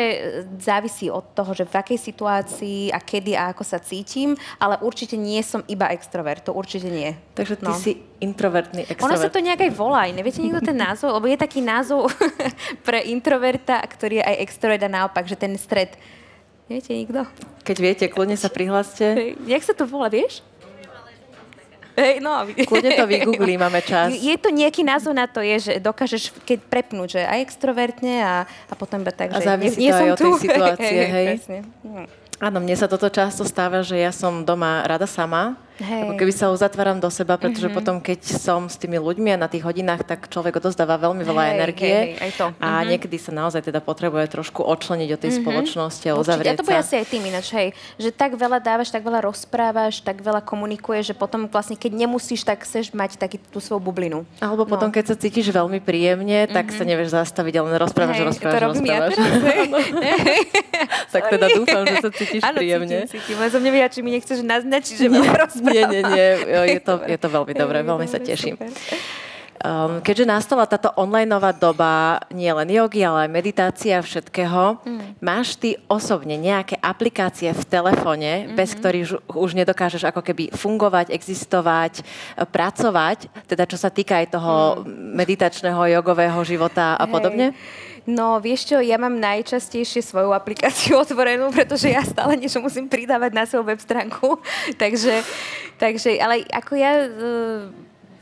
[0.58, 5.16] závisí od toho, že v akej situácii a kedy a ako sa cítim, ale určite
[5.16, 7.14] nie som iba extrovert, to určite nie.
[7.38, 7.78] Takže ty no.
[7.78, 9.18] si introvertný extrovert.
[9.18, 11.14] Ono sa to nejak aj volá, neviete niekto ten názov?
[11.18, 12.10] Lebo je taký názov
[12.88, 15.94] pre introverta, ktorý je aj extrovert a naopak, že ten stred.
[16.68, 17.24] Viete nikto?
[17.64, 19.40] Keď viete, kľudne sa prihláste.
[19.48, 20.44] Jak sa to volá, vieš?
[21.98, 22.46] Hej, no.
[22.46, 24.14] Kľudne to vygooglí, máme čas.
[24.14, 28.46] Je to nejaký názov na to, je, že dokážeš keď prepnúť, že aj extrovertne a,
[28.46, 31.10] a potom iba tak, a že závisí nie, nie to aj o tej situácie, hej.
[31.10, 31.28] hej.
[31.42, 31.62] hej.
[32.38, 36.10] Áno, mne sa toto často stáva, že ja som doma rada sama Hej.
[36.10, 37.78] Ako keby sa uzatváram do seba, pretože mm-hmm.
[37.78, 41.44] potom, keď som s tými ľuďmi a na tých hodinách, tak človek odozdáva veľmi veľa
[41.46, 41.94] hej, energie.
[41.94, 42.46] Hej, hej, aj to.
[42.58, 42.88] A mm-hmm.
[42.90, 45.46] niekedy sa naozaj teda potrebuje trošku odčleniť od tej mm-hmm.
[45.46, 46.58] spoločnosti a uzavrieť Určite.
[46.58, 47.68] A to bude asi aj tým ináč, hej.
[48.02, 52.42] Že tak veľa dávaš, tak veľa rozprávaš, tak veľa komunikuješ, že potom vlastne, keď nemusíš,
[52.42, 54.26] tak chceš mať taký tú svoju bublinu.
[54.42, 54.70] Alebo no.
[54.74, 56.80] potom, keď sa cítiš veľmi príjemne, tak mm-hmm.
[56.82, 58.88] sa nevieš zastaviť, ale rozprávaš, hej, rozprávaš, to rozprávaš.
[58.88, 59.30] Ja teraz,
[61.14, 63.06] tak teda dúfam, že sa cítiš Áno, príjemne.
[63.06, 63.36] Cítim, cítim.
[63.38, 65.26] Len som či mi nechceš naznačiť, že mám.
[65.68, 66.28] Nie, nie, nie.
[66.74, 68.56] Je, to, je to veľmi dobré, veľmi sa teším.
[69.68, 75.20] Um, keďže nastala táto onlineová doba nie len jogy, ale aj meditácia všetkého, mm.
[75.20, 78.56] máš ty osobne nejaké aplikácie v telefóne, mm-hmm.
[78.56, 82.00] bez ktorých už nedokážeš ako keby fungovať, existovať,
[82.48, 85.20] pracovať, teda čo sa týka aj toho mm.
[85.20, 87.12] meditačného, jogového života a Hej.
[87.12, 87.48] podobne?
[88.08, 93.32] No, vieš čo, ja mám najčastejšie svoju aplikáciu otvorenú, pretože ja stále niečo musím pridávať
[93.36, 94.40] na svoju web stránku.
[94.82, 95.28] takže,
[95.76, 97.08] takže, ale ako ja, e,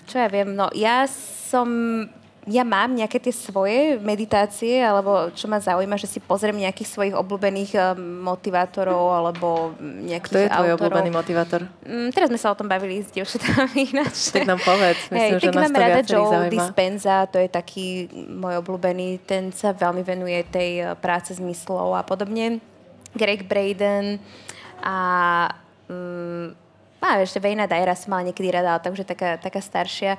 [0.05, 1.09] čo ja viem, no ja
[1.49, 1.67] som
[2.45, 7.15] ja mám nejaké tie svoje meditácie, alebo čo ma zaujíma, že si pozriem nejakých svojich
[7.17, 10.77] obľúbených um, motivátorov, alebo nejakých Kto je tvoj autorov.
[10.77, 11.61] obľúbený motivátor?
[11.81, 14.29] Mm, teraz sme sa o tom bavili s dievčatami ináč.
[14.29, 16.53] Tak nám povedz, myslím, hey, že nás to rada Joe zaujíma.
[16.53, 21.97] Dispenza, to je taký môj obľúbený, ten sa veľmi venuje tej uh, práce s myslou
[21.97, 22.61] a podobne.
[23.17, 24.21] Greg Braden
[24.85, 24.97] a
[27.05, 30.17] um, a ešte Vejna Dajra som mala niekedy rada, takže taká, taká staršia.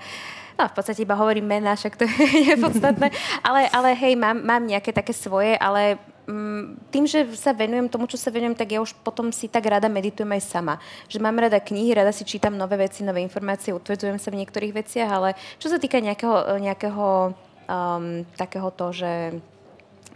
[0.56, 2.06] No, v podstate iba hovorím mená, však to
[2.48, 3.10] je podstatné.
[3.44, 8.08] ale, ale hej, mám, mám nejaké také svoje, ale mm, tým, že sa venujem tomu,
[8.08, 10.74] čo sa venujem, tak ja už potom si tak rada meditujem aj sama.
[11.12, 14.72] Že mám rada knihy, rada si čítam nové veci, nové informácie, utvrdzujem sa v niektorých
[14.72, 17.36] veciach, ale čo sa týka nejakého, nejakého
[17.68, 19.12] um, takého to, že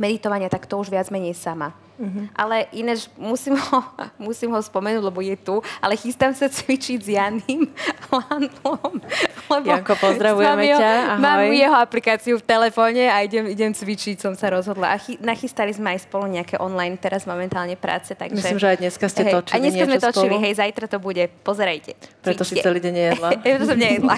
[0.00, 1.76] meditovania, tak to už viac menej sama.
[2.00, 2.24] Uh-huh.
[2.32, 3.78] Ale inéž musím ho,
[4.32, 7.68] musím ho spomenúť, lebo je tu, ale chystám sa cvičiť s Janým
[8.16, 9.04] Landlom.
[9.52, 10.92] Lebo Janko, pozdravujeme mám ťa.
[10.96, 11.20] Ahoj.
[11.20, 14.96] Mám jeho aplikáciu v telefóne a idem, idem cvičiť, som sa rozhodla.
[14.96, 18.16] A chy, nachystali sme aj spolu nejaké online teraz momentálne práce.
[18.16, 20.44] Takže, Myslím, že aj dneska ste hej, točili A dneska sme točili, spolu.
[20.48, 21.24] hej, zajtra to bude.
[21.44, 21.92] Pozerajte.
[22.24, 23.28] Preto si celý deň nejedla.
[23.44, 24.16] Preto som nejedla.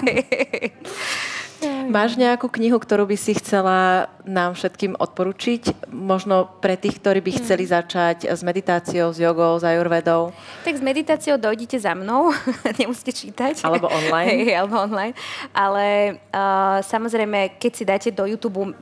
[1.89, 5.91] Máš nejakú knihu, ktorú by si chcela nám všetkým odporučiť?
[5.91, 10.31] Možno pre tých, ktorí by chceli začať s meditáciou, s jogou, s ajurvedou?
[10.63, 12.31] Tak s meditáciou dojdite za mnou,
[12.81, 13.63] nemusíte čítať.
[13.67, 14.31] Alebo online.
[14.43, 15.13] Hey, alebo online.
[15.53, 18.73] Ale uh, samozrejme, keď si dáte do YouTube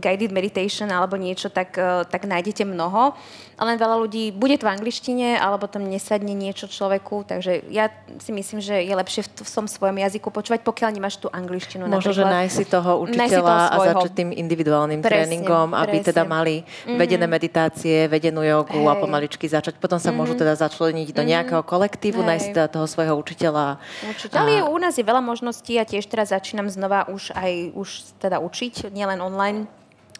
[0.00, 3.12] guided meditation alebo niečo, tak, uh, tak nájdete mnoho.
[3.54, 8.34] Len veľa ľudí bude to v angličtine, alebo tam nesadne niečo človeku, takže ja si
[8.34, 11.86] myslím, že je lepšie v, v tom svojom jazyku počúvať, pokiaľ nemáš tú angličtinu.
[11.86, 16.08] Možno, že nájsť si toho učiteľa si a začať tým individuálnym presne, tréningom, aby presne.
[16.12, 16.98] teda mali mm-hmm.
[17.00, 18.92] vedené meditácie, vedenú jogu Hej.
[18.92, 19.80] a pomaličky začať.
[19.80, 20.18] Potom sa mm-hmm.
[20.20, 21.32] môžu teda začleniť do mm-hmm.
[21.32, 22.28] nejakého kolektívu, Hej.
[22.28, 23.80] nájsť teda toho svojho učiteľa.
[24.04, 24.36] Určite.
[24.36, 27.88] Ale u nás je veľa možností a tiež teraz začínam znova už aj už
[28.20, 29.64] teda učiť, nielen online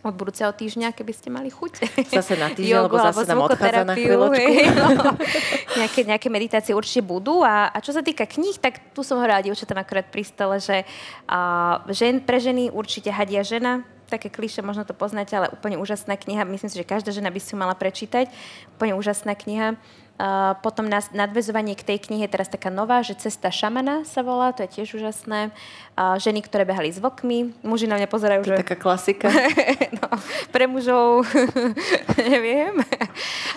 [0.04, 1.72] od budúceho týždňa, keby ste mali chuť.
[2.12, 4.36] Zase na týždeň, lebo zase nám odchádza na chvíľočku.
[4.36, 4.88] Hej, no.
[5.80, 7.40] nejaké, nejaké meditácie určite budú.
[7.40, 10.84] A, a čo sa týka kníh, tak tu som hovorila dievčatám akorát pri stole, že
[11.24, 13.82] a, žen, pre ženy určite Hadia žena,
[14.12, 16.44] také kliše, možno to poznáte, ale úplne úžasná kniha.
[16.44, 18.28] Myslím si, že každá žena by si ju mala prečítať.
[18.76, 19.80] Úplne úžasná kniha.
[20.14, 24.54] Uh, potom nadvezovanie k tej knihe je teraz taká nová, že Cesta šamana sa volá,
[24.54, 25.50] to je tiež úžasné.
[25.98, 27.66] Uh, ženy, ktoré behali s vlkmi.
[27.66, 28.62] Muži na mňa pozerajú, to že...
[28.62, 29.26] taká klasika.
[29.98, 30.06] no,
[30.54, 31.26] pre mužov
[32.30, 32.78] neviem.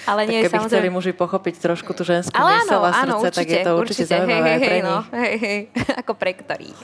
[0.09, 0.69] Ale tak nie, keby samozrejme...
[0.69, 3.71] chceli muži pochopiť trošku tú ženskú Ale mysel a srdce, áno, určite, tak je to
[3.73, 5.59] určite, určite zaujímavé hej, hej, pre no, hej, hej,
[6.01, 6.81] ako pre ktorých.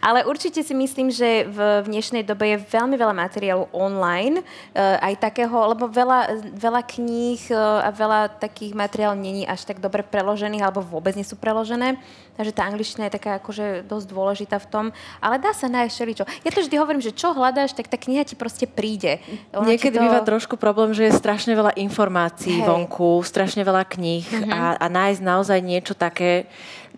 [0.00, 5.22] Ale určite si myslím, že v dnešnej dobe je veľmi veľa materiálu online, uh, aj
[5.22, 10.00] takého, lebo veľa, veľa kníh uh, a veľa takých tých materiál není až tak dobre
[10.00, 12.00] preložených alebo vôbec nie sú preložené.
[12.40, 14.84] Takže tá angličtina je taká akože dosť dôležitá v tom.
[15.20, 16.24] Ale dá sa nájsť všeličo.
[16.48, 19.20] Ja to vždy hovorím, že čo hľadáš, tak tá kniha ti proste príde.
[19.52, 20.02] Ona Niekedy to...
[20.08, 22.68] býva trošku problém, že je strašne veľa informácií Hej.
[22.72, 24.48] vonku, strašne veľa kníh uh-huh.
[24.48, 26.48] a, a nájsť naozaj niečo také,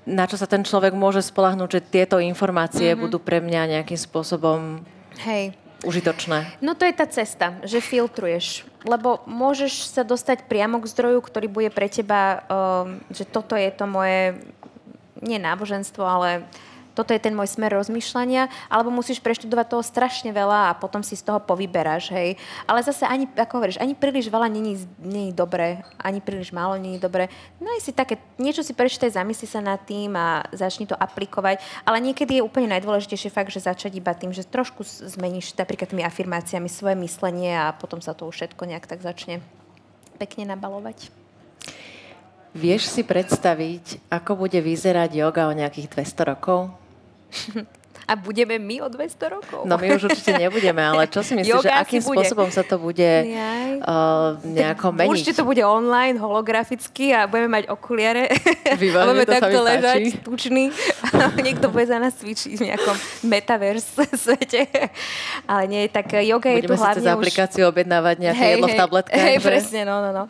[0.07, 3.03] na čo sa ten človek môže spolahnúť, že tieto informácie uh-huh.
[3.11, 4.87] budú pre mňa nejakým spôsobom
[5.27, 6.59] Hej užitočné?
[6.65, 8.65] No to je tá cesta, že filtruješ.
[8.85, 13.71] Lebo môžeš sa dostať priamo k zdroju, ktorý bude pre teba, um, že toto je
[13.73, 14.41] to moje,
[15.21, 16.49] nie náboženstvo, ale
[16.95, 21.19] toto je ten môj smer rozmýšľania, alebo musíš preštudovať toho strašne veľa a potom si
[21.19, 22.39] z toho povyberáš, hej.
[22.65, 27.03] Ale zase ani, ako hovoríš, ani príliš veľa není, není dobré, ani príliš málo není
[27.03, 27.27] dobré.
[27.59, 31.99] No si také, niečo si prečítaj, zamysli sa nad tým a začni to aplikovať, ale
[32.01, 36.71] niekedy je úplne najdôležitejšie fakt, že začať iba tým, že trošku zmeníš napríklad tými afirmáciami
[36.71, 39.43] svoje myslenie a potom sa to všetko nejak tak začne
[40.17, 41.11] pekne nabalovať.
[42.55, 46.84] Vieš si predstaviť, ako bude vyzerať yoga o nejakých 200 rokov?
[48.05, 49.61] A budeme my o 200 rokov?
[49.65, 53.01] No my už určite nebudeme, ale čo si myslíš, že akým spôsobom sa to bude
[53.01, 55.09] uh, nejako meniť?
[55.09, 58.29] Určite to bude online, holograficky a budeme mať okuliare.
[58.83, 60.69] Výborné, a budeme to takto ležať, tučný.
[61.41, 64.69] Niekto bude za nás cvičiť v nejakom metaverse svete.
[65.49, 67.09] Ale nie, tak yoga budeme je tu hlavne už...
[67.09, 69.17] Budeme aplikáciu objednávať nejaké hej, jedlo v tabletke.
[69.17, 69.49] Hej, že?
[69.49, 70.25] presne, no, no, no.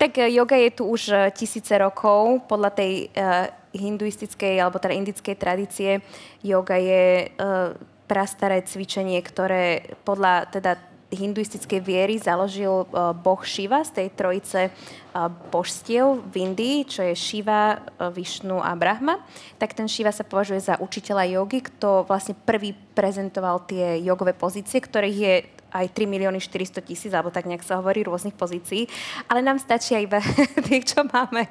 [0.00, 5.36] Tak yoga je tu už eh, tisíce rokov podľa tej uh, hinduistickej alebo teda indickej
[5.36, 6.00] tradície
[6.40, 7.74] yoga je uh,
[8.08, 15.28] prastaré cvičenie, ktoré podľa teda hinduistickej viery založil uh, boh Shiva z tej trojice uh,
[15.48, 17.80] božstiev v Indii, čo je Shiva,
[18.12, 19.24] Višnu a Brahma.
[19.56, 24.80] Tak ten Shiva sa považuje za učiteľa jogy, kto vlastne prvý prezentoval tie jogové pozície,
[24.84, 25.34] ktorých je
[25.72, 28.88] aj 3 milióny 400 tisíc, alebo tak nejak sa hovorí, rôznych pozícií.
[29.28, 30.20] Ale nám stačí aj iba
[30.68, 31.46] tých, čo máme.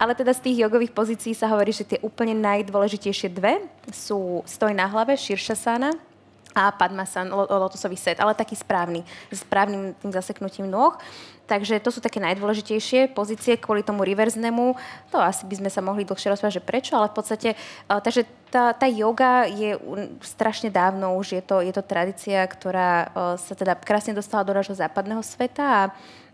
[0.00, 3.62] Ale teda z tých jogových pozícií sa hovorí, že tie úplne najdôležitejšie dve
[3.92, 6.07] sú stoj na hlave, Shirshasana,
[6.58, 10.98] a Padmasan, lotosový set, ale taký správny, s správnym tým zaseknutím nôh.
[11.48, 14.76] Takže to sú také najdôležitejšie pozície kvôli tomu reverznému.
[15.08, 17.48] To asi by sme sa mohli dlhšie rozprávať, že prečo, ale v podstate,
[17.88, 19.80] takže tá, tá yoga je
[20.20, 23.08] strašne dávno už, je to, je to tradícia, ktorá
[23.40, 25.82] sa teda krásne dostala do nášho západného sveta a,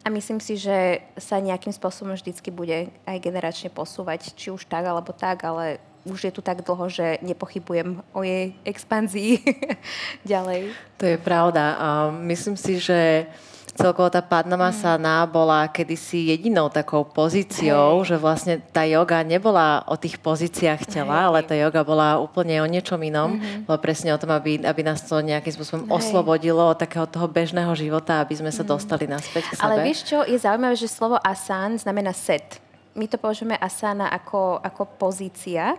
[0.03, 4.83] a myslím si, že sa nejakým spôsobom vždycky bude aj generačne posúvať, či už tak
[4.83, 9.41] alebo tak, ale už je tu tak dlho, že nepochybujem o jej expanzii
[10.29, 10.73] ďalej.
[11.01, 11.77] To je pravda.
[12.21, 13.29] Myslím si, že
[13.75, 18.15] celkovo tá Padmamasana bola kedysi jedinou takou pozíciou, Hej.
[18.15, 21.27] že vlastne tá yoga nebola o tých pozíciách tela, Hej.
[21.27, 23.37] ale tá yoga bola úplne o niečom inom.
[23.37, 23.67] Mhm.
[23.67, 25.93] Bola presne o tom, aby, aby nás to nejakým spôsobom Hej.
[25.93, 29.67] oslobodilo od takého toho bežného života, aby sme sa dostali naspäť k sebe.
[29.67, 32.64] Ale vieš čo, je zaujímavé, že slovo asan znamená set.
[32.95, 35.75] My to považujeme asana ako, ako pozícia,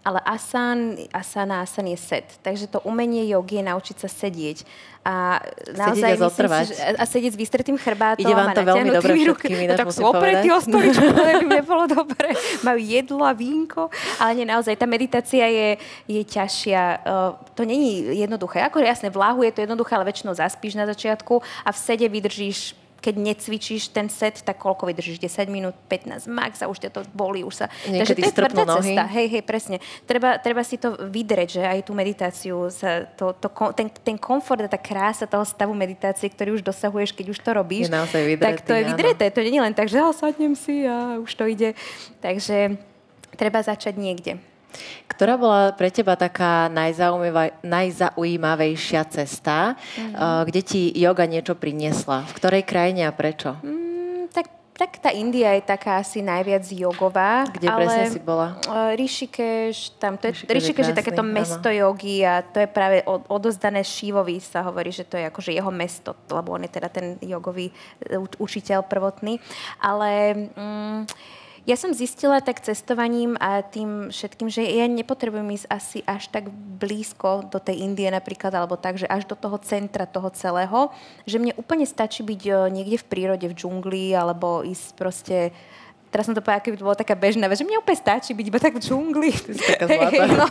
[0.00, 2.40] ale asan, asana, asan je set.
[2.40, 4.64] Takže to umenie jogy je naučiť sa sedieť.
[5.00, 5.40] A
[5.76, 6.66] naozaj a myslím zotrvať.
[6.68, 9.80] si, a sedieť s vystretým chrbátom Ide vám a to veľmi dobre všetkým, ináč No
[9.80, 12.36] tak sú opretí o stoličku, by nebolo dobre.
[12.64, 13.88] Majú jedlo a vínko,
[14.20, 15.68] ale nie, naozaj, tá meditácia je,
[16.08, 16.82] je ťažšia.
[17.04, 18.64] Uh, to není jednoduché.
[18.64, 22.08] Ako jasné, v lahu je to jednoduché, ale väčšinou zaspíš na začiatku a v sede
[22.08, 25.16] vydržíš keď necvičíš ten set, tak koľko vydržíš?
[25.18, 27.40] 10 minút, 15 max a už ťa to bolí.
[27.40, 27.66] Už sa...
[27.88, 28.92] Takže to je tvrdá nohy.
[28.92, 29.02] cesta.
[29.08, 29.76] Hej, hej, presne.
[30.04, 34.60] Treba, treba si to vydreť, že aj tú meditáciu, sa to, to, ten, ten komfort
[34.60, 38.22] a tá krása toho stavu meditácie, ktorý už dosahuješ, keď už to robíš, Je naozaj
[38.36, 38.90] tak to je vydretý, áno.
[38.94, 39.24] vydreté.
[39.32, 41.72] To nie je len tak, že sadnem si a už to ide.
[42.20, 42.76] Takže
[43.40, 44.49] treba začať niekde.
[45.06, 46.70] Ktorá bola pre teba taká
[47.60, 50.14] najzaujímavejšia cesta, Mhm.
[50.14, 52.24] uh, kde ti yoga niečo priniesla?
[52.24, 53.52] V ktorej krajine a prečo?
[53.60, 57.44] Mm, tak, tak tá India je taká asi najviac jogová.
[57.50, 58.56] Kde ale, presne si bola?
[58.64, 61.28] Uh, Rishikesh, tam to je, Rishikesh je je takéto áno.
[61.30, 65.52] mesto jogy a to je práve od, odozdané Šivovi sa hovorí, že to je akože
[65.52, 67.68] jeho mesto, lebo on je teda ten jogový
[68.00, 69.36] e, uč- učiteľ prvotný.
[69.76, 70.08] Ale
[70.48, 71.00] mm,
[71.68, 76.48] ja som zistila tak cestovaním a tým všetkým, že ja nepotrebujem ísť asi až tak
[76.80, 80.88] blízko do tej Indie napríklad, alebo tak, že až do toho centra toho celého,
[81.28, 85.36] že mne úplne stačí byť e, niekde v prírode, v džungli, alebo ísť proste
[86.10, 88.46] Teraz som to povedala, keby to bola taká bežná vec, že mne úplne stačí byť
[88.50, 89.30] iba tak v džungli.
[90.42, 90.46] no,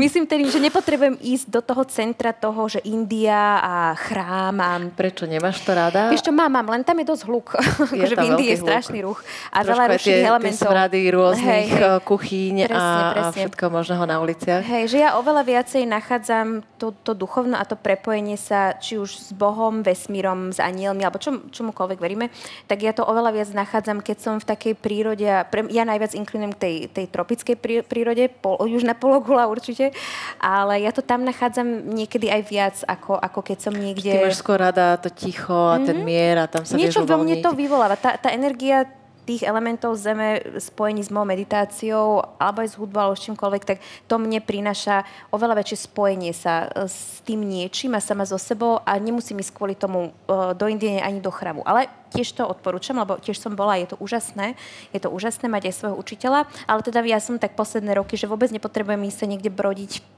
[0.00, 5.28] myslím tedy, že nepotrebujem ísť do toho centra toho, že India a chrám a Prečo?
[5.28, 6.08] Nemáš to rada?
[6.08, 7.46] Vieš čo, mám, mám, len tam je dosť hluk.
[7.92, 9.20] Je Akože v Indii je strašný ruch.
[9.52, 10.72] A veľa tie, elementov.
[10.72, 11.84] tie rôznych Hej, hej.
[11.84, 13.38] eh, kuchyň Presne, a, a presne.
[13.44, 14.62] všetko možného na uliciach.
[14.64, 19.10] Hej, že ja oveľa viacej nachádzam to, to duchovno a to prepojenie sa, či už
[19.12, 22.32] s Bohom, vesmírom, s anielmi, alebo čom, čomukoľvek veríme,
[22.64, 26.14] tak ja to oveľa viac nachádzam, keď som v takej prírode a pre, ja najviac
[26.14, 29.90] inklinujem k tej, tej tropickej prí, prírode, pol, južná pologula určite,
[30.38, 34.14] ale ja to tam nachádzam niekedy aj viac, ako, ako keď som niekde...
[34.14, 37.42] Ty máš skôr rada to ticho a ten mier a tam sa Niečo vo mne
[37.42, 37.98] to vyvoláva.
[37.98, 38.86] Tá, tá energia
[39.26, 43.82] tých elementov zeme spojení s mojou meditáciou alebo aj s hudbou alebo s čímkoľvek, tak
[44.06, 45.02] to mne prináša
[45.34, 49.52] oveľa väčšie spojenie sa e, s tým niečím a sama so sebou a nemusím ísť
[49.52, 51.66] kvôli tomu e, do Indie ani do chramu.
[51.66, 54.54] Ale tiež to odporúčam, lebo tiež som bola, je to úžasné.
[54.94, 58.30] Je to úžasné mať aj svojho učiteľa, ale teda ja som tak posledné roky, že
[58.30, 60.16] vôbec nepotrebujem ísť sa niekde brodiť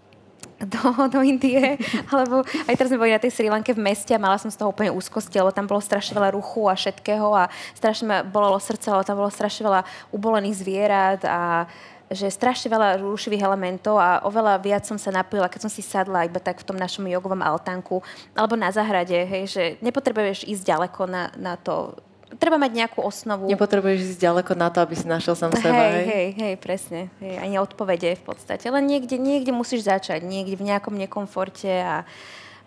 [0.58, 1.78] do, do Indie,
[2.10, 4.58] alebo aj teraz sme boli na tej Sri Lanke v meste a mala som z
[4.58, 7.46] toho úplne úzkosti, lebo tam bolo strašne veľa ruchu a všetkého a
[7.78, 9.80] strašne ma bolelo srdce, lebo tam bolo strašne veľa
[10.10, 11.70] ubolených zvierat a
[12.08, 16.24] že strašne veľa rušivých elementov a oveľa viac som sa napojila, keď som si sadla
[16.24, 18.00] iba tak v tom našom jogovom altánku
[18.32, 21.92] alebo na zahrade, hej, že nepotrebuješ ísť ďaleko na, na to.
[22.36, 23.48] Treba mať nejakú osnovu.
[23.48, 25.72] Nepotrebuješ ísť ďaleko na to, aby si našiel sám seba.
[25.72, 26.04] Hej, hej?
[26.04, 27.00] hej, hej, presne.
[27.24, 28.68] Hej, ani odpovede v podstate.
[28.68, 30.20] Len niekde, niekde musíš začať.
[30.20, 32.04] Niekde v nejakom nekomforte a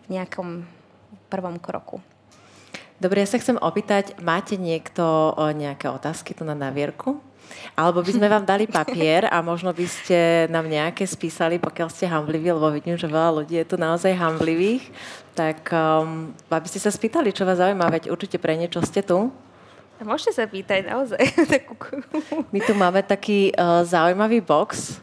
[0.10, 0.66] v nejakom
[1.30, 2.02] prvom kroku.
[2.98, 7.18] Dobre, ja sa chcem opýtať, máte niekto nejaké otázky tu na navierku?
[7.74, 12.08] Alebo by sme vám dali papier a možno by ste nám nejaké spísali, pokiaľ ste
[12.08, 14.86] hambliví, lebo vidím, že veľa ľudí je tu naozaj hamblivých.
[15.36, 19.34] Tak um, aby ste sa spýtali, čo vás zaujíma, veď určite pre niečo ste tu.
[20.02, 21.22] Môžete sa pýtať naozaj.
[22.54, 24.98] My tu máme taký uh, zaujímavý box,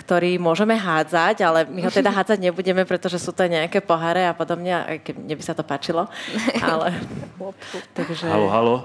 [0.00, 4.32] ktorý môžeme hádzať, ale my ho teda hádzať nebudeme, pretože sú to nejaké poháre a
[4.32, 6.08] podobne, aj keď mne by sa to páčilo.
[6.64, 6.96] Ale,
[7.96, 8.76] takže Halo, halo.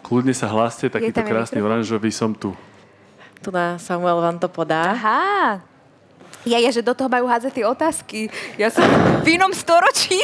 [0.00, 2.56] Kľudne sa hláste, takýto krásny oranžový som tu.
[3.44, 4.96] tu na Samuel vám to podá.
[4.96, 5.60] Aha.
[6.42, 8.20] Ja, ja, že do toho majú hádzať tie otázky.
[8.56, 8.86] Ja som
[9.20, 10.16] v inom storočí.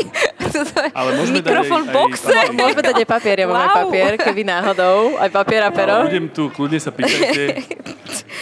[0.96, 2.24] Ale môžeme dať Mikrofón aj- v aj boxe.
[2.26, 2.48] papier.
[2.54, 3.76] Môžeme dať aj papier, ja mám aj Wow.
[3.82, 5.92] papier, keby náhodou, aj papier a pero.
[5.94, 7.44] Ale budem tu, kľudne sa pýtajte.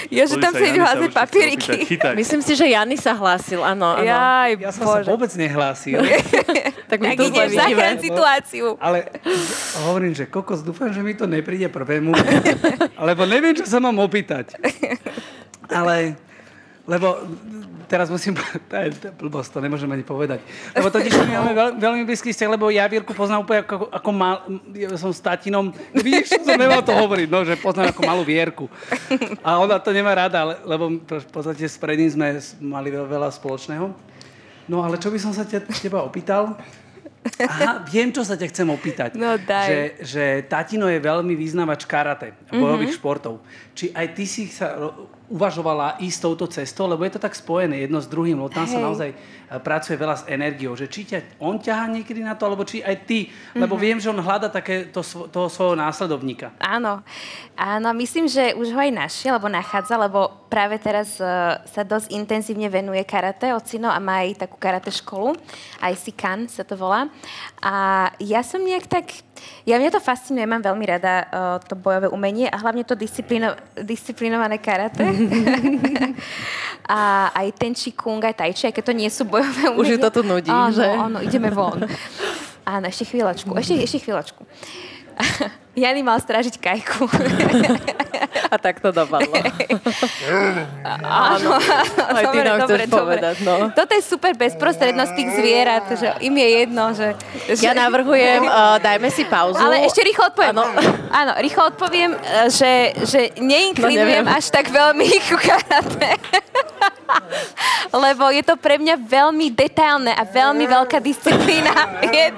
[0.07, 1.75] Ja, že tam sa idú hádzať papieriky.
[1.89, 2.14] Chytať.
[2.14, 4.05] Myslím si, že Jany sa hlásil, áno, áno.
[4.05, 5.01] Jaj, Ja som bože.
[5.01, 5.99] sa vôbec nehlásil,
[6.91, 7.89] Tak my Tak to zle vidíme.
[7.99, 8.66] situáciu.
[8.79, 9.09] ale
[9.83, 12.12] hovorím, že kokos, dúfam, že mi to nepríde prvému,
[13.01, 14.55] lebo neviem, čo sa mám opýtať.
[15.66, 16.14] Ale,
[16.85, 17.16] lebo
[17.89, 18.37] teraz musím,
[18.70, 20.41] to je blbosť, to nemôžem ani povedať.
[20.76, 24.11] Lebo totiž my máme veľ, veľmi blízky vzťah, lebo ja Vierku poznám úplne ako, ako
[24.12, 28.22] mal, ja som s tatinom, vidíš, som nemal to hovoriť, no, že poznám ako malú
[28.24, 28.66] Vierku.
[29.41, 32.26] A ona to nemá rada, ale- lebo v podstate s predným sme
[32.61, 33.87] mali veľ- veľa spoločného.
[34.64, 36.57] No ale čo by som sa te, teba opýtal?
[37.24, 39.16] Aha, viem, čo sa ťa chcem opýtať.
[39.16, 39.64] No, daj.
[39.64, 43.01] Že, že tatino je veľmi význavač karate a bojových mm-hmm.
[43.01, 43.41] športov.
[43.72, 44.76] Či aj ty si sa
[45.33, 48.77] uvažovala ísť touto cestou, lebo je to tak spojené jedno s druhým, lebo tam sa
[48.77, 48.85] Hej.
[48.85, 49.16] naozaj e,
[49.57, 50.77] pracuje veľa s energiou.
[50.77, 53.33] Že či ťa on ťahá niekedy na to, alebo či aj ty.
[53.57, 53.85] Lebo mm-hmm.
[53.85, 56.53] viem, že on hľada také to, toho svojho následovníka.
[56.61, 57.01] Áno,
[57.57, 62.12] áno, myslím, že už ho aj našiel, alebo nachádza, lebo práve teraz uh, sa dosť
[62.12, 65.35] intenzívne venuje karate, ocino, a má aj takú karate školu,
[65.81, 67.09] aj Sikan sa to volá.
[67.64, 69.11] A ja som nejak tak,
[69.64, 73.57] ja mňa to fascinuje, mám veľmi rada uh, to bojové umenie a hlavne to disciplino,
[73.74, 75.03] disciplinované karate.
[76.85, 79.80] a aj ten Qigong, aj Tai Chi, aj keď to nie sú bojové umenia.
[79.80, 80.87] Už ju to tu nudí, áno, že?
[80.87, 81.80] Áno, ideme von.
[82.64, 84.41] Áno, ešte chvíľočku, ešte, ešte chvíľočku.
[85.75, 87.05] Jany mal strážiť kajku.
[88.55, 89.35] A tak to dopadlo.
[91.03, 91.51] Áno,
[91.99, 93.75] Aj ty nám chceš povedať, no.
[93.75, 97.09] Toto je super bezprostrednosť tých zvierat, že im je jedno, že...
[97.51, 97.66] že...
[97.66, 99.59] Ja navrhujem, uh, dajme si pauzu.
[99.59, 100.55] Ale ešte rýchlo odpoviem.
[100.55, 100.64] Áno.
[101.11, 102.18] Áno, rýchlo odpoviem, e,
[102.51, 102.72] že,
[103.07, 104.39] že neinklinujem No, neviem.
[104.39, 106.11] až tak veľmi ku karate.
[107.95, 112.03] Lebo je to pre mňa veľmi detailné a veľmi veľká disciplína.
[112.03, 112.35] Je,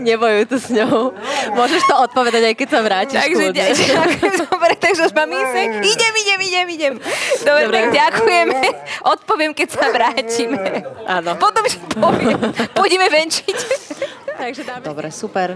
[0.00, 1.16] Nebojuj tu s ňou.
[1.56, 5.54] Môžeš to odpovedať, aj keď sa vrátiš takže ďakujem, dobre, takže už mám ísť.
[5.82, 6.94] Idem, idem, idem, idem.
[7.42, 7.76] Dobre, Dobre.
[7.78, 8.60] tak ďakujeme.
[9.02, 10.86] Odpoviem, keď sa vrátime.
[11.06, 11.38] Áno.
[11.38, 12.38] Potom ti poviem.
[12.74, 13.58] Pôjdeme venčiť.
[14.36, 14.82] Takže dáme...
[14.82, 15.54] Dobre, super.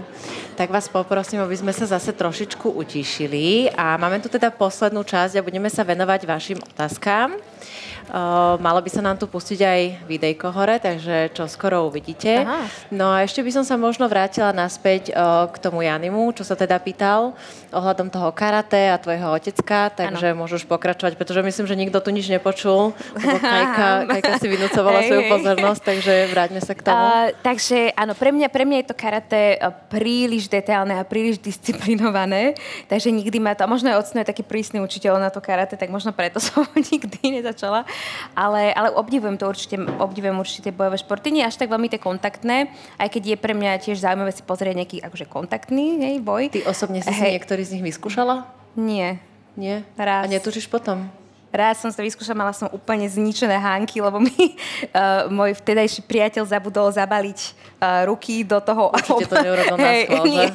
[0.55, 5.37] Tak vás poprosím, aby sme sa zase trošičku utišili a máme tu teda poslednú časť
[5.37, 7.35] a budeme sa venovať vašim otázkám.
[8.07, 12.47] Uh, malo by sa nám tu pustiť aj videjko hore, takže čo skoro uvidíte.
[12.47, 12.63] Aha.
[12.87, 16.55] No a ešte by som sa možno vrátila naspäť uh, k tomu Janimu, čo sa
[16.55, 17.35] teda pýtal
[17.75, 22.31] ohľadom toho karate a tvojho otecka, takže môžeš pokračovať, pretože myslím, že nikto tu nič
[22.31, 26.95] nepočul, lebo Kajka, Kajka si vynúcovala svoju pozornosť, takže vráťme sa k tomu.
[26.95, 31.43] Uh, takže áno, pre mňa, pre mňa je to karate uh, príliš detailné a príliš
[31.43, 32.55] disciplinované,
[32.87, 36.15] takže nikdy ma to, a možno je taký prísny učiteľ na to karate, tak možno
[36.15, 37.83] preto som nikdy nezačala,
[38.33, 42.71] ale, ale obdivujem to určite, obdivujem určite bojové športy, nie až tak veľmi tie kontaktné,
[42.97, 46.49] aj keď je pre mňa tiež zaujímavé si pozrieť nejaký akože kontaktný hej, boj.
[46.53, 47.41] Ty osobne si si Hej.
[47.41, 48.47] niektorý z nich vyskúšala?
[48.77, 49.19] Nie.
[49.57, 49.81] Nie?
[49.97, 50.25] Raz.
[50.25, 51.09] A netušíš potom?
[51.47, 56.43] Raz som to vyskúšala, mala som úplne zničené hánky, lebo mi uh, môj vtedajší priateľ
[56.43, 57.39] zabudol zabaliť
[57.79, 58.91] uh, ruky do toho.
[58.91, 60.45] Určite to neurobil na schvál, že?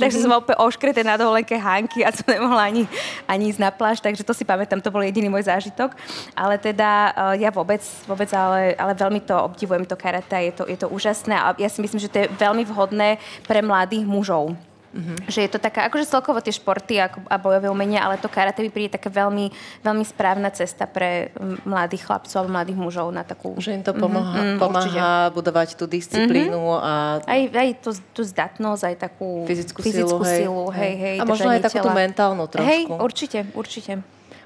[0.00, 2.88] takže som úplne oškreté na dovolenke hánky a som nemohla ani,
[3.28, 5.92] ani ísť na pláž, takže to si pamätám, to bol jediný môj zážitok.
[6.32, 10.64] Ale teda uh, ja vôbec, vôbec ale, ale veľmi to obdivujem, to karate, je to,
[10.64, 14.56] je to úžasné a ja si myslím, že to je veľmi vhodné pre mladých mužov.
[14.94, 15.26] Mm-hmm.
[15.26, 18.62] Že je to taká, akože celkovo tie športy ako, a bojové umenia, ale to karate
[18.62, 19.50] mi príde taká veľmi,
[19.82, 21.34] veľmi správna cesta pre
[21.66, 23.58] mladých chlapcov alebo mladých mužov na takú...
[23.58, 28.82] Že im to pomáha, Mhm, pomáha budovať tú disciplínu a Aj, aj tú, tú zdatnosť,
[28.86, 30.30] aj takú fyzickú, fyzickú silu.
[30.30, 32.62] silu, hej, hej, a možno aj takú tú mentálnu trošku.
[32.62, 33.92] Hej, určite, určite.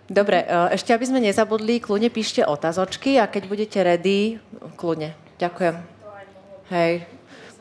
[0.08, 4.40] Dobre, e, ešte aby sme nezabudli, kľudne píšte otázočky a keď budete ready,
[4.80, 5.12] kľudne.
[5.36, 5.76] Ďakujem.
[6.72, 7.04] Hej,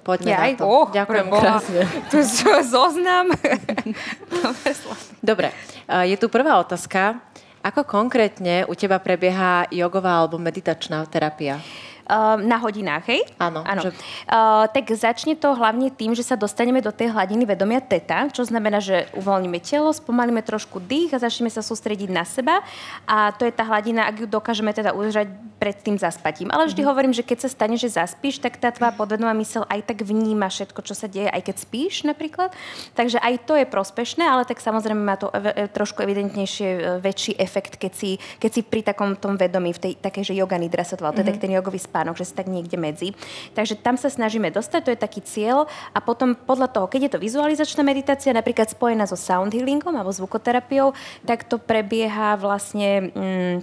[0.08, 0.64] poďme Ja na to.
[0.64, 1.82] oh, Ďakujem krásne.
[2.12, 2.24] Tu
[2.64, 3.28] zoznam.
[4.32, 5.00] Dobre, Slav.
[5.20, 5.48] Dobre,
[5.84, 7.20] e, je tu prvá otázka.
[7.60, 11.60] Ako konkrétne u teba prebieha jogová alebo meditačná terapia?
[12.08, 13.28] Uh, na hodinách, hej?
[13.36, 13.84] Áno, Áno.
[13.84, 13.92] že-
[14.32, 18.48] Uh, tak začne to hlavne tým, že sa dostaneme do tej hladiny vedomia teta, čo
[18.48, 22.64] znamená, že uvoľníme telo, spomalíme trošku dých a začneme sa sústrediť na seba.
[23.04, 25.28] A to je tá hladina, ak ju dokážeme teda udržať
[25.60, 26.48] pred tým zaspatím.
[26.48, 29.90] Ale vždy hovorím, že keď sa stane, že zaspíš, tak tá tvoja podvedomá mysel aj
[29.90, 32.54] tak vníma všetko, čo sa deje, aj keď spíš napríklad.
[32.96, 37.36] Takže aj to je prospešné, ale tak samozrejme má to ev- trošku evidentnejšie e, väčší
[37.42, 40.86] efekt, keď si, keď si pri takom tom vedomí, v tej takej, že yoga nidra
[40.86, 43.18] sa to to je taký ten jogový spánok, že si tak niekde medzi.
[43.58, 45.66] Takže tam sa snažíme dostať, to je taký cieľ
[45.98, 50.14] a potom podľa toho, keď je to vizualizačná meditácia, napríklad spojená so sound healingom alebo
[50.14, 50.94] zvukoterapiou,
[51.26, 53.10] tak to prebieha vlastne...
[53.18, 53.58] Mm,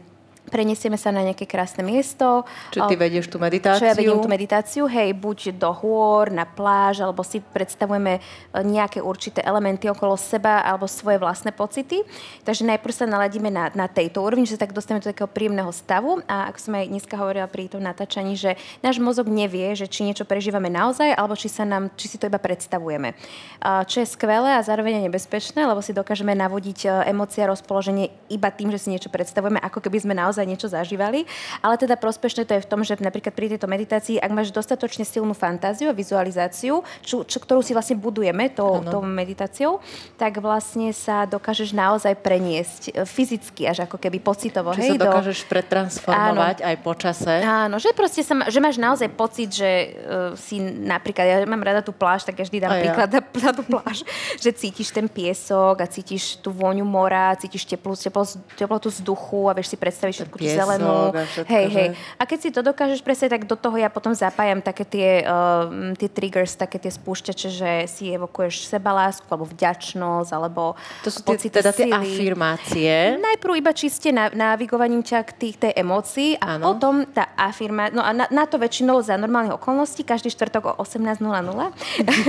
[0.44, 2.44] Prenesieme sa na nejaké krásne miesto.
[2.70, 3.80] Čiže ty vedieš tú meditáciu?
[3.80, 8.20] čo ja vediem tú meditáciu, hej, buď do hôr, na pláž, alebo si predstavujeme e,
[8.60, 12.04] nejaké určité elementy okolo seba, alebo svoje vlastné pocity.
[12.44, 15.72] Takže najprv sa naladíme na, na tejto úrovni, že sa tak dostaneme do takého príjemného
[15.72, 16.20] stavu.
[16.28, 20.04] A ako som aj dneska hovorila pri tom natáčaní, že náš mozog nevie, že či
[20.06, 23.16] niečo prežívame naozaj, alebo či, sa nám, či si to iba predstavujeme.
[23.64, 28.10] Čo je skvelé a zároveň je nebezpečné, lebo si dokážeme navodiť e, emócie a rozpoloženie
[28.28, 31.30] iba tým, že si niečo predstavujeme, ako keby sme naozaj naozaj niečo zažívali.
[31.62, 35.06] Ale teda prospešné to je v tom, že napríklad pri tejto meditácii, ak máš dostatočne
[35.06, 39.78] silnú fantáziu a vizualizáciu, čo, čo, ktorú si vlastne budujeme tou, tou meditáciou,
[40.18, 44.74] tak vlastne sa dokážeš naozaj preniesť e, fyzicky až ako keby pocitovo.
[44.74, 45.48] Čiže hej, sa dokážeš do...
[45.54, 46.66] pretransformovať Áno.
[46.66, 47.34] aj po čase.
[47.46, 51.84] Áno, že proste sa, že máš naozaj pocit, že uh, si napríklad, ja mám rada
[51.84, 53.22] tú pláž, tak ja vždy dám a príklad ja.
[53.22, 54.02] na, na tú pláž,
[54.40, 59.52] že cítiš ten piesok a cítiš tú vôňu mora, cítiš teplú, teplotu, teplotu vzduchu a
[59.52, 61.12] vieš si predstaviť všetku tú zelenú.
[61.12, 61.88] Všetko, hej, hej.
[62.16, 65.92] A keď si to dokážeš presne, tak do toho ja potom zapájam také tie, uh,
[65.94, 70.74] tie triggers, také tie spúšťače, že si evokuješ sebalásku alebo vďačnosť, alebo
[71.04, 73.20] To sú tie, teda tie afirmácie.
[73.20, 76.72] Najprv iba čiste navigovaním ťa k tých, tej emócii a ano.
[76.72, 80.82] potom tá afirmácia, no a na, na to väčšinou za normálnych okolností, každý štvrtok o
[80.82, 81.20] 18.00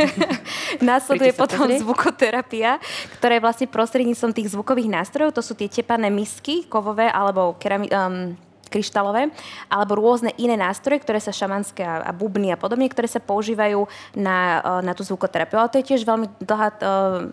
[0.90, 1.80] následuje potom pozrieť.
[1.82, 2.78] zvukoterapia,
[3.18, 7.85] ktorá je vlastne prostredníctvom tých zvukových nástrojov, to sú tie tepané misky kovové alebo kerami,
[7.90, 8.38] um,
[8.70, 9.30] kryštálové,
[9.70, 13.86] alebo rôzne iné nástroje, ktoré sa šamanské a, a bubny a podobne, ktoré sa používajú
[14.18, 15.62] na, uh, na tú zvukoterapiu.
[15.62, 16.78] Ale to je tiež veľmi dlhá uh,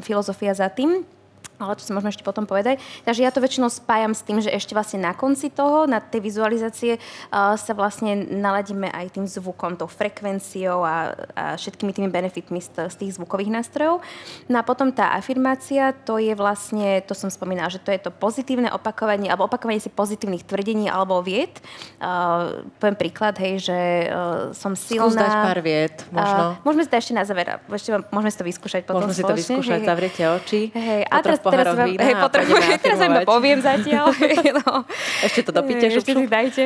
[0.04, 1.02] filozofia za tým
[1.64, 2.82] ale to si môžeme ešte potom povedať.
[3.06, 6.20] Takže ja to väčšinou spájam s tým, že ešte vlastne na konci toho, na tej
[6.22, 12.60] vizualizácie uh, sa vlastne naladíme aj tým zvukom, tou frekvenciou a, a všetkými tými benefitmi
[12.60, 14.02] z, z tých zvukových nástrojov.
[14.50, 18.10] No a potom tá afirmácia, to je vlastne, to som spomínala, že to je to
[18.10, 21.62] pozitívne opakovanie, alebo opakovanie si pozitívnych tvrdení alebo vied.
[22.02, 23.78] Uh, poviem príklad, hej, že
[24.10, 25.08] uh, som silná.
[25.08, 26.44] Skús dať pár vied, možno.
[26.58, 29.38] Uh, môžeme si to ešte na záver, ešte môžeme si to vyskúšať potom Môžeme spoločne.
[29.38, 30.60] si to vyskúšať, hej, zavriete oči.
[30.72, 34.06] Hej, a teraz teraz vám, hej, potrebujem, teraz vám iba poviem zatiaľ.
[34.64, 34.88] no.
[35.20, 36.64] Ešte to dopíte, Ešte si dajte.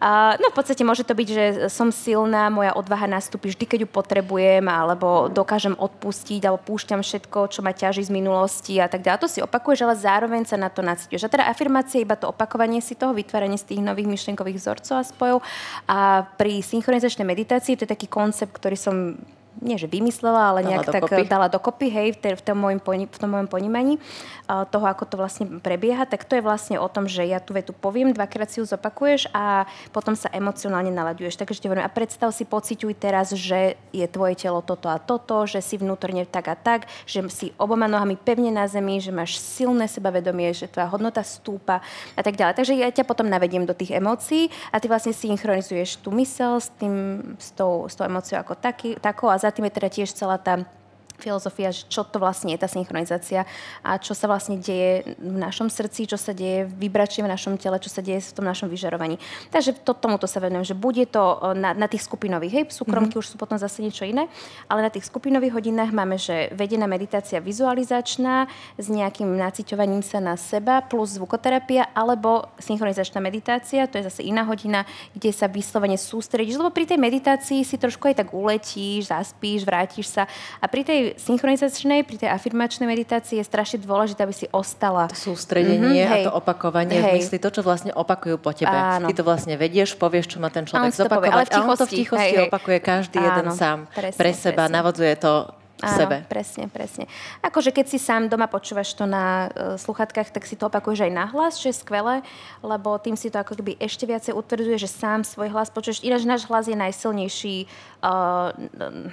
[0.00, 3.78] Uh, no v podstate môže to byť, že som silná, moja odvaha nastúpi vždy, keď
[3.84, 9.04] ju potrebujem, alebo dokážem odpustiť, alebo púšťam všetko, čo ma ťaží z minulosti a tak
[9.04, 9.22] ďalej.
[9.22, 11.28] To si opakuješ, ale zároveň sa na to nacítiš.
[11.28, 14.94] A teda afirmácia je iba to opakovanie si toho, vytváranie z tých nových myšlenkových vzorcov
[14.96, 15.38] a spojov.
[15.86, 18.96] A pri synchronizačnej meditácii to je taký koncept, ktorý som
[19.62, 21.22] nie že vymyslela, ale nejak dala tak dokopy.
[21.30, 24.02] dala dokopy, hej, v, te, v, tom môjom, v tom môjom ponímaní
[24.50, 27.54] uh, toho, ako to vlastne prebieha, tak to je vlastne o tom, že ja tú
[27.54, 31.38] vetu poviem, dvakrát si ju zopakuješ a potom sa emocionálne nalaďuješ.
[31.38, 35.46] Takže ti hovorím, a predstav si, pociťuj teraz, že je tvoje telo toto a toto,
[35.46, 39.38] že si vnútorne tak a tak, že si oboma nohami pevne na zemi, že máš
[39.38, 41.78] silné sebavedomie, že tvoja hodnota stúpa
[42.18, 42.58] a tak ďalej.
[42.58, 46.68] Takže ja ťa potom navediem do tých emócií a ty vlastne synchronizuješ tú mysel s,
[46.82, 50.10] tým, s, tou, s tou emóciou ako taký, takou a za tým je teda tiež
[50.16, 50.64] celá tá
[51.22, 53.48] filozofia, že čo to vlastne je tá synchronizácia
[53.80, 57.54] a čo sa vlastne deje v našom srdci, čo sa deje v vybračí v našom
[57.54, 59.22] tele, čo sa deje v tom našom vyžarovaní.
[59.54, 63.22] Takže to, tomuto sa venujem, že bude to na, na tých skupinových, hej, súkromky mm-hmm.
[63.22, 64.26] už sú potom zase niečo iné,
[64.66, 70.34] ale na tých skupinových hodinách máme, že vedená meditácia vizualizačná s nejakým naciťovaním sa na
[70.34, 74.82] seba plus zvukoterapia alebo synchronizačná meditácia, to je zase iná hodina,
[75.14, 80.10] kde sa vyslovene sústredíš, lebo pri tej meditácii si trošku aj tak uletíš, zaspíš, vrátiš
[80.10, 80.26] sa
[80.58, 85.08] a pri tej synchronizačnej, pri tej afirmačnej meditácii je strašne dôležité, aby si ostala.
[85.10, 87.02] To sústredenie mm-hmm, a to opakovanie hej.
[87.02, 88.72] v mysli, to, čo vlastne opakujú po tebe.
[88.72, 89.08] Áno.
[89.08, 91.32] Ty to vlastne vedieš, povieš, čo má ten človek zopakovať.
[91.32, 94.18] Ale v tichosti, a on to v tichosti hej, opakuje každý Áno, jeden sám presne,
[94.18, 94.74] pre seba, presne.
[94.76, 95.32] navodzuje to
[95.82, 96.16] Áno, sebe.
[96.30, 97.10] presne, presne.
[97.42, 101.12] Akože keď si sám doma počúvaš to na uh, sluchatkách, tak si to opakuješ aj
[101.12, 102.22] na hlas, čo je skvelé,
[102.62, 106.06] lebo tým si to ako keby ešte viacej utvrdzuje, že sám svoj hlas počuješ.
[106.06, 107.66] Ináč náš hlas je najsilnejší
[107.98, 108.54] uh,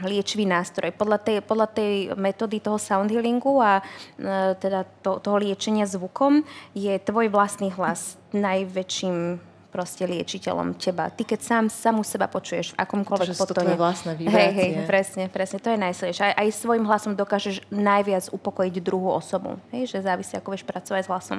[0.05, 0.93] liečivý nástroj.
[0.93, 6.45] Podľa tej, podľa tej metódy toho sound healingu a uh, teda to, toho liečenia zvukom
[6.77, 11.13] je tvoj vlastný hlas najväčším proste liečiteľom teba.
[11.13, 13.77] Ty keď sám samú seba počuješ v akomkoľvek potone.
[13.77, 14.35] To vlastné vibrácie.
[14.35, 15.57] Hej, hej, presne, presne.
[15.61, 16.23] To je najsilnejšie.
[16.25, 19.61] Aj, aj svojim hlasom dokážeš najviac upokojiť druhú osobu.
[19.69, 21.37] Hej, že závisí, ako vieš pracovať s hlasom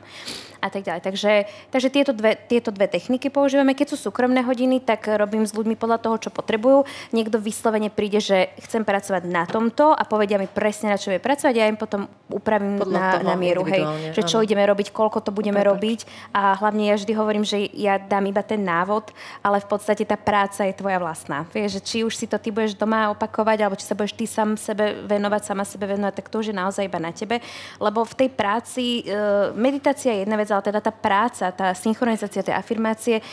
[0.63, 1.03] a tak ďalej.
[1.03, 1.33] Takže,
[1.75, 3.75] takže tieto, dve, tieto dve techniky používame.
[3.75, 6.87] Keď sú súkromné hodiny, tak robím s ľuďmi podľa toho, čo potrebujú.
[7.11, 11.19] Niekto vyslovene príde, že chcem pracovať na tomto a povedia mi presne, na čo je
[11.19, 11.55] pracovať.
[11.57, 13.67] Ja im potom upravím na, na mieru.
[13.67, 14.47] Hej, že čo áno.
[14.47, 16.01] ideme robiť, koľko to budeme to robiť.
[16.37, 19.09] A hlavne ja vždy hovorím, že ja dám dám iba ten návod,
[19.41, 21.49] ale v podstate tá práca je tvoja vlastná.
[21.49, 24.61] Vieš, či už si to ty budeš doma opakovať, alebo či sa budeš ty sám
[24.61, 27.41] sebe venovať, sama sebe venovať, tak to už je naozaj iba na tebe.
[27.81, 29.17] Lebo v tej práci, e,
[29.57, 33.25] meditácia je jedna vec, ale teda tá práca, tá synchronizácia, tie afirmácie,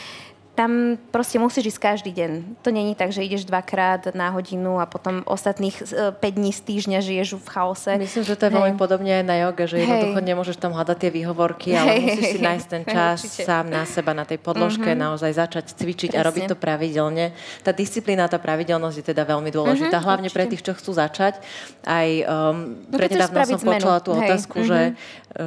[0.58, 2.30] tam proste musíš ísť každý deň.
[2.66, 6.98] To není tak, že ideš dvakrát na hodinu a potom ostatných 5 dní z týždňa
[6.98, 7.94] žiješ v chaose.
[7.94, 11.10] Myslím, že to je veľmi podobne aj na joge, že jednoducho nemôžeš tam hľadať tie
[11.14, 13.46] výhovorky, ale Hej, musíš si hej, nájsť ten čas určite.
[13.46, 16.26] sám na seba, na tej podložke, naozaj začať cvičiť a Presne.
[16.26, 17.30] robiť to pravidelne.
[17.62, 21.38] Tá disciplína, tá pravidelnosť je teda veľmi dôležitá, hlavne pre tých, čo chcú začať.
[21.86, 23.78] Aj um, No, prednedávno som zmenu.
[23.78, 24.80] počula tú Hej, otázku, že,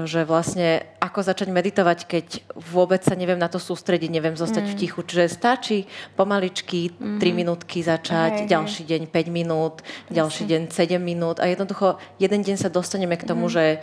[0.08, 4.76] že vlastne ako začať meditovať, keď vôbec sa neviem na to sústrediť, neviem zostať v
[4.78, 5.01] tichu.
[5.04, 5.78] Čiže stačí
[6.16, 8.50] pomaličky 3 minútky začať, Hej, hej.
[8.50, 9.76] ďalší deň 5 minút,
[10.08, 13.82] ďalší deň 7 minút a jednoducho jeden deň sa dostaneme k tomu, že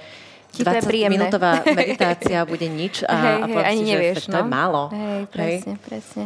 [0.49, 1.15] Ti to je 20 príjemné.
[1.21, 4.49] minútová meditácia bude nič a, hej, a hej, ani si, že nevieš, to je no.
[4.49, 4.83] málo.
[4.91, 6.23] Hej, presne, presne.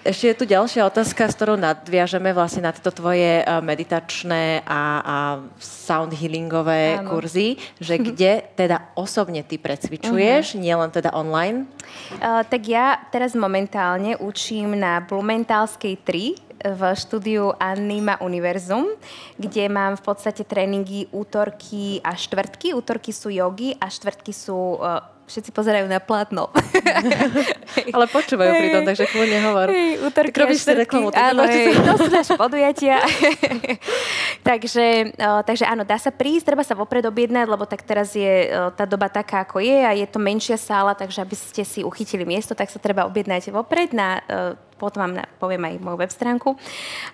[0.00, 4.82] Ešte je tu ďalšia otázka, s ktorou nadviažeme vlastne na tieto tvoje eh, meditačné a,
[5.04, 5.16] a
[5.60, 7.12] sound healingové Áno.
[7.12, 10.60] kurzy, že kde teda osobne ty precvičuješ, Mhm.
[10.60, 11.68] nielen teda online.
[12.16, 18.84] Uh, tak ja teraz momentálne učím na Blumentálskej 3 v štúdiu Anima Univerzum,
[19.36, 22.76] kde mám v podstate tréningy útorky a štvrtky.
[22.76, 24.76] Útorky sú jogy a štvrtky sú...
[24.76, 25.00] Uh,
[25.30, 26.50] všetci pozerajú na plátno.
[27.94, 29.66] Ale počúvajú pri tom, takže kľudne hovor.
[29.70, 32.98] Hej, útorky Tak robíš reklamu, Áno, hej, to sú naše podujatia.
[34.50, 38.50] takže, o, takže áno, dá sa prísť, treba sa vopred objednať, lebo tak teraz je
[38.50, 41.80] o, tá doba taká, ako je a je to menšia sála, takže aby ste si
[41.86, 46.08] uchytili miesto, tak sa treba objednať vopred na o, potom vám poviem aj moju web
[46.08, 46.56] stránku.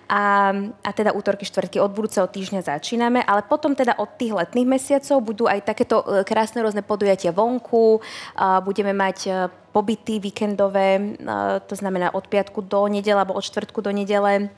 [0.07, 4.63] A, a teda útorky, štvrtky od budúceho týždňa začíname, ale potom teda od tých letných
[4.63, 7.99] mesiacov budú aj takéto e, krásne rôzne podujatia vonku.
[8.63, 9.31] Budeme mať e,
[9.71, 11.01] pobyty víkendové, e,
[11.65, 14.49] to znamená od piatku do nedele alebo od štvrtku do nedele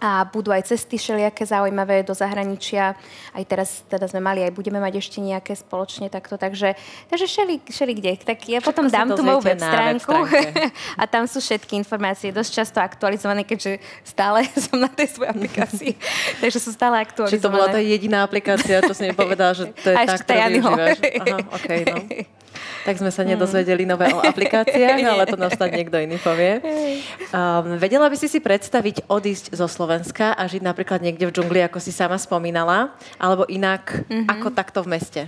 [0.00, 2.96] a budú aj cesty všelijaké zaujímavé do zahraničia.
[3.36, 6.40] Aj teraz teda sme mali, aj budeme mať ešte nejaké spoločne takto.
[6.40, 6.72] Takže,
[7.12, 8.16] takže šeli, šeli kde.
[8.16, 12.50] Tak ja potom dám tú moju web stránku web a tam sú všetky informácie dosť
[12.64, 15.92] často aktualizované, keďže stále som na tej svojej aplikácii.
[16.42, 17.36] takže sú stále aktualizované.
[17.36, 20.40] Či to bola tá jediná aplikácia, čo si mi povedala, že to je tá, ktorú
[20.64, 20.98] využívaš.
[21.20, 21.96] Aha, okay, no.
[22.86, 26.60] Tak sme sa nedozvedeli nové o aplikáciách, ale to nám snad niekto iný povie.
[27.30, 31.60] Um, vedela by si si predstaviť odísť zo Slovenska a žiť napríklad niekde v džungli,
[31.66, 35.22] ako si sama spomínala, alebo inak, ako takto v meste?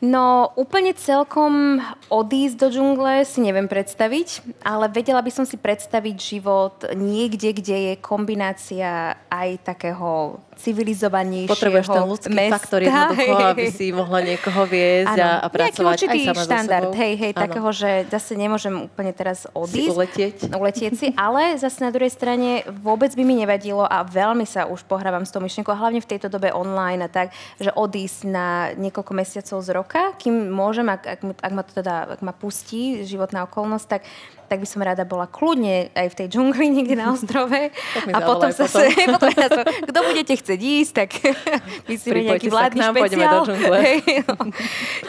[0.00, 1.76] No, úplne celkom
[2.08, 7.76] odísť do džungle si neviem predstaviť, ale vedela by som si predstaviť život niekde, kde
[7.92, 12.54] je kombinácia aj takého civilizovanejšieho Potrebuješ ten ľudský mesta.
[12.60, 17.12] faktor jednoducho, aby si mohla niekoho viesť a, a Áno, pracovať aj sama štandard, hej,
[17.16, 17.42] hej, Áno.
[17.48, 19.90] takého, že zase nemôžem úplne teraz odísť.
[19.96, 20.36] uletieť.
[20.52, 24.84] Uletieť si, ale zase na druhej strane vôbec by mi nevadilo a veľmi sa už
[24.84, 28.76] pohrávam s tou myšlienkou, a hlavne v tejto dobe online a tak, že odísť na
[28.76, 33.02] niekoľko mesiacov z roka, kým môžem, ak, ak, ak ma to teda, ak ma pustí
[33.08, 34.02] životná okolnosť, tak
[34.50, 37.54] tak by som rada bola kľudne aj v tej džungli niekde na ostrove.
[38.16, 38.82] a potom sa potom.
[39.14, 39.30] potom.
[39.30, 41.10] ja to, kto budete chcieť ísť, tak
[41.90, 43.40] myslíme nejaký vládny nám, špeciál.
[43.46, 43.54] do.
[43.78, 44.34] Hej, no.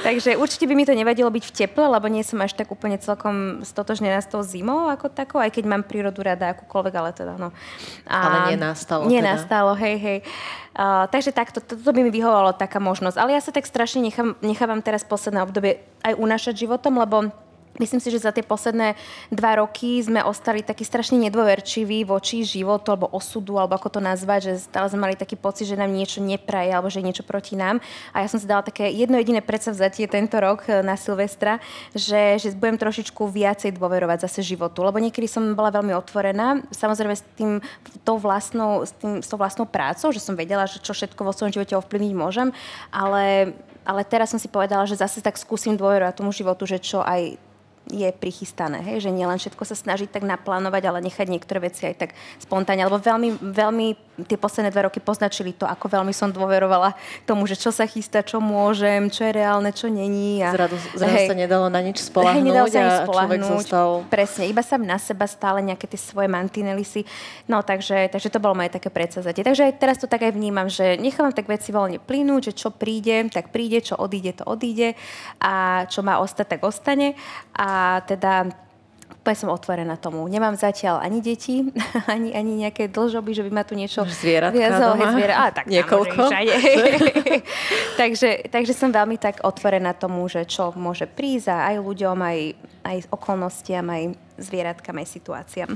[0.05, 3.01] Takže určite by mi to nevadilo byť v teple, lebo nie som až tak úplne
[3.01, 7.33] celkom stotožnená s tou zimou ako takou, aj keď mám prírodu rada akúkoľvek, ale teda
[7.41, 7.49] no.
[8.05, 9.73] A, Ale nie nastalo Nie teda.
[9.81, 10.19] hej, hej.
[10.71, 13.17] Uh, takže takto, to, to by mi vyhovovalo taká možnosť.
[13.17, 17.27] Ale ja sa tak strašne nechám, nechávam teraz posledné obdobie aj unášať životom, lebo
[17.79, 18.99] Myslím si, že za tie posledné
[19.31, 24.51] dva roky sme ostali takí strašne nedôverčiví voči životu alebo osudu, alebo ako to nazvať,
[24.51, 27.55] že stále sme mali taký pocit, že nám niečo nepraje alebo že je niečo proti
[27.55, 27.79] nám.
[28.11, 31.63] A ja som si dala také jedno jediné predsavzatie tento rok e, na Silvestra,
[31.95, 34.83] že, že budem trošičku viacej dôverovať zase životu.
[34.83, 37.63] Lebo niekedy som bola veľmi otvorená, samozrejme s, tým,
[38.03, 41.31] tou vlastnou, s, tým, s tou vlastnou prácou, že som vedela, že čo všetko vo
[41.31, 42.51] svojom živote ovplyvniť môžem,
[42.91, 43.55] ale,
[43.87, 47.39] ale teraz som si povedala, že zase tak skúsim dôverovať tomu životu, že čo aj
[47.91, 49.03] je prichystané, hej?
[49.03, 52.97] že nielen všetko sa snažiť tak naplánovať, ale nechať niektoré veci aj tak spontánne, lebo
[52.97, 53.87] veľmi, veľmi
[54.25, 56.93] tie posledné dva roky poznačili to, ako veľmi som dôverovala
[57.25, 60.39] tomu, že čo sa chystá, čo môžem, čo je reálne, čo není.
[60.43, 63.61] A, Zrazu, zrazu sa nedalo na nič spolahnúť Hej, nedalo sa nič spolahnúť.
[63.65, 63.89] zostal...
[64.07, 67.01] Presne, iba sa na seba stále nejaké tie svoje mantinely si.
[67.49, 69.41] No takže, takže to bolo moje také predsazatie.
[69.41, 72.69] Takže aj teraz to tak aj vnímam, že nechávam tak veci voľne plynúť, že čo
[72.69, 74.93] príde, tak príde, čo odíde, to odíde
[75.41, 77.17] a čo má ostať, tak ostane.
[77.57, 78.49] A teda
[79.11, 80.25] úplne som otvorená tomu.
[80.25, 81.61] Nemám zatiaľ ani deti,
[82.13, 84.01] ani, ani nejaké dlžoby, že by ma tu niečo...
[84.01, 85.13] Zvieratka viazalo, doma?
[85.13, 86.21] zviera, ale tak Niekoľko?
[88.01, 92.39] takže, takže som veľmi tak otvorená tomu, že čo môže prísť a aj ľuďom, aj,
[92.81, 94.03] aj okolnostiam, aj
[94.41, 95.69] zvieratkám, aj situáciám.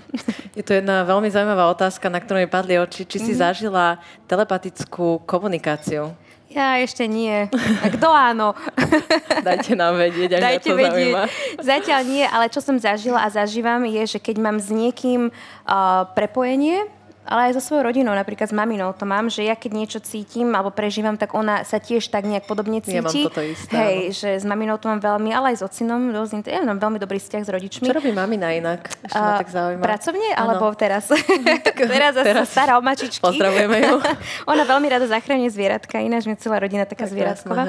[0.57, 3.05] Je to jedna veľmi zaujímavá otázka, na ktorú mi padli oči.
[3.05, 3.39] Či si Mhm.
[3.39, 3.85] zažila
[4.25, 6.09] telepatickú komunikáciu?
[6.55, 7.51] Ja ešte nie.
[7.83, 8.55] A kto áno?
[9.47, 10.87] Dajte nám vedieť, ak Dajte to vedieť.
[10.87, 11.23] zaujíma.
[11.59, 16.07] Zatiaľ nie, ale čo som zažila a zažívam je, že keď mám s niekým uh,
[16.15, 16.87] prepojenie,
[17.25, 20.53] ale aj so svojou rodinou, napríklad s maminou to mám, že ja keď niečo cítim
[20.53, 23.01] alebo prežívam, tak ona sa tiež tak nejak podobne cíti.
[23.01, 26.13] Ja mám toto isté, Hej, že s maminou to mám veľmi, ale aj s ocinom,
[26.13, 27.85] rôznym, ja mám veľmi dobrý vzťah s rodičmi.
[27.89, 28.93] Čo robí mamina inak?
[29.03, 29.81] Ešte A tak zaujíma.
[29.81, 30.39] Pracovne, Áno.
[30.53, 31.09] alebo teraz?
[31.75, 32.45] teraz teraz.
[32.45, 33.25] stará o mačičky.
[33.25, 33.97] Pozdravujeme ju.
[34.51, 37.63] ona veľmi rada zachráňuje zvieratka, ináč mi celá rodina taká Tak zvieratková.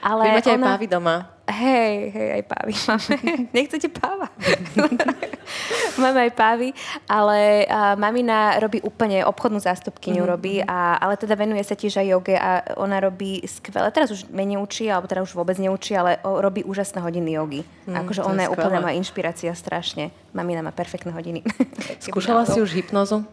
[0.00, 0.68] Ale Vy máte aj ona...
[0.74, 1.16] pávy doma.
[1.52, 3.14] Hej, hej, aj pávy máme.
[3.52, 4.32] Nechcete páva?
[6.02, 6.68] máme aj pávy,
[7.04, 12.00] ale a, mamina robí úplne obchodnú zástupkyňu Mhm, robí, a, ale teda venuje sa tiež
[12.00, 15.92] aj joge a ona robí skvelé, teraz už menej učí, alebo teda už vôbec neučí,
[15.92, 17.60] ale o, robí úžasné hodiny jogy.
[17.84, 18.84] akože Mm, je ona je úplne skvelé.
[18.88, 20.04] moja inšpirácia strašne.
[20.32, 21.44] Mamina má perfektné hodiny.
[22.04, 23.28] Skúšala si už hypnozu?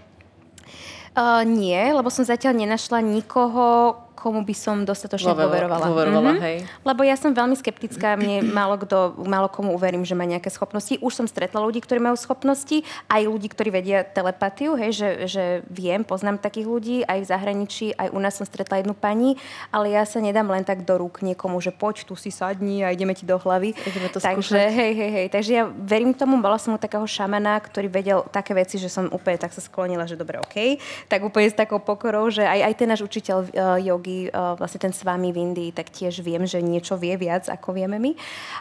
[1.09, 5.85] Uh, nie, lebo som zatiaľ nenašla nikoho, komu by som dostatočne Dôver- dôverovala.
[5.85, 6.41] dôverovala, Mhm.
[6.41, 6.57] hej.
[6.81, 10.99] Lebo ja som veľmi skeptická, mne málo, kto, málo komu uverím, že má nejaké schopnosti.
[10.99, 15.43] Už som stretla ľudí, ktorí majú schopnosti, aj ľudí, ktorí vedia telepatiu, hej, že, že
[15.65, 19.39] viem, poznám takých ľudí, aj v zahraničí, aj u nás som stretla jednu pani,
[19.69, 22.89] ale ja sa nedám len tak do rúk niekomu, že poď, tu si sadni a
[22.89, 23.71] ideme ti do hlavy.
[23.79, 24.73] Ideme to Takže skúšať.
[24.73, 25.27] hej, hej, hej.
[25.29, 29.07] Takže ja verím tomu, bola som u takého šamana, ktorý vedel také veci, že som
[29.07, 30.75] úplne tak sa sklonila, že dobre, OK.
[31.05, 33.47] Tak úplne s takou pokorou, že aj, aj ten náš učiteľ uh,
[33.77, 37.48] jogy, uh, vlastne ten s vami v Indii, tak tiež viem, že niečo vie viac,
[37.48, 38.11] ako vieme my.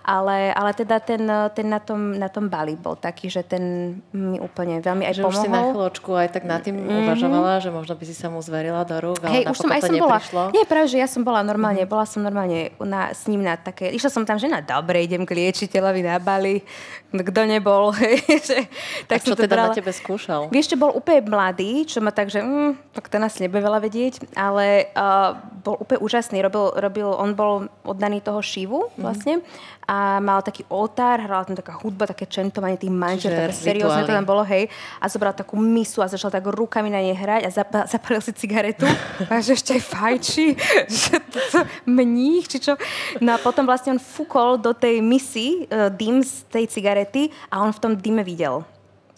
[0.03, 3.63] Ale, ale teda ten, uh, ten na, tom, na tom Bali bol taký, že ten
[4.11, 5.71] mi úplne veľmi aj Že už si na pomohol.
[5.73, 9.21] chvíľočku aj tak nad tým uvažovala, že možno by si sa mu zverila do rúk,
[9.23, 10.19] ale Hej, už som aj som bola.
[10.19, 10.43] neprišlo.
[10.53, 13.89] Nie, práve, že ja som bola normálne, bola som normálne na, s ním na také,
[13.91, 16.61] išla som tam, že na dobre, idem k liečiteľovi na Bali,
[17.09, 17.95] kto nebol,
[18.49, 18.69] že,
[19.07, 19.77] Tak čo som to teda na brala.
[19.77, 20.51] tebe skúšal?
[20.51, 23.79] Vieš, čo bol úplne mladý, čo ma tak, že mm, tak ten asi nebude veľa
[23.79, 26.41] vedieť, ale uh, bol úplne úžasný.
[26.41, 29.43] Robil, robil, on bol oddaný toho Šivu vlastne
[29.89, 34.13] a mal taký oltár, hrala tam taká hudba, také čentovanie tých manžel, také seriózne to
[34.13, 34.69] tam bolo, hej.
[35.01, 38.37] A zobral takú misu a začal tak rukami na nej hrať a zap- zapalil si
[38.37, 38.85] cigaretu
[39.33, 40.47] a že ešte aj fajči,
[40.87, 42.77] že to, mních, či čo.
[43.25, 47.65] No a potom vlastne on fúkol do tej misy uh, dym z tej cigarety a
[47.65, 48.69] on v tom dyme videl.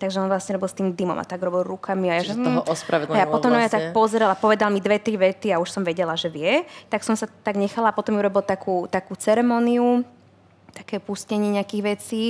[0.00, 2.08] Takže on vlastne robil s tým dymom a tak robil rukami.
[2.08, 2.72] A ja, Čiže že, toho hm.
[2.72, 3.68] ospravedlnil A ja potom vlastne.
[3.68, 6.64] tak pozrel a povedal mi dve, tri vety a už som vedela, že vie.
[6.88, 10.00] Tak som sa tak nechala potom urobil takú, takú ceremoniu,
[10.72, 12.22] také pustenie nejakých vecí,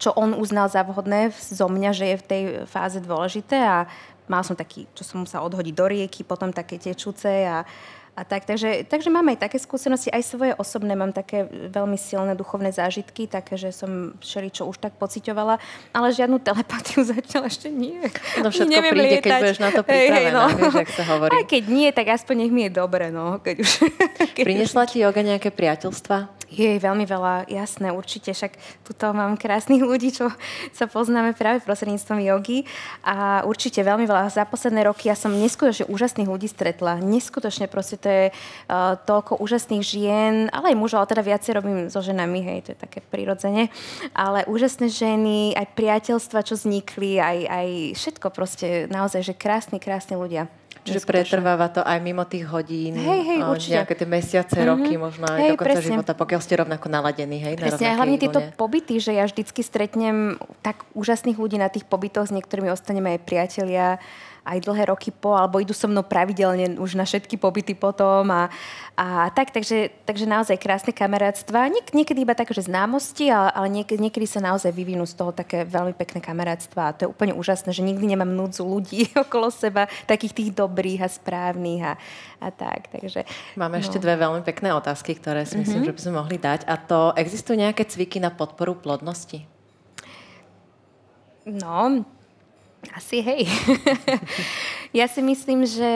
[0.00, 3.84] čo on uznal za vhodné zo mňa, že je v tej fáze dôležité a
[4.30, 7.66] mal som taký, čo som musela odhodiť do rieky, potom také tečúce a,
[8.16, 8.44] a tak.
[8.44, 13.30] Takže, takže mám aj také skúsenosti, aj svoje osobné, mám také veľmi silné duchovné zážitky,
[13.30, 15.56] také, že som všeličo už tak pociťovala,
[15.94, 18.02] ale žiadnu telepatiu zatiaľ ešte nie.
[18.42, 19.40] No všetko Neviem príde, keď lietať.
[19.40, 21.30] budeš na to Hej, hej, pripravená, vieš, jak sa hovorí.
[21.32, 23.38] Aj keď nie, tak aspoň nech mi je dobre, no.
[23.40, 23.70] Keď už,
[24.36, 26.39] keď už Priniesla ti yoga nejaké priateľstva?
[26.50, 30.28] Je veľmi veľa, jasné, určite, však tuto mám krásnych ľudí, čo
[30.74, 32.66] sa poznáme práve prostredníctvom jogy
[33.06, 34.34] a určite veľmi veľa.
[34.34, 36.98] Za posledné roky ja som neskutočne úžasných ľudí stretla.
[36.98, 41.78] Neskutočne proste to je uh, toľko úžasných žien, ale aj mužov, ale teda viacej robím
[41.86, 43.70] so ženami, hej, to je také prirodzene.
[44.12, 50.18] Ale úžasné ženy, aj priateľstva, čo vznikli, aj, aj všetko proste, naozaj, že krásni, krásni
[50.18, 50.50] ľudia.
[50.80, 53.76] Čiže pretrváva to aj mimo tých hodín, Hej, hej, a určite.
[53.76, 55.88] nejaké tie mesiace, roky, možno aj Hej, do konca presne.
[55.92, 59.24] života, pokiaľ ste rovnako naladení, hej, na Presne, a rovnakej hlavne tieto pobyty, že ja
[59.28, 64.00] vždycky stretnem tak úžasných ľudí na tých pobytoch, s niektorými ostaneme aj priatelia,
[64.44, 68.48] aj dlhé roky po, alebo idú so mnou pravidelne už na všetky pobyty potom a,
[68.96, 71.68] a tak, takže, takže naozaj krásne kamarátstva.
[71.68, 75.30] Niek- niekedy iba také, že známosti, ale, ale niekedy, niekedy sa naozaj vyvinú z toho
[75.30, 79.52] také veľmi pekné kamarátstva a to je úplne úžasné, že nikdy nemám núdzu ľudí okolo
[79.52, 81.92] seba, takých tých dobrých a správnych a,
[82.40, 83.28] a tak, takže...
[83.54, 83.82] Máme no.
[83.84, 86.64] ešte dve veľmi pekné otázky, ktoré si myslím, že by sme mohli dať.
[86.64, 89.44] A to, existujú nejaké cviky na podporu plodnosti?
[91.48, 92.04] No,
[92.96, 93.44] asi hej.
[94.98, 95.92] ja si myslím, že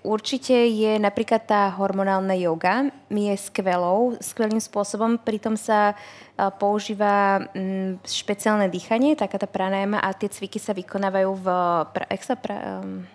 [0.00, 8.02] určite je napríklad tá hormonálna yoga je skvelou, skvelým spôsobom, pritom sa a, používa mm,
[8.02, 11.46] špeciálne dýchanie, taká tá pranajma a tie cviky sa vykonávajú v...
[11.92, 13.06] Pra, jak sa pra, um,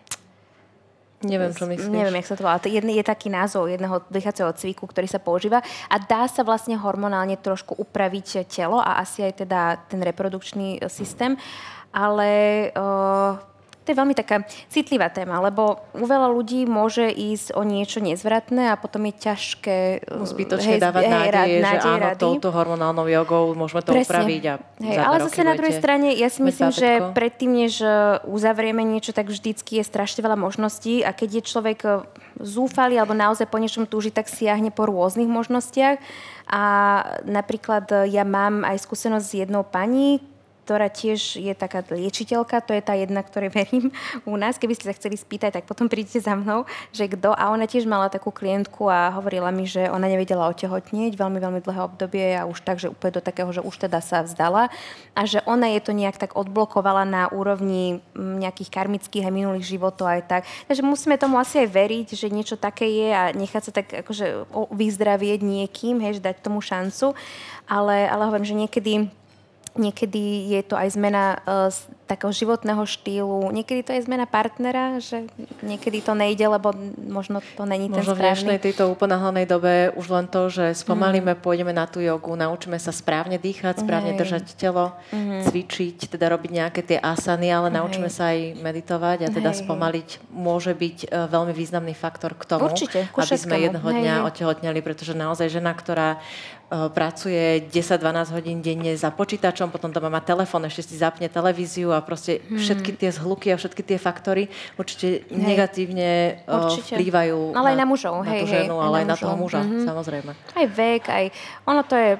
[1.19, 1.91] Neviem, čo myslíš.
[1.91, 2.55] Neviem, jak sa to volá.
[2.63, 5.59] Je, je taký názov jedného dýchacieho cviku, ktorý sa používa
[5.91, 10.87] a dá sa vlastne hormonálne trošku upraviť telo a asi aj teda ten reprodukčný e,
[10.87, 11.35] systém.
[11.89, 12.69] Ale
[13.89, 18.69] to je veľmi taká citlivá téma, lebo u veľa ľudí môže ísť o niečo nezvratné
[18.69, 22.21] a potom je ťažké no, zbytočne hej, dávať hej, nádeje, že nádej, áno, rady.
[22.21, 24.05] touto hormonálnou jogou môžeme to Presne.
[24.05, 27.89] upraviť a hej, Ale zase na druhej strane, ja si myslím, že predtým, než e,
[28.29, 31.89] uzavrieme niečo, tak vždycky je strašne veľa možností a keď je človek e,
[32.45, 35.97] zúfalý alebo naozaj po niečom túži, tak siahne po rôznych možnostiach.
[36.45, 36.63] A
[37.25, 40.21] napríklad e, ja mám aj skúsenosť s jednou pani,
[40.69, 43.89] ktorá tiež je taká liečiteľka, to je tá jedna, ktorej verím
[44.21, 44.61] u nás.
[44.61, 47.33] Keby ste sa chceli spýtať, tak potom príďte za mnou, že kto.
[47.33, 51.65] A ona tiež mala takú klientku a hovorila mi, že ona nevedela otehotnieť veľmi, veľmi
[51.65, 54.69] dlhé obdobie a už tak, že úplne do takého, že už teda sa vzdala
[55.17, 59.65] a že ona je to nejak tak odblokovala na úrovni mm, nejakých karmických a minulých
[59.65, 60.41] životov aj tak.
[60.69, 64.53] Takže musíme tomu asi aj veriť, že niečo také je a nechať sa tak akože
[64.53, 67.17] vyzdravieť niekým, hej, že dať tomu šancu.
[67.65, 68.93] Ale, ale hovorím, že niekedy
[69.77, 71.69] Niekedy je to aj zmena uh,
[72.09, 75.29] takého životného štýlu, niekedy to je zmena partnera, že
[75.61, 78.17] niekedy to nejde, lebo možno to není možno ten správny.
[78.17, 81.41] v dnešnej tejto uponáhlanej dobe už len to, že spomalíme, mm.
[81.45, 84.25] pôjdeme na tú jogu, naučíme sa správne dýchať, správne Hej.
[84.25, 85.53] držať telo, mm.
[85.53, 87.77] cvičiť, teda robiť nejaké tie asany, ale Hej.
[87.77, 89.69] naučíme sa aj meditovať a teda Hej.
[89.69, 94.25] spomaliť môže byť uh, veľmi významný faktor k tomu, Určite, aby sme jedného dňa Hej.
[94.33, 96.17] otehotneli, pretože naozaj žena, ktorá
[96.69, 101.97] pracuje 10-12 hodín denne za počítačom, potom doma má telefón, ešte si zapne televíziu a
[102.05, 102.61] proste hmm.
[102.61, 105.33] všetky tie zhluky a všetky tie faktory určite hej.
[105.33, 106.93] negatívne určite.
[106.93, 109.17] vplývajú ale na, aj na mužov, na hej, tú ženu, hej, ale aj na, na
[109.17, 109.85] toho muža, mm-hmm.
[109.89, 110.31] samozrejme.
[110.37, 111.25] Aj vek, aj
[111.65, 112.11] ono to je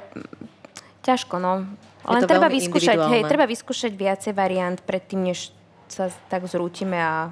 [1.06, 1.70] ťažko, no.
[2.10, 5.54] Len treba vyskúšať, hej, treba vyskúšať viacej variant predtým, než
[5.86, 7.30] sa tak zrútime a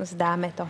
[0.00, 0.64] zdáme to.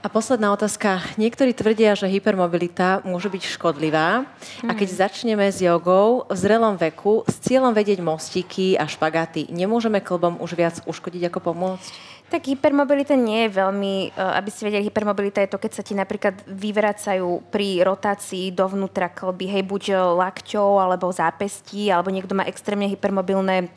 [0.00, 1.04] A posledná otázka.
[1.20, 4.24] Niektorí tvrdia, že hypermobilita môže byť škodlivá.
[4.64, 4.96] A keď mhm.
[4.96, 10.56] začneme s jogou v zrelom veku s cieľom vedieť mostiky a špagaty, nemôžeme klbom už
[10.56, 11.92] viac uškodiť ako pomôcť?
[12.32, 15.92] Tak hypermobilita nie je veľmi, eh, aby si vedeli, hypermobilita je to, keď sa ti
[15.92, 22.88] napríklad vyvracajú pri rotácii dovnútra klby, hej, buď lakťou alebo zápestí, alebo niekto má extrémne
[22.88, 23.68] hypermobilné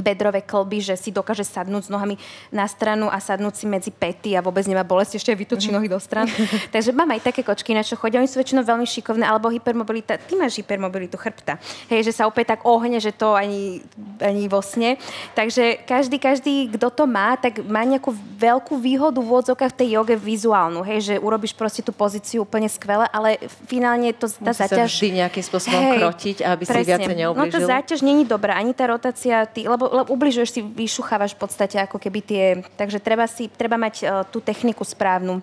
[0.00, 2.16] bedrové klby, že si dokáže sadnúť s nohami
[2.50, 6.00] na stranu a sadnúť si medzi pety a vôbec nemá bolesť, ešte vytočí nohy do
[6.00, 6.26] stran.
[6.74, 8.18] Takže mám aj také kočky, na čo chodia.
[8.18, 10.16] Oni sú väčšinou veľmi šikovné, alebo hypermobilita.
[10.16, 11.60] Ty máš hypermobilitu chrbta.
[11.92, 13.84] Hej, že sa opäť tak ohne, že to ani,
[14.18, 14.96] ani vo sne.
[15.36, 19.88] Takže každý, každý, kto to má, tak má nejakú veľkú výhodu v odzokách v tej
[20.00, 20.80] joge vizuálnu.
[20.80, 23.36] Hej, že urobíš proste tú pozíciu úplne skvelé, ale
[23.68, 24.88] finálne to tá Musí zaťaž...
[24.88, 26.80] sa vždy nejakým spôsobom hej, krotiť, aby presne.
[26.80, 27.44] si viacej neublížil.
[27.44, 31.76] No tá záťaž není dobrá, ani tá rotácia, ty, lebo ubližuješ si, vyšuchávaš v podstate
[31.82, 32.44] ako keby tie...
[32.78, 35.42] Takže treba, si, treba mať uh, tú techniku správnu,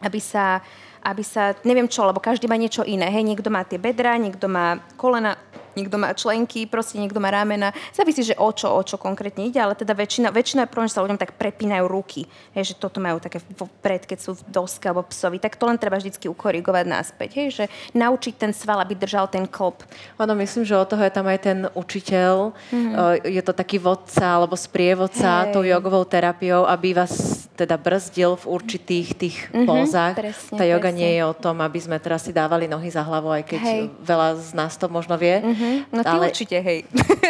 [0.00, 0.64] aby sa,
[1.04, 3.12] aby sa, neviem čo, lebo každý má niečo iné.
[3.12, 5.36] Hej, niekto má tie bedra, niekto má kolena,
[5.76, 7.72] niekto má členky, proste niekto má ramena.
[7.96, 10.96] Závisí, že o čo, o čo konkrétne ide, ale teda väčšina, väčšina je problém, že
[10.96, 12.28] sa ľuďom tak prepínajú ruky.
[12.52, 15.80] Hej, že toto majú také vpred, keď sú v doske alebo psovi, tak to len
[15.80, 17.30] treba vždy ukorigovať naspäť.
[17.40, 17.64] Hej, že
[17.96, 19.82] naučiť ten sval, aby držal ten klop.
[20.20, 22.52] Áno, myslím, že od toho je tam aj ten učiteľ.
[22.72, 23.26] Mm-hmm.
[23.28, 25.56] Je to taký vodca alebo sprievodca Hej.
[25.56, 30.14] tou jogovou terapiou, aby vás teda brzdil v určitých tých mm-hmm, pózach.
[30.16, 31.00] Presne, Tá joga presne.
[31.00, 33.80] nie je o tom, aby sme teraz si dávali nohy za hlavu, aj keď Hej.
[34.02, 35.40] veľa z nás to možno vie.
[35.40, 35.94] Mm-hmm Uh-huh.
[35.94, 36.28] No ty ale...
[36.28, 36.82] určite, hej.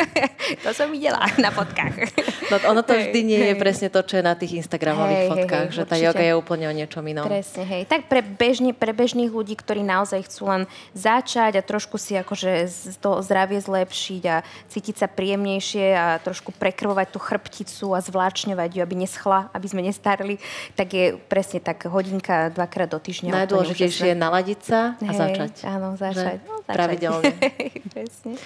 [0.64, 1.94] to som videla na fotkách.
[2.50, 3.48] no ono to hej, vždy nie hej.
[3.52, 6.34] je presne to, čo je na tých Instagramových hej, fotkách, hej, že tá joga je
[6.34, 7.28] úplne o niečom inom.
[7.28, 7.82] Presne, hej.
[7.86, 10.62] Tak pre, bežne, pre bežných ľudí, ktorí naozaj chcú len
[10.96, 12.68] začať a trošku si akože
[12.98, 14.36] to zdravie zlepšiť a
[14.72, 19.84] cítiť sa príjemnejšie a trošku prekrvovať tú chrbticu a zvláčňovať ju, aby neschla, aby sme
[19.84, 20.40] nestarli,
[20.74, 23.44] tak je presne tak hodinka dvakrát do týždňa.
[23.44, 25.52] Najdôležitejšie je naladiť sa a hej, začať.
[25.68, 26.38] Áno, začať.
[26.46, 26.74] No, začať.
[26.74, 27.32] Pravidelne.
[28.22, 28.38] presne.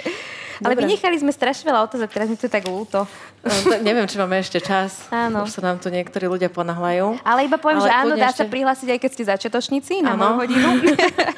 [0.65, 0.89] Ale Dobre.
[0.89, 3.05] vynechali sme strašne veľa otázok, teraz mi to tak ľúto.
[3.45, 3.53] No,
[3.85, 5.05] neviem, či máme ešte čas.
[5.13, 5.45] Áno.
[5.45, 7.21] Už sa nám tu niektorí ľudia ponahlajú.
[7.21, 8.41] Ale iba poviem, Ale že áno, dá ešte...
[8.41, 10.81] sa prihlásiť, aj keď ste začiatočníci na moju hodinu.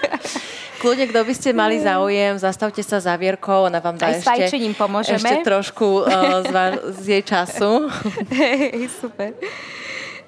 [0.81, 4.63] Kľudne, kto by ste mali záujem, zastavte sa za Vierkou, ona vám dá aj ešte,
[4.79, 5.19] pomôžeme.
[5.19, 6.55] ešte trošku uh, z,
[7.03, 7.91] z jej času.
[8.39, 9.35] Hej, super.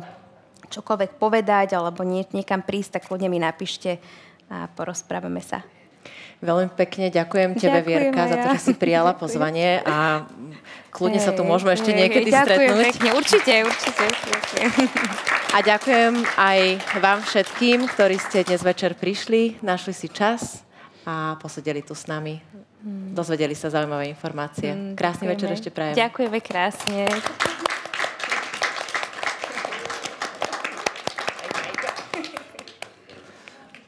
[0.72, 3.99] čokoľvek povedať, alebo nie, niekam prísť, tak kľudne mi napíšte
[4.48, 5.60] a porozprávame sa.
[6.38, 8.30] Veľmi pekne ďakujem tebe, ďakujem, Vierka, ja.
[8.30, 10.30] za to, že si prijala pozvanie a
[10.94, 12.86] kľudne sa tu môžeme ešte niekedy ďakujem stretnúť.
[12.94, 13.10] Pekne.
[13.18, 14.06] Určite, určite.
[15.48, 16.60] A ďakujem aj
[17.00, 20.62] vám všetkým, ktorí ste dnes večer prišli, našli si čas
[21.08, 22.44] a posedeli tu s nami.
[23.16, 24.76] Dozvedeli sa zaujímavé informácie.
[24.76, 25.34] Mm, Krásny ďakujeme.
[25.34, 25.96] večer ešte prajem.
[25.96, 27.08] Ďakujeme krásne.